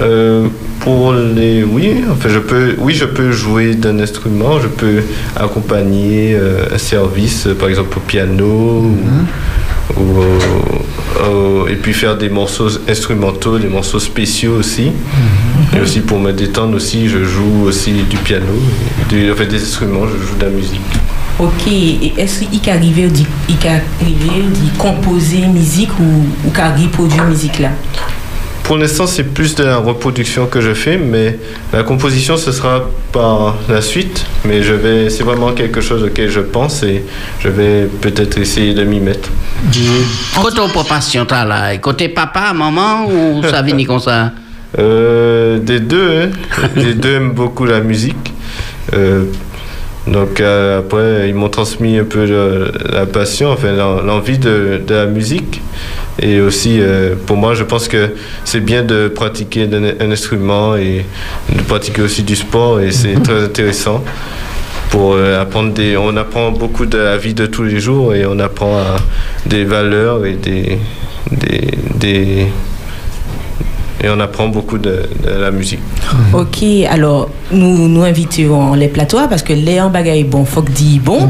[0.00, 0.48] Euh,
[0.80, 5.02] pour les oui, enfin je peux oui je peux jouer d'un instrument, je peux
[5.36, 8.44] accompagner euh, un service par exemple au piano
[9.94, 10.02] ou, ou
[11.68, 14.92] et puis faire des morceaux instrumentaux, des morceaux spéciaux aussi.
[15.76, 18.46] Et aussi pour me détendre aussi, je joue aussi du piano,
[19.08, 20.80] du, enfin, des instruments, je joue de la musique.
[21.38, 21.66] Ok,
[22.16, 23.26] est-ce qu'il arrive d'y
[24.78, 27.70] composer musique ou, ou qu'à reproduire musique là?
[28.64, 31.38] Pour l'instant, c'est plus de la reproduction que je fais, mais
[31.72, 32.82] la composition, ce sera
[33.12, 34.24] par la suite.
[34.46, 37.04] Mais je vais, c'est vraiment quelque chose auquel je pense et
[37.40, 39.28] je vais peut-être essayer de m'y mettre.
[40.40, 44.32] Côté pour passion, t'as là, côté papa, maman, ou ça vient comme ça?
[44.78, 46.68] Euh, des deux, hein.
[46.74, 48.32] les deux aiment beaucoup la musique.
[48.94, 49.24] Euh,
[50.06, 54.80] donc euh, après, ils m'ont transmis un peu le- la passion, enfin l'en- l'envie de,
[54.86, 55.60] de la musique.
[56.20, 58.10] Et aussi, euh, pour moi, je pense que
[58.44, 61.04] c'est bien de pratiquer un, instrument et
[61.54, 62.80] de pratiquer aussi du sport.
[62.80, 64.02] Et c'est très intéressant
[64.90, 65.96] pour euh, apprendre des...
[65.96, 68.96] On apprend beaucoup de la vie de tous les jours et on apprend à-
[69.46, 70.78] des valeurs et des
[74.02, 75.80] et on apprend beaucoup de, de la musique.
[76.32, 80.70] Ok, alors nous nous invitons les plateaux parce que les en bagaille bon, faut que
[80.70, 81.28] dit bon.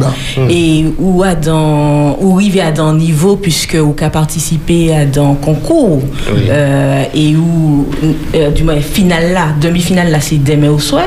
[0.49, 5.35] Et ou à dans ou arriver à dans niveau puisque ou qu'a participé à dans
[5.35, 6.03] concours.
[6.29, 7.87] Euh, et où
[8.35, 11.07] euh, du moins finale là, demi-finale là c'est demain au soir.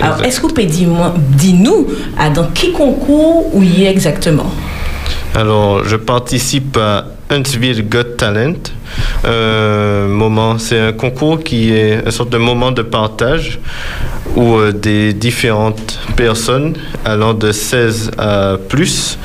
[0.00, 0.88] Alors est-ce que vous pouvez dire
[1.36, 1.86] dis nous
[2.18, 4.50] à dans qui concours où il est exactement?
[5.34, 8.54] Alors, je participe à Huntsville Got Talent.
[9.24, 13.58] Euh, moment, c'est un concours qui est une sorte de moment de partage
[14.36, 16.74] où euh, des différentes personnes
[17.04, 19.18] allant de 16 à plus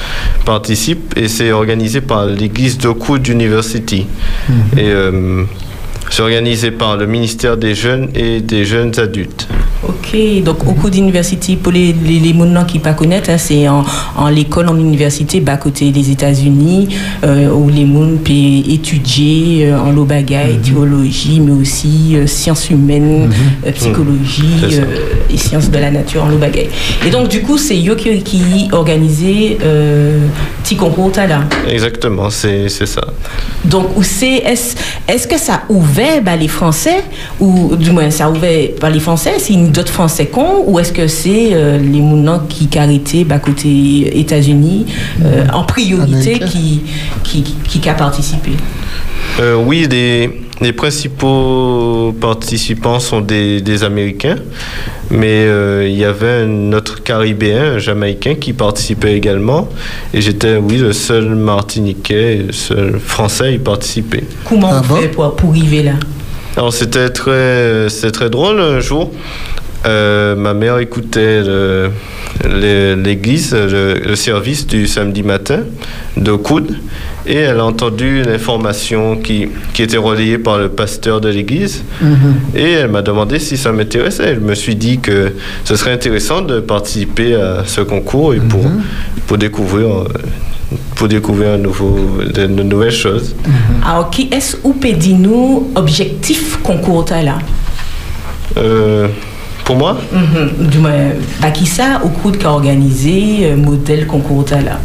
[0.46, 4.08] participent et c'est organisé par l'église d'Oakwood University.
[4.78, 5.44] Et euh,
[6.10, 9.48] c'est organisé par le ministère des Jeunes et des Jeunes Adultes.
[9.86, 12.34] Ok, donc au cours d'université, pour les, les, les
[12.66, 13.84] qui ne pas connaissent, hein, c'est en,
[14.16, 16.88] en l'école, en université, bas côté des États-Unis,
[17.24, 22.70] euh, où les gens peuvent étudier euh, en l'eau bagaille, théologie, mais aussi euh, sciences
[22.70, 23.30] humaines,
[23.66, 24.46] euh, psychologie
[25.30, 26.70] et sciences de la nature en l'eau bagaille.
[27.06, 30.20] Et donc, du coup, c'est eux qui, qui organisent euh,
[30.64, 31.42] petit concours là.
[31.70, 33.02] Exactement, c'est ça.
[33.66, 34.76] Donc, c'est, est-ce
[35.08, 37.04] est que ça ouvert bah, les Français,
[37.40, 40.94] ou du moins ça ouvert par les Français, c'est une d'autres Français cons, ou est-ce
[40.94, 44.86] que c'est euh, les mounants qui carité bah, côté États-Unis
[45.24, 46.84] euh, en priorité qui,
[47.24, 48.52] qui, qui, qui a participé?
[49.40, 54.36] Euh, oui, les, les principaux participants sont des, des Américains,
[55.10, 59.70] mais euh, il y avait un autre Caribéen, un Jamaïcain, qui participait également.
[60.14, 64.24] Et j'étais, oui, le seul Martiniquais, le seul Français à y participer.
[64.46, 65.94] Comment on fait pour, pour arriver là?
[66.56, 67.90] Alors c'était très,
[68.30, 69.12] drôle un jour.
[69.88, 71.42] euh, ma mère écoutait
[72.44, 75.62] l'église, le service du samedi matin
[76.16, 76.78] de coude,
[77.26, 81.84] et elle a entendu l'information qui, qui était relayée par le pasteur de l'église.
[82.56, 84.36] Et elle m'a demandé si ça m'intéressait.
[84.36, 85.34] Je me suis dit que
[85.64, 88.66] ce serait intéressant de participer à ce concours et pour,
[89.28, 90.08] pour découvrir, euh,
[90.96, 91.98] pour découvrir un nouveau,
[92.34, 93.36] de, de nouvelles choses.
[93.88, 94.76] Alors, qui est-ce ou
[95.18, 97.38] nous objectif concours là?
[98.58, 99.08] Euh,
[99.64, 100.68] pour moi, Mhm.
[100.68, 104.80] Du moins, pas qui ça, au coup de qu'a organisé euh, modèle concours là?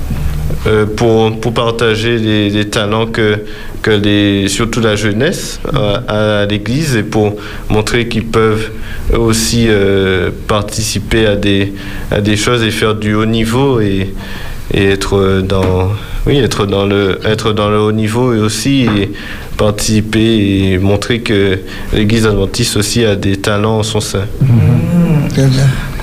[0.67, 3.45] Euh, pour, pour partager les, les talents que,
[3.83, 7.37] que les, surtout la jeunesse euh, à l'église et pour
[7.69, 8.71] montrer qu'ils peuvent
[9.13, 11.73] eux aussi euh, participer à des,
[12.11, 14.15] à des choses et faire du haut niveau et,
[14.73, 15.91] et être dans
[16.27, 19.13] oui être dans le être dans le haut niveau et aussi et
[19.57, 21.59] participer et montrer que
[21.93, 24.25] l'église adventiste aussi a des talents en son sein.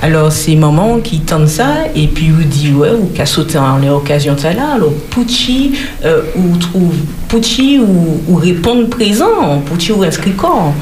[0.02, 3.78] Alors, c'est maman qui tente ça, et puis vous dit, ouais, ou qu'à sauter en
[3.78, 5.74] l'occasion t'as là, alors, Pucci,
[6.04, 6.94] euh, ou trouve
[7.28, 10.74] Pucci, ou, ou répondre présent, Pucci ou inscrit corps.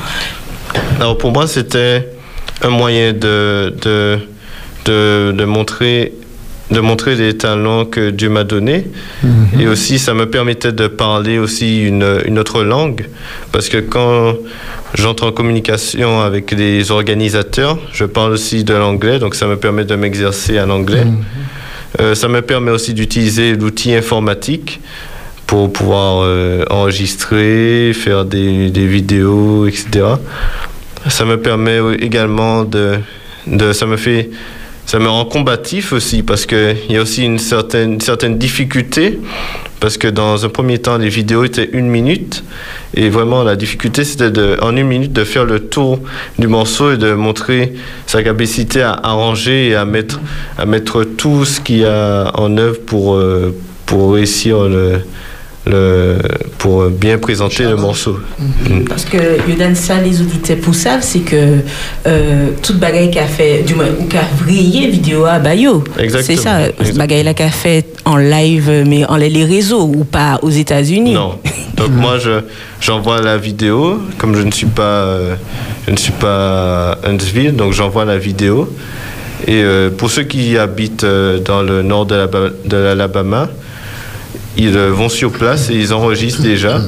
[0.99, 2.09] Alors pour moi, c'était
[2.61, 4.19] un moyen de, de,
[4.85, 6.13] de, de montrer
[6.73, 8.85] de montrer les talents que Dieu m'a donnés.
[9.59, 13.07] Et aussi ça me permettait de parler aussi une, une autre langue.
[13.51, 14.35] Parce que quand
[14.95, 19.85] j'entre en communication avec les organisateurs je parle aussi de l'anglais donc ça me permet
[19.85, 21.05] de m'exercer en anglais.
[21.99, 24.79] Euh, ça me permet aussi d'utiliser l'outil informatique
[25.45, 30.05] pour pouvoir euh, enregistrer, faire des, des vidéos, etc.
[31.07, 32.97] Ça me permet également de,
[33.45, 34.29] de ça me fait,
[34.85, 39.19] ça me rend combatif aussi parce que il y a aussi une certaine, certaine difficulté
[39.79, 42.43] parce que dans un premier temps les vidéos étaient une minute
[42.93, 44.31] et vraiment la difficulté c'était
[44.61, 45.99] en une minute de faire le tour
[46.37, 47.73] du morceau et de montrer
[48.07, 50.19] sa capacité à arranger et à mettre,
[50.57, 53.55] à mettre tout ce qu'il y a en œuvre pour, euh,
[53.85, 54.99] pour réussir le,
[55.65, 56.17] le,
[56.57, 58.19] pour bien présenter le morceau.
[58.39, 58.83] Mm.
[58.85, 59.17] Parce que
[59.49, 61.59] Yodan, ça, les auditeurs pour c'est que
[62.05, 65.83] euh, toute bagaille qu'a fait, du moins, ou qu'a vrillé vidéo à Bayo.
[65.97, 66.37] Exactement.
[66.37, 70.39] C'est ça, cette bagaille là qu'a fait en live, mais en les réseaux, ou pas
[70.41, 71.13] aux États-Unis.
[71.13, 71.39] Non.
[71.75, 72.41] Donc moi, je,
[72.79, 73.99] j'envoie la vidéo.
[74.17, 75.35] Comme je ne suis pas, euh,
[75.87, 78.69] je ne suis pas Huntsville, donc j'envoie la vidéo.
[79.47, 83.49] Et euh, pour ceux qui habitent euh, dans le nord de l'Alabama,
[84.57, 86.81] ils euh, vont sur place et ils enregistrent déjà.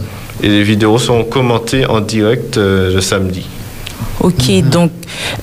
[0.44, 3.46] Et les vidéos sont commentées en direct euh, le samedi.
[4.20, 4.92] Ok, donc,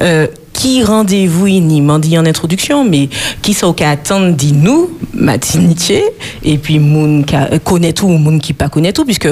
[0.02, 3.08] euh, qui rendez-vous ini m'en dit en introduction, mais
[3.40, 6.02] qui sont qu'à attendre dit nous, Matiniché,
[6.44, 7.24] et puis moun
[7.64, 9.28] connaît tout ou moun qui pas connaît tout, puisque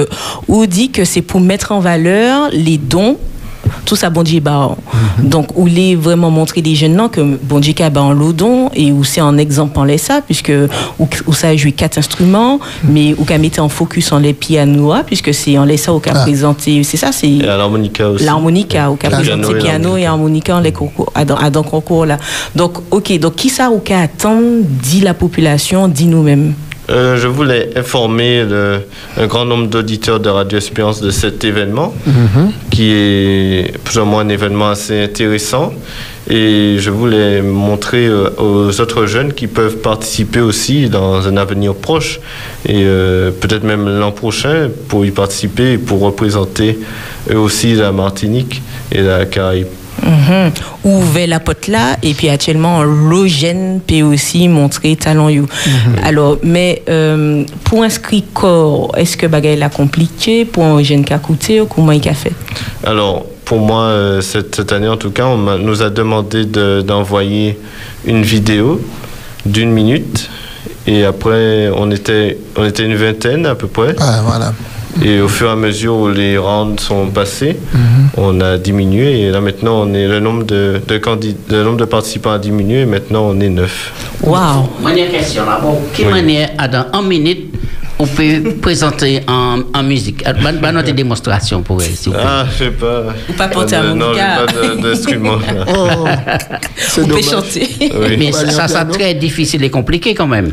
[0.49, 3.19] on dit que c'est pour mettre en valeur les dons
[3.85, 4.77] tout ça bon Dieu bah
[5.23, 8.93] donc où les vraiment montrer des jeunes non que bon Dieu bah en l'odon et
[8.93, 10.53] où c'est un exemple en ça puisque
[10.99, 14.93] où, où ça joue quatre instruments mais où qu'a mis en focus en les pianos
[15.07, 16.23] puisque c'est en ça où qu'a Ah.
[16.23, 18.25] présenté c'est ça c'est Et à l'harmonica aussi.
[18.25, 21.63] l'harmonica où qu'a Le présenté piano et harmonica en les concours à dans, à dans
[21.63, 22.19] concours là.
[22.55, 24.43] Donc ok donc qui ça ou qu'a attendre
[24.83, 26.55] dit la population dit nous-mêmes
[26.91, 28.81] Euh, je voulais informer le-
[29.17, 31.95] un grand nombre d'auditeurs de Radio Espérance de cet événement,
[32.71, 35.73] qui est plus ou moins un événement assez intéressant.
[36.29, 41.75] Et je voulais montrer euh, aux autres jeunes qui peuvent participer aussi dans un avenir
[41.75, 42.21] proche
[42.69, 46.79] et euh, peut-être même l'an prochain pour y participer et pour représenter
[47.31, 48.63] eux aussi la Martinique
[48.93, 49.67] et la Caraïbe.
[50.03, 50.51] Mhm.
[50.85, 55.47] Ouvert la porte là et puis actuellement l'ogène peut aussi montrer talent you.
[56.05, 61.13] Alors mais euh, pour inscrire corps est-ce que bagaille la compliqué pour un jeune qui
[61.13, 62.33] a coûté ou comment il a fait?
[62.85, 66.83] Alors, pour moi, euh, cette, cette année, en tout cas, on nous a demandé de-
[66.83, 67.59] d'envoyer
[68.07, 68.81] une vidéo
[69.45, 70.31] d'une minute.
[70.87, 73.95] Et après, on était, on était une vingtaine à peu près.
[74.25, 74.53] voilà.
[75.05, 77.57] Et au fur et à mesure où les rounds sont passés,
[78.17, 79.21] on a diminué.
[79.23, 81.01] Et là, maintenant, on est, le, nombre de, de
[81.57, 82.81] le nombre de participants a diminué.
[82.81, 83.93] Et maintenant, on est neuf.
[84.23, 85.59] Waouh Dernière question là.
[85.63, 86.13] Bon, quelle Oui.
[86.13, 87.55] manière, à dans une minute,
[87.99, 92.19] on peut présenter en, en musique Euh, Ban ban notre démonstration pour elle, s'il vous
[92.19, 92.27] plaît.
[92.27, 93.05] Ah, je sais pas.
[93.29, 95.37] Ou pas porter de- un Non, pas d'instrument.
[95.37, 95.65] là.
[95.77, 96.07] Oh,
[97.03, 97.69] On peut chanter.
[97.81, 98.17] Oui.
[98.19, 100.51] Mais ça, ça sera très difficile et compliqué quand même.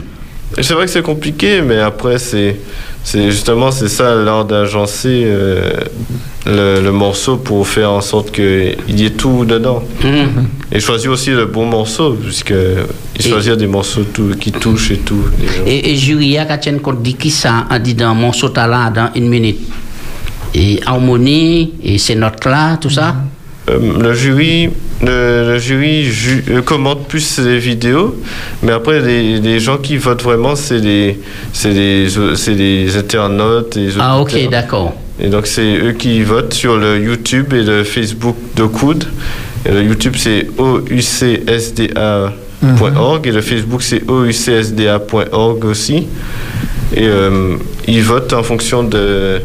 [0.61, 2.55] C'est vrai que c'est compliqué, mais après, c'est,
[3.03, 5.71] c'est justement c'est ça l'art d'agencer euh,
[6.45, 9.83] le, le morceau pour faire en sorte qu'il y ait tout dedans.
[10.71, 14.97] Et choisir aussi le bon morceau, puisque et choisir des morceaux tout, qui touchent et
[14.97, 15.23] tout.
[15.39, 15.63] les gens.
[15.65, 16.37] Et, et jury,
[16.81, 19.59] quand dit qui ça, a dit dans mon saut là dans une minute.
[20.55, 23.15] Et harmonie, et ces notes là, tout ça.
[23.69, 24.69] Euh, le jury,
[25.03, 28.15] le, le jury ju- euh, commente plus les vidéos,
[28.63, 31.19] mais après, les, les gens qui votent vraiment, c'est les,
[31.65, 32.07] les,
[32.55, 33.75] les internautes.
[33.75, 34.93] Les Ah, ok, d'accord.
[35.19, 39.03] Et donc, c'est eux qui votent sur le YouTube et le Facebook d'Okud.
[39.65, 42.31] Et le YouTube, c'est oucsda.org
[43.27, 46.07] et le Facebook, c'est oucsda.org aussi.
[46.95, 47.55] Et euh,
[47.87, 49.41] ils votent en fonction de,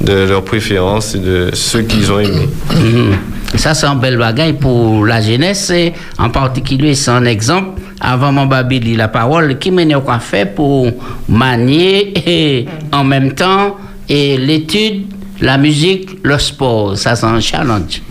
[0.00, 2.48] de leurs préférences et de ceux qu'ils ont aimés.
[2.74, 3.16] Mhm.
[3.54, 5.70] Ça, c'est un bel bagage pour la jeunesse.
[5.70, 7.80] et En particulier, c'est un exemple.
[8.00, 10.88] Avant mon babi dit la parole, qui mène quoi faire pour
[11.28, 13.76] manier et en même temps
[14.08, 15.04] et l'étude,
[15.40, 16.96] la musique, le sport.
[16.98, 18.02] Ça, c'est un challenge.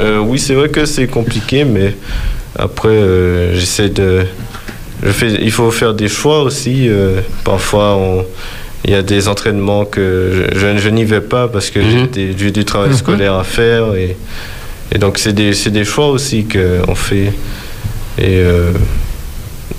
[0.00, 1.94] Euh, oui, c'est vrai que c'est compliqué, mais
[2.58, 4.24] après, euh, j'essaie de.
[5.04, 6.88] Je fais, il faut faire des choix aussi.
[6.88, 8.24] euh, parfois, on-
[8.84, 12.34] il y a des entraînements que je, je- je n'y vais pas parce que j'ai
[12.36, 12.96] j'ai du travail Mhm.
[12.96, 13.94] scolaire à faire.
[13.94, 14.16] Et,
[14.92, 17.32] et donc, c'est des, c'est des choix aussi qu'on fait.
[18.18, 18.72] Et, euh,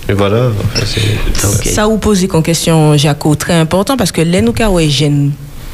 [0.07, 0.51] et voilà.
[0.75, 4.63] enfin, Ça vous pose une question, Jaco, très important parce que les nous qui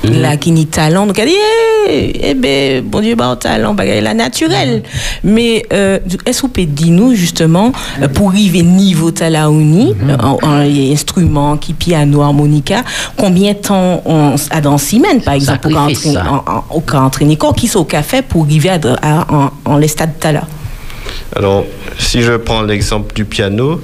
[0.09, 0.21] Mhm.
[0.21, 1.31] là qui ni talent, nous qui dit
[1.89, 4.77] eh, eh ben bon Dieu bah talent bagaille la naturel.
[5.23, 5.31] Mhm.
[5.31, 7.71] Mais euh, est-ce que vous pouvez dire nous justement
[8.01, 10.17] euh, pour arriver niveau talent uni Mhm.
[10.21, 10.59] en, en
[10.91, 12.83] instrument qui piano harmonica,
[13.17, 16.25] combien de temps on a dans semaine par exemple pour entraîner ça.
[16.29, 19.51] en, en, au cas entraîner quoi qui sont au café pour arriver à, à- en,
[19.65, 20.41] en les stades talent.
[21.35, 21.65] Alors,
[21.99, 23.79] si je prends l'exemple du piano,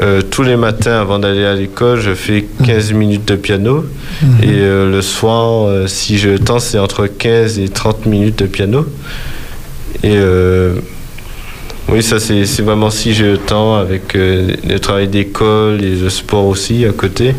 [0.00, 3.84] euh, tous les matins avant d'aller à l'école, je fais 15 minutes de piano.
[4.42, 8.38] Et euh, le soir, euh, si j'ai le temps, c'est entre 15 et 30 minutes
[8.38, 8.86] de piano.
[10.02, 10.74] Et euh,
[11.88, 16.08] oui, ça, c'est vraiment si j'ai le temps avec euh, le travail d'école et le
[16.08, 17.34] sport aussi à côté.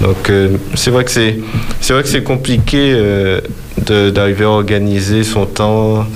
[0.00, 1.38] Donc, euh, c'est vrai que c'est
[1.80, 3.40] c'est vrai que c'est compliqué euh,
[4.10, 6.06] d'arriver à organiser son temps.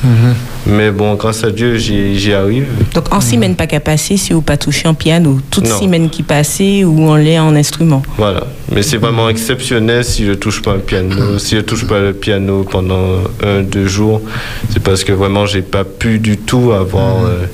[0.67, 2.67] Mais bon, grâce à Dieu, j'y arrive.
[2.95, 5.79] Donc en semaine pas qu'à passer si vous pas touché en piano, toute Non.
[5.79, 8.03] semaine qui passait ou on l'est en instrument.
[8.17, 8.47] Voilà.
[8.73, 11.39] Mais c'est vraiment exceptionnel si je touche pas un piano.
[11.39, 14.23] Si je touche pas le piano pendant un, deux jours,
[14.71, 17.45] c'est parce que vraiment j'ai pas pu du tout avoir euh,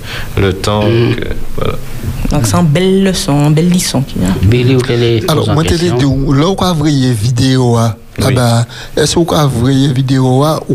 [0.40, 0.82] le temps.
[0.82, 1.24] Donc, euh,
[1.56, 1.74] voilà.
[2.30, 4.34] Donc c'est une belle leçon, une belle leçon a.
[5.28, 7.96] Alors, moi, je te dis, là où vous voyez vidéo, ah,
[8.28, 8.34] Oui.
[8.34, 8.64] ben,
[8.96, 10.74] est-ce que vous voyez vidéo, ah, ou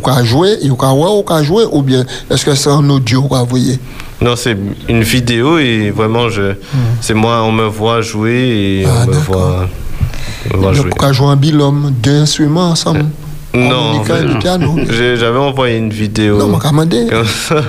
[0.62, 3.46] et vous voir, ou vous jouer, ou bien est-ce que c'est en audio que vous
[3.46, 3.80] voyez
[4.22, 4.58] Non, c'est
[4.90, 6.56] une vidéo et vraiment, je,
[7.00, 9.70] c'est moi, on me voit jouer et on me voit,
[10.54, 10.90] on me voit jouer.
[10.90, 13.06] Vous jouer un bilhomme, deux instruments ensemble
[13.54, 14.76] Non, du piano?
[14.90, 16.38] j'ai- j'avais envoyé une vidéo.
[16.38, 17.08] Non, moi, commandé.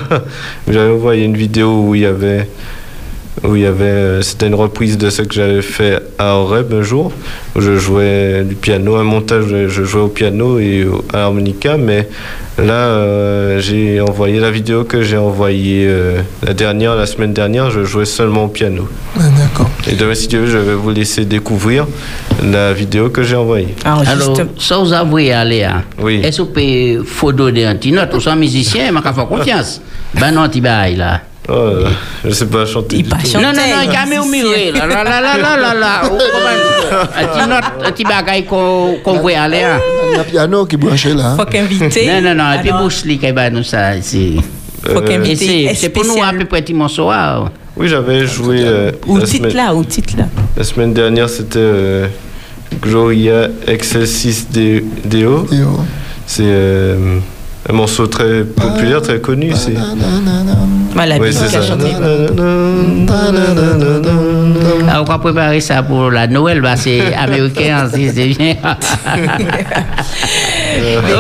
[0.68, 2.48] J'avais envoyé une vidéo où il y avait.
[3.44, 3.84] Où il y avait.
[3.84, 7.12] euh, C'était une reprise de ce que j'avais fait à Oreb un jour,
[7.54, 11.76] où je jouais du piano, un montage, où je jouais au piano et à l'harmonica,
[11.76, 12.08] mais
[12.58, 17.70] là, euh, j'ai envoyé la vidéo que j'ai envoyée euh, la dernière, la semaine dernière,
[17.70, 18.88] je jouais seulement au piano.
[19.14, 19.68] D'accord.
[19.86, 21.86] Et demain, si Dieu veut, je vais vous laisser découvrir
[22.42, 23.74] la vidéo que j'ai envoyée.
[23.84, 25.82] Alors, Alors, ça vous avouez, Aléa.
[26.00, 26.20] Oui.
[26.24, 29.26] Est-ce que vous pouvez faut donner un petit note Vous êtes musicien, mais qu'à faire
[29.28, 29.82] confiance.
[30.18, 31.20] Ben non, tu là.
[31.48, 31.70] Oh
[32.24, 32.96] je sais pas chanter.
[32.98, 33.16] du tout.
[33.34, 35.74] Non, non, non, il y a mis au muré, là, là, là, là, là, là,
[35.74, 36.02] là.
[36.06, 39.78] Ou comment- Un petit note, un petit bagage qu'on qu'on voit aller, hein.
[40.10, 41.34] Il y a un piano qui est branché là.
[41.38, 42.06] Faut qu'inviter.
[42.06, 44.32] Non, non, non, et puis Lee qui va nous ça, c'est...
[44.92, 47.50] Faut qu'inviter Et c'est- C'est pour nous à peu près petit morceau, hein.
[47.76, 48.60] Oui, j'avais joué.
[48.64, 50.24] euh, Ou la titre semaine- là, ou titre là.
[50.56, 52.06] La semaine dernière, c'était euh,
[52.80, 55.46] Gloria Excelsis De- Deo.
[56.26, 57.18] C'est euh,
[57.68, 59.52] un morceau très populaire, très connu.
[59.54, 59.74] C'est...
[60.94, 61.68] Voilà, Oui, c'est qui a ça.
[61.68, 61.88] chanté.
[64.88, 68.54] Ah, on va préparer ça pour la Noël, bah, c'est américain, c'est bien.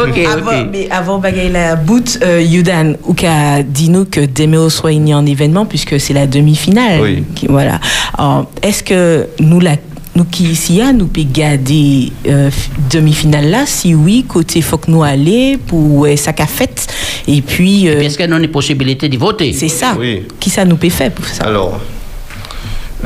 [0.06, 0.68] ok, avant, ok.
[0.72, 5.14] mais avant bagaille la bout, euh, Yudan, ou qu'a dit nous que Demeo soit uni
[5.14, 7.00] en événement puisque c'est la demi-finale.
[7.00, 7.24] Oui.
[7.34, 7.78] Qui- voilà.
[8.16, 9.76] Alors, est-ce que nous la
[10.16, 12.50] nous qui ici à nous peut garder euh,
[12.90, 16.86] demi-finale là si oui côté faut que nous aller pour ouais, ça qu'a fait
[17.28, 19.52] et puis euh, Est-ce qu'on a une possibilité de voter?
[19.52, 20.22] C'est ça Oui.
[20.40, 21.44] qui ça nous peut faire pour ça?
[21.44, 21.78] Alors,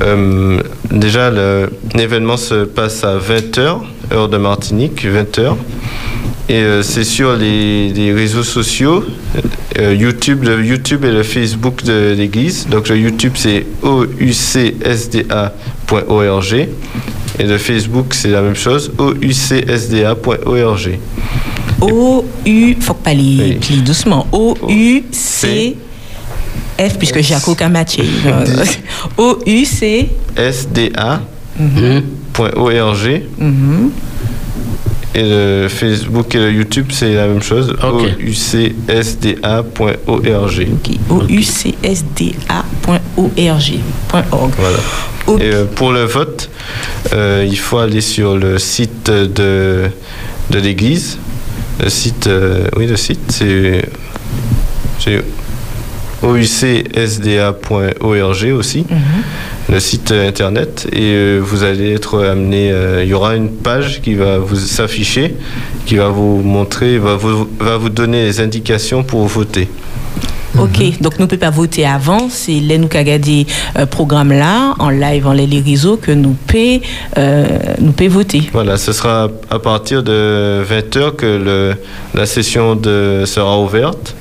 [0.00, 0.60] euh,
[0.90, 3.78] déjà, le- l'événement se passe à 20h,
[4.12, 5.56] heure de Martinique, 20h.
[6.48, 9.04] Et euh, c'est sur les, les réseaux sociaux,
[9.80, 12.66] euh, YouTube, le YouTube et le Facebook de l'église.
[12.68, 13.66] Donc le YouTube c'est
[15.42, 16.68] oucsda.org
[17.38, 20.98] et le Facebook c'est la même chose, oucsda.org.
[21.80, 25.76] O U faut pas les plis doucement O U C
[26.78, 28.02] F puisque Jaco Camaché
[29.16, 31.22] O U C sda.org
[33.38, 33.90] Mhm.
[35.14, 37.74] Et le Facebook et le YouTube, c'est la même chose.
[37.82, 38.02] Ok.
[38.30, 39.96] oucsda.org.
[43.16, 44.52] oucsda.org.org.
[44.56, 44.78] Voilà.
[45.38, 46.50] Et euh, pour le vote,
[47.12, 49.88] euh, il faut aller sur le site de,
[50.50, 51.18] de l'église.
[51.82, 53.84] Le site, euh, oui, le site, c'est
[54.98, 55.22] c'est
[56.22, 58.84] oucsda.org aussi,
[59.70, 60.88] le site internet.
[60.92, 64.56] Et euh, vous allez être amené, euh, il y aura une page qui va vous
[64.56, 65.36] s'afficher,
[65.86, 69.68] qui va vous montrer, va vous, va vous donner les indications pour voter.
[70.58, 73.46] Ok, donc nous ne pouvons pas voter avant, c'est les nous qui
[73.78, 76.80] euh, programme là, en live, en les les réseaux, que nous pouvons
[77.18, 77.46] euh,
[77.80, 78.50] nous pouvons voter.
[78.52, 81.74] Voilà, ce sera à partir de 20h que le,
[82.14, 84.16] la session de, sera ouverte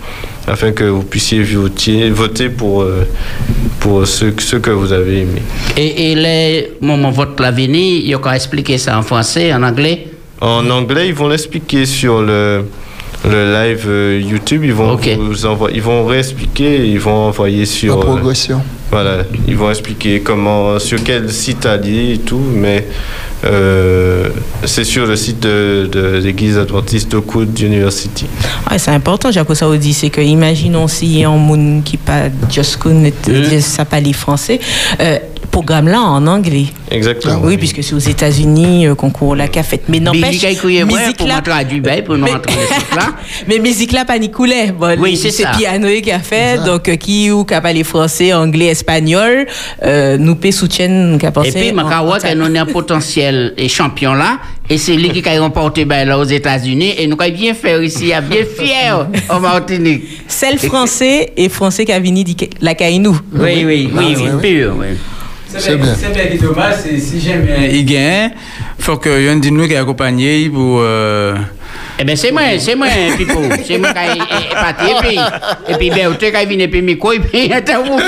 [0.49, 3.05] afin que vous puissiez voter, voter pour, euh,
[3.79, 5.41] pour ceux, ceux que vous avez aimés.
[5.77, 9.63] Et, et les moments vote la venir, il y a expliquer ça en français, en
[9.63, 10.07] anglais?
[10.41, 12.63] En anglais, ils vont l'expliquer sur le,
[13.25, 14.63] le live euh, YouTube.
[14.63, 17.95] Ils vont vous envoyer, ils vont réexpliquer, ils vont envoyer sur.
[17.97, 18.61] La euh, progression.
[18.89, 22.87] voilà, ils vont expliquer comment, sur quel site aller et tout, mais
[23.45, 24.29] euh,
[24.65, 28.25] c'est sur le site de, de l'église adventiste d'Oakwood University.
[28.69, 32.23] Ouais, c'est important, Jaco Saoudi, c'est que imaginons s'il y a un monde qui pas
[32.49, 33.13] just connaît,
[33.61, 34.59] ça parle français,
[34.99, 35.19] euh,
[35.49, 36.65] programme là en anglais.
[36.91, 37.41] Exactement.
[37.43, 39.81] Oui, puisque c'est aux États-Unis, euh, concours là qu'a fait.
[39.89, 40.41] Mais n'empêche,
[40.85, 41.27] Musique pour
[42.17, 43.07] là- ce truc-là.
[43.47, 44.71] mais musique là, pas Nicolet.
[44.71, 45.51] Bon, Oui, c'est ça.
[45.57, 49.45] piano qui a fait, donc euh, qui ou qui a parlé français, anglais, espagnol,
[49.83, 51.49] euh, nous peut soutien, qui a pensé.
[51.49, 51.73] Et puis, que
[52.35, 54.39] nous avons un potentiel et champion là.
[54.71, 56.93] Et c'est lui qui a remporté ben, là aux États-Unis.
[56.99, 60.03] Et nous avons bien fait ici, à bien fier en Martinique.
[60.27, 62.23] Celle français et français qui a venu
[62.61, 63.19] la Caïnou.
[63.33, 64.87] Oui, oui, oui, oui, pur, oui.
[65.57, 65.95] C'est bien.
[65.95, 66.71] C'est bien, Thomas.
[66.73, 68.31] c'est- Si j'aime il gagne,
[68.79, 70.79] faut que y en de nous qui accompagné pour.
[70.81, 71.35] euh,
[71.99, 73.39] Eh ben c'est moi, c'est moi, Pipo.
[73.65, 74.85] C'est moi qui ai parti.
[74.91, 75.19] Et puis,
[75.69, 77.99] et puis, ben, tu as venu, et puis, micro, et puis, attends, vous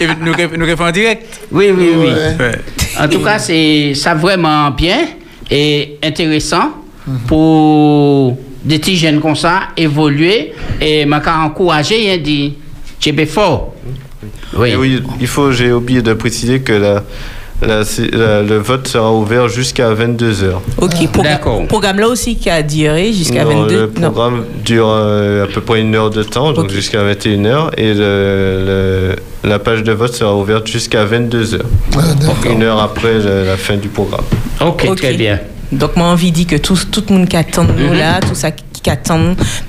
[0.00, 1.26] Et nous, nous faisons en direct.
[1.50, 2.08] Oui, oui, oui.
[2.98, 4.98] En tout cas, c'est ça vraiment bien
[5.50, 6.70] et intéressant
[7.26, 12.54] pour des petits jeunes comme ça évoluer et m'a encouragé, il dit,
[13.00, 13.74] j'ai bien fort.
[14.56, 14.70] Oui.
[14.70, 17.02] Et oui, il faut, j'ai oublié de préciser que la,
[17.62, 20.60] la- c'est- la- le vote sera ouvert jusqu'à 22h.
[20.78, 23.80] Ok, programme, programme là aussi qui a duré jusqu'à Non, 22.
[23.80, 27.94] Le programme dure euh, à peu près une heure de temps, donc jusqu'à 21h, et
[27.94, 29.14] le-
[29.44, 31.58] le- la page de vote sera ouverte jusqu'à 22h.
[32.26, 34.24] donc une heure après le- la fin du programme.
[34.60, 34.96] Ok, Ok.
[34.96, 35.38] très bien.
[35.72, 37.98] Donc, moi, envie dit que tout, tout le monde qui attend nous Mhm.
[37.98, 38.50] là, tout ça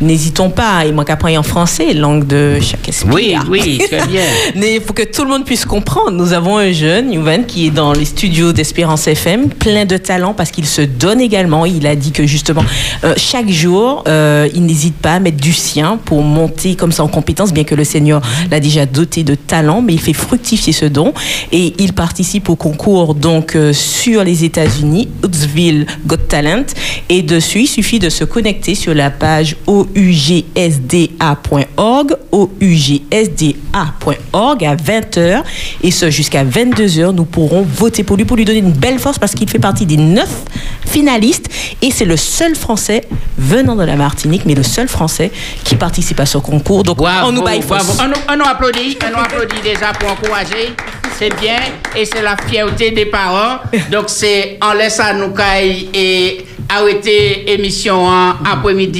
[0.01, 0.85] n'hésitons pas.
[0.85, 3.13] Et moi, qu'apprendre en français, langue de chaque esprit.
[3.13, 4.23] Oui, oui, très bien.
[4.55, 6.11] Mais il faut que tout le monde puisse comprendre.
[6.11, 10.33] Nous avons un jeune, Youven, qui est dans les studios d'Espérance FM, plein de talent
[10.33, 11.65] parce qu'il se donne également.
[11.65, 12.63] Il a dit que justement,
[13.03, 17.03] euh, chaque jour, euh, il n'hésite pas à mettre du sien pour monter comme ça
[17.03, 18.21] en compétence, bien que le Seigneur
[18.51, 21.13] l'a déjà doté de talent, mais il fait fructifier ce don
[21.51, 26.65] et il participe au concours donc euh, sur les États-Unis, Hoodsville Got Talent.
[27.09, 30.56] Et dessus, il suffit de se connecter sur la page ougsda.org,
[32.32, 33.06] ougsda.org
[34.65, 35.44] à 20h
[35.84, 39.19] et ce jusqu'à 22h, nous pourrons voter pour lui, pour lui donner une belle force
[39.19, 40.30] parce qu'il fait partie des neuf
[40.86, 41.49] finalistes
[41.82, 43.03] et c'est le seul Français
[43.38, 45.32] venant de la Martinique, mais le seul Français
[45.64, 46.84] qui participe à ce concours.
[46.84, 47.94] Donc, on nous baille Bravo.
[48.02, 50.73] On nous, on nous applaudit, on nous applaudit déjà pour encourager.
[51.18, 51.60] C'est bien
[51.95, 53.60] et c'est la fierté des parents.
[53.91, 55.34] Donc c'est en laissant nous
[55.94, 58.94] et arrêter émission en après-midi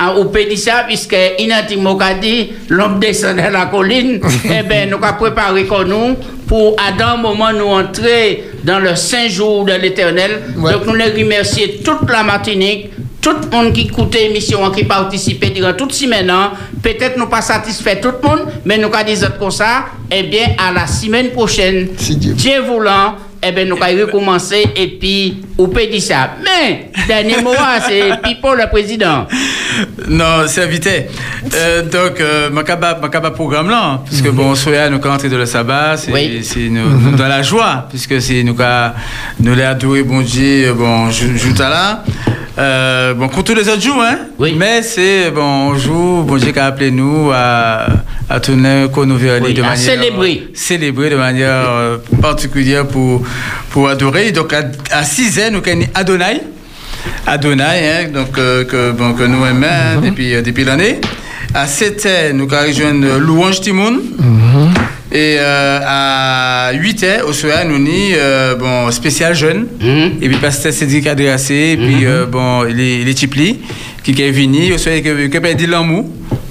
[0.00, 1.76] en au Pédissa puisque Inati
[2.20, 4.20] dit l'homme descend de la colline.
[4.44, 8.94] eh ben nous avons préparé comme nous pour à un moment nous entrer dans le
[8.96, 10.42] saint jour de l'éternel.
[10.56, 12.90] Donc nous les remercier toute la Martinique
[13.24, 16.52] tout le monde qui écoute l'émission, qui participe durant toute semaine, hein,
[16.82, 20.48] peut-être nous pas satisfait tout le monde, mais nous allons dire comme ça, eh bien,
[20.58, 23.14] à la semaine prochaine, Dieu voulant,
[23.46, 26.30] eh bien, nous allons recommencer et puis, on peut dire ça.
[26.42, 29.26] Mais, dernier mot, hein, c'est Pipo le président.
[30.08, 31.06] Non, c'est invité.
[31.54, 35.96] Euh, donc, euh, Macaba, Macaba programme là, puisque bon, Soya, nous rentré de le sabbat,
[35.96, 36.10] c'est
[36.42, 38.94] c'est nous, dans la joie, puisque c'est nous qu'a-
[39.40, 42.02] nous adoré, bon Dieu, euh, bon, jou- joue là.
[42.56, 44.18] Euh, bon, comme tous les autres jours, hein.
[44.56, 45.42] Mais c'est, bon,
[45.72, 47.30] on joue, bon Dieu qui a appelé nous
[48.28, 48.86] à, tourner
[49.42, 49.76] Oui, de à manière.
[49.78, 50.48] célébrer.
[50.54, 53.22] Célébrer de manière euh, particulière pour,
[53.70, 54.32] pour adorer.
[54.32, 56.40] Donc, à, à 6 ans, nous avons Adonai.
[57.26, 61.00] Adonai, hein, donc, euh, que, bon, que nous aimons hein, depuis, euh, depuis l'année.
[61.52, 64.00] À 7 ans, nous avons rejoint Louange Timoun.
[65.12, 69.66] Et euh, à 8h, au soir, nous avons euh, bon, spécial jeune.
[70.20, 71.54] Et puis, pasteur Cédric Adressé.
[71.72, 73.60] Et puis, euh, bon, les, les Chipli
[74.02, 74.72] qui est venu.
[74.74, 76.06] Au soir, que, que peut dire l'amour.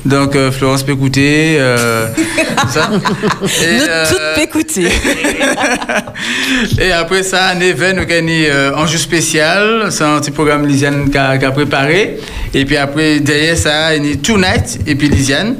[0.05, 1.55] Donc, euh, Florence peut écouter.
[1.59, 2.07] Euh,
[2.69, 2.89] ça.
[2.91, 4.87] Et, Nous euh, toutes peut écouter.
[6.81, 9.87] et après ça, nous avons euh, un jeu spécial.
[9.91, 12.19] C'est un petit programme Lisiane qui a, préparé.
[12.53, 15.55] Et puis après, derrière ça, il y a Tonight et puis Lisiane.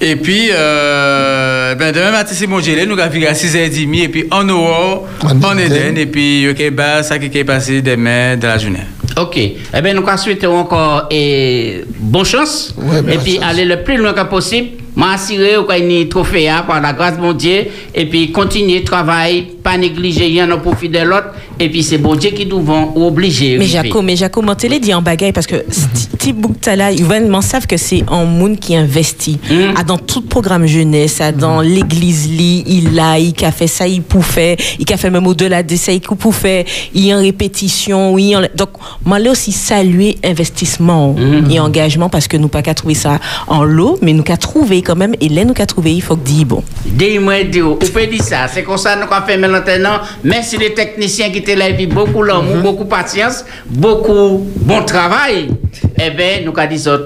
[0.00, 2.86] Et puis, euh, ben, demain matin, c'est mon gelé.
[2.86, 5.98] Nous avons à 6h30 et puis en Aurore, en Eden.
[5.98, 8.86] Et puis, y a ça qui est passé demain dans la journée.
[9.16, 9.36] Ok.
[9.36, 12.74] Eh bien, nous souhaitons encore et bonne chance.
[13.08, 14.68] et puis, aller le plus loin que possible.
[14.94, 17.64] M'assurer qu'il trophée hein, par la grâce de mon Dieu.
[17.94, 21.28] Et puis, continuer le travail, pas négliger rien au profit de l'autre.
[21.62, 23.56] Et puis, c'est bon Dieu qui nous vont obliger.
[23.56, 27.06] Mais Jaco, mais Jaco, mon télé dit en bagaille parce que Steve Bouktala, ils
[27.42, 29.38] savent que c'est un monde qui investit.
[29.76, 33.86] Ah, dans tout programme jeunesse, ah, dans l'église, li, il a, il a fait ça,
[33.86, 36.64] il pouvait, il a fait même au-delà de ça, il pouvait,
[36.94, 38.70] il en répétition, il y a en- donc,
[39.04, 41.14] moi, là aussi, saluer investissement
[41.50, 44.82] et engagement parce que nous pas qu'à trouver ça en lot, mais nous qu'à trouver
[44.82, 46.62] quand même, et là, nous qu'à trouver, il faut que dire bon.
[46.84, 48.48] Dis-moi, dis vous pouvez dire ça.
[48.52, 50.00] C'est comme ça nous avons fait maintenant.
[50.24, 52.62] Merci les techniciens qui étaient élèves, beaucoup l'amour, mm -hmm.
[52.62, 55.48] beaucoup patience, beaucoup bon travail,
[55.98, 56.98] eh bien, nous avons dit ça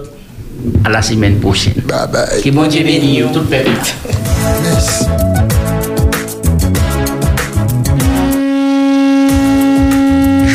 [0.85, 1.75] à la semaine prochaine.
[1.87, 2.43] Bye bye.
[2.43, 3.71] Que bon Dieu bénisse tout le peuple.
[4.65, 5.07] Yes.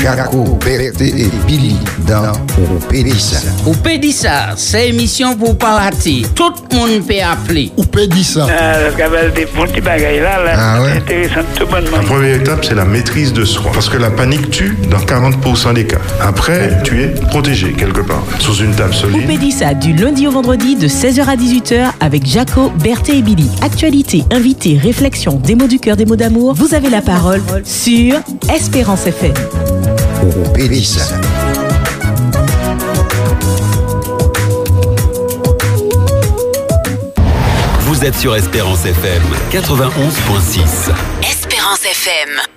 [0.02, 1.76] Jaco, Berthe et Billy
[2.08, 2.32] dans
[2.90, 3.38] Pédissa.
[3.68, 6.24] Ou peut dire ça, c'est émission pour pas rater.
[6.34, 7.72] Tout le monde peut appeler.
[7.78, 7.84] Ou
[8.24, 8.48] ça.
[8.50, 10.90] Ah, parce qu'avec des petits bagailles là, là Ah ouais.
[10.94, 11.98] c'est intéressant, tout bonnement.
[11.98, 13.72] La première étape, c'est la maîtrise de soi.
[13.74, 16.00] Parce que la panique tue dans 40% des cas.
[16.20, 19.28] Après, tu es protégé quelque part, sous une table solide.
[19.28, 23.50] Pédissa du lundi au vendredi de 16h à 18h avec Jaco, Berthé et Billy.
[23.62, 26.56] Actualité, invité, réflexion, des mots du cœur, des mots d'amour.
[26.56, 28.16] Vous avez la parole sur
[28.52, 29.34] Espérance FM.
[37.80, 40.92] Vous êtes sur Espérance FM 91.6.
[41.24, 42.52] Espérance FM.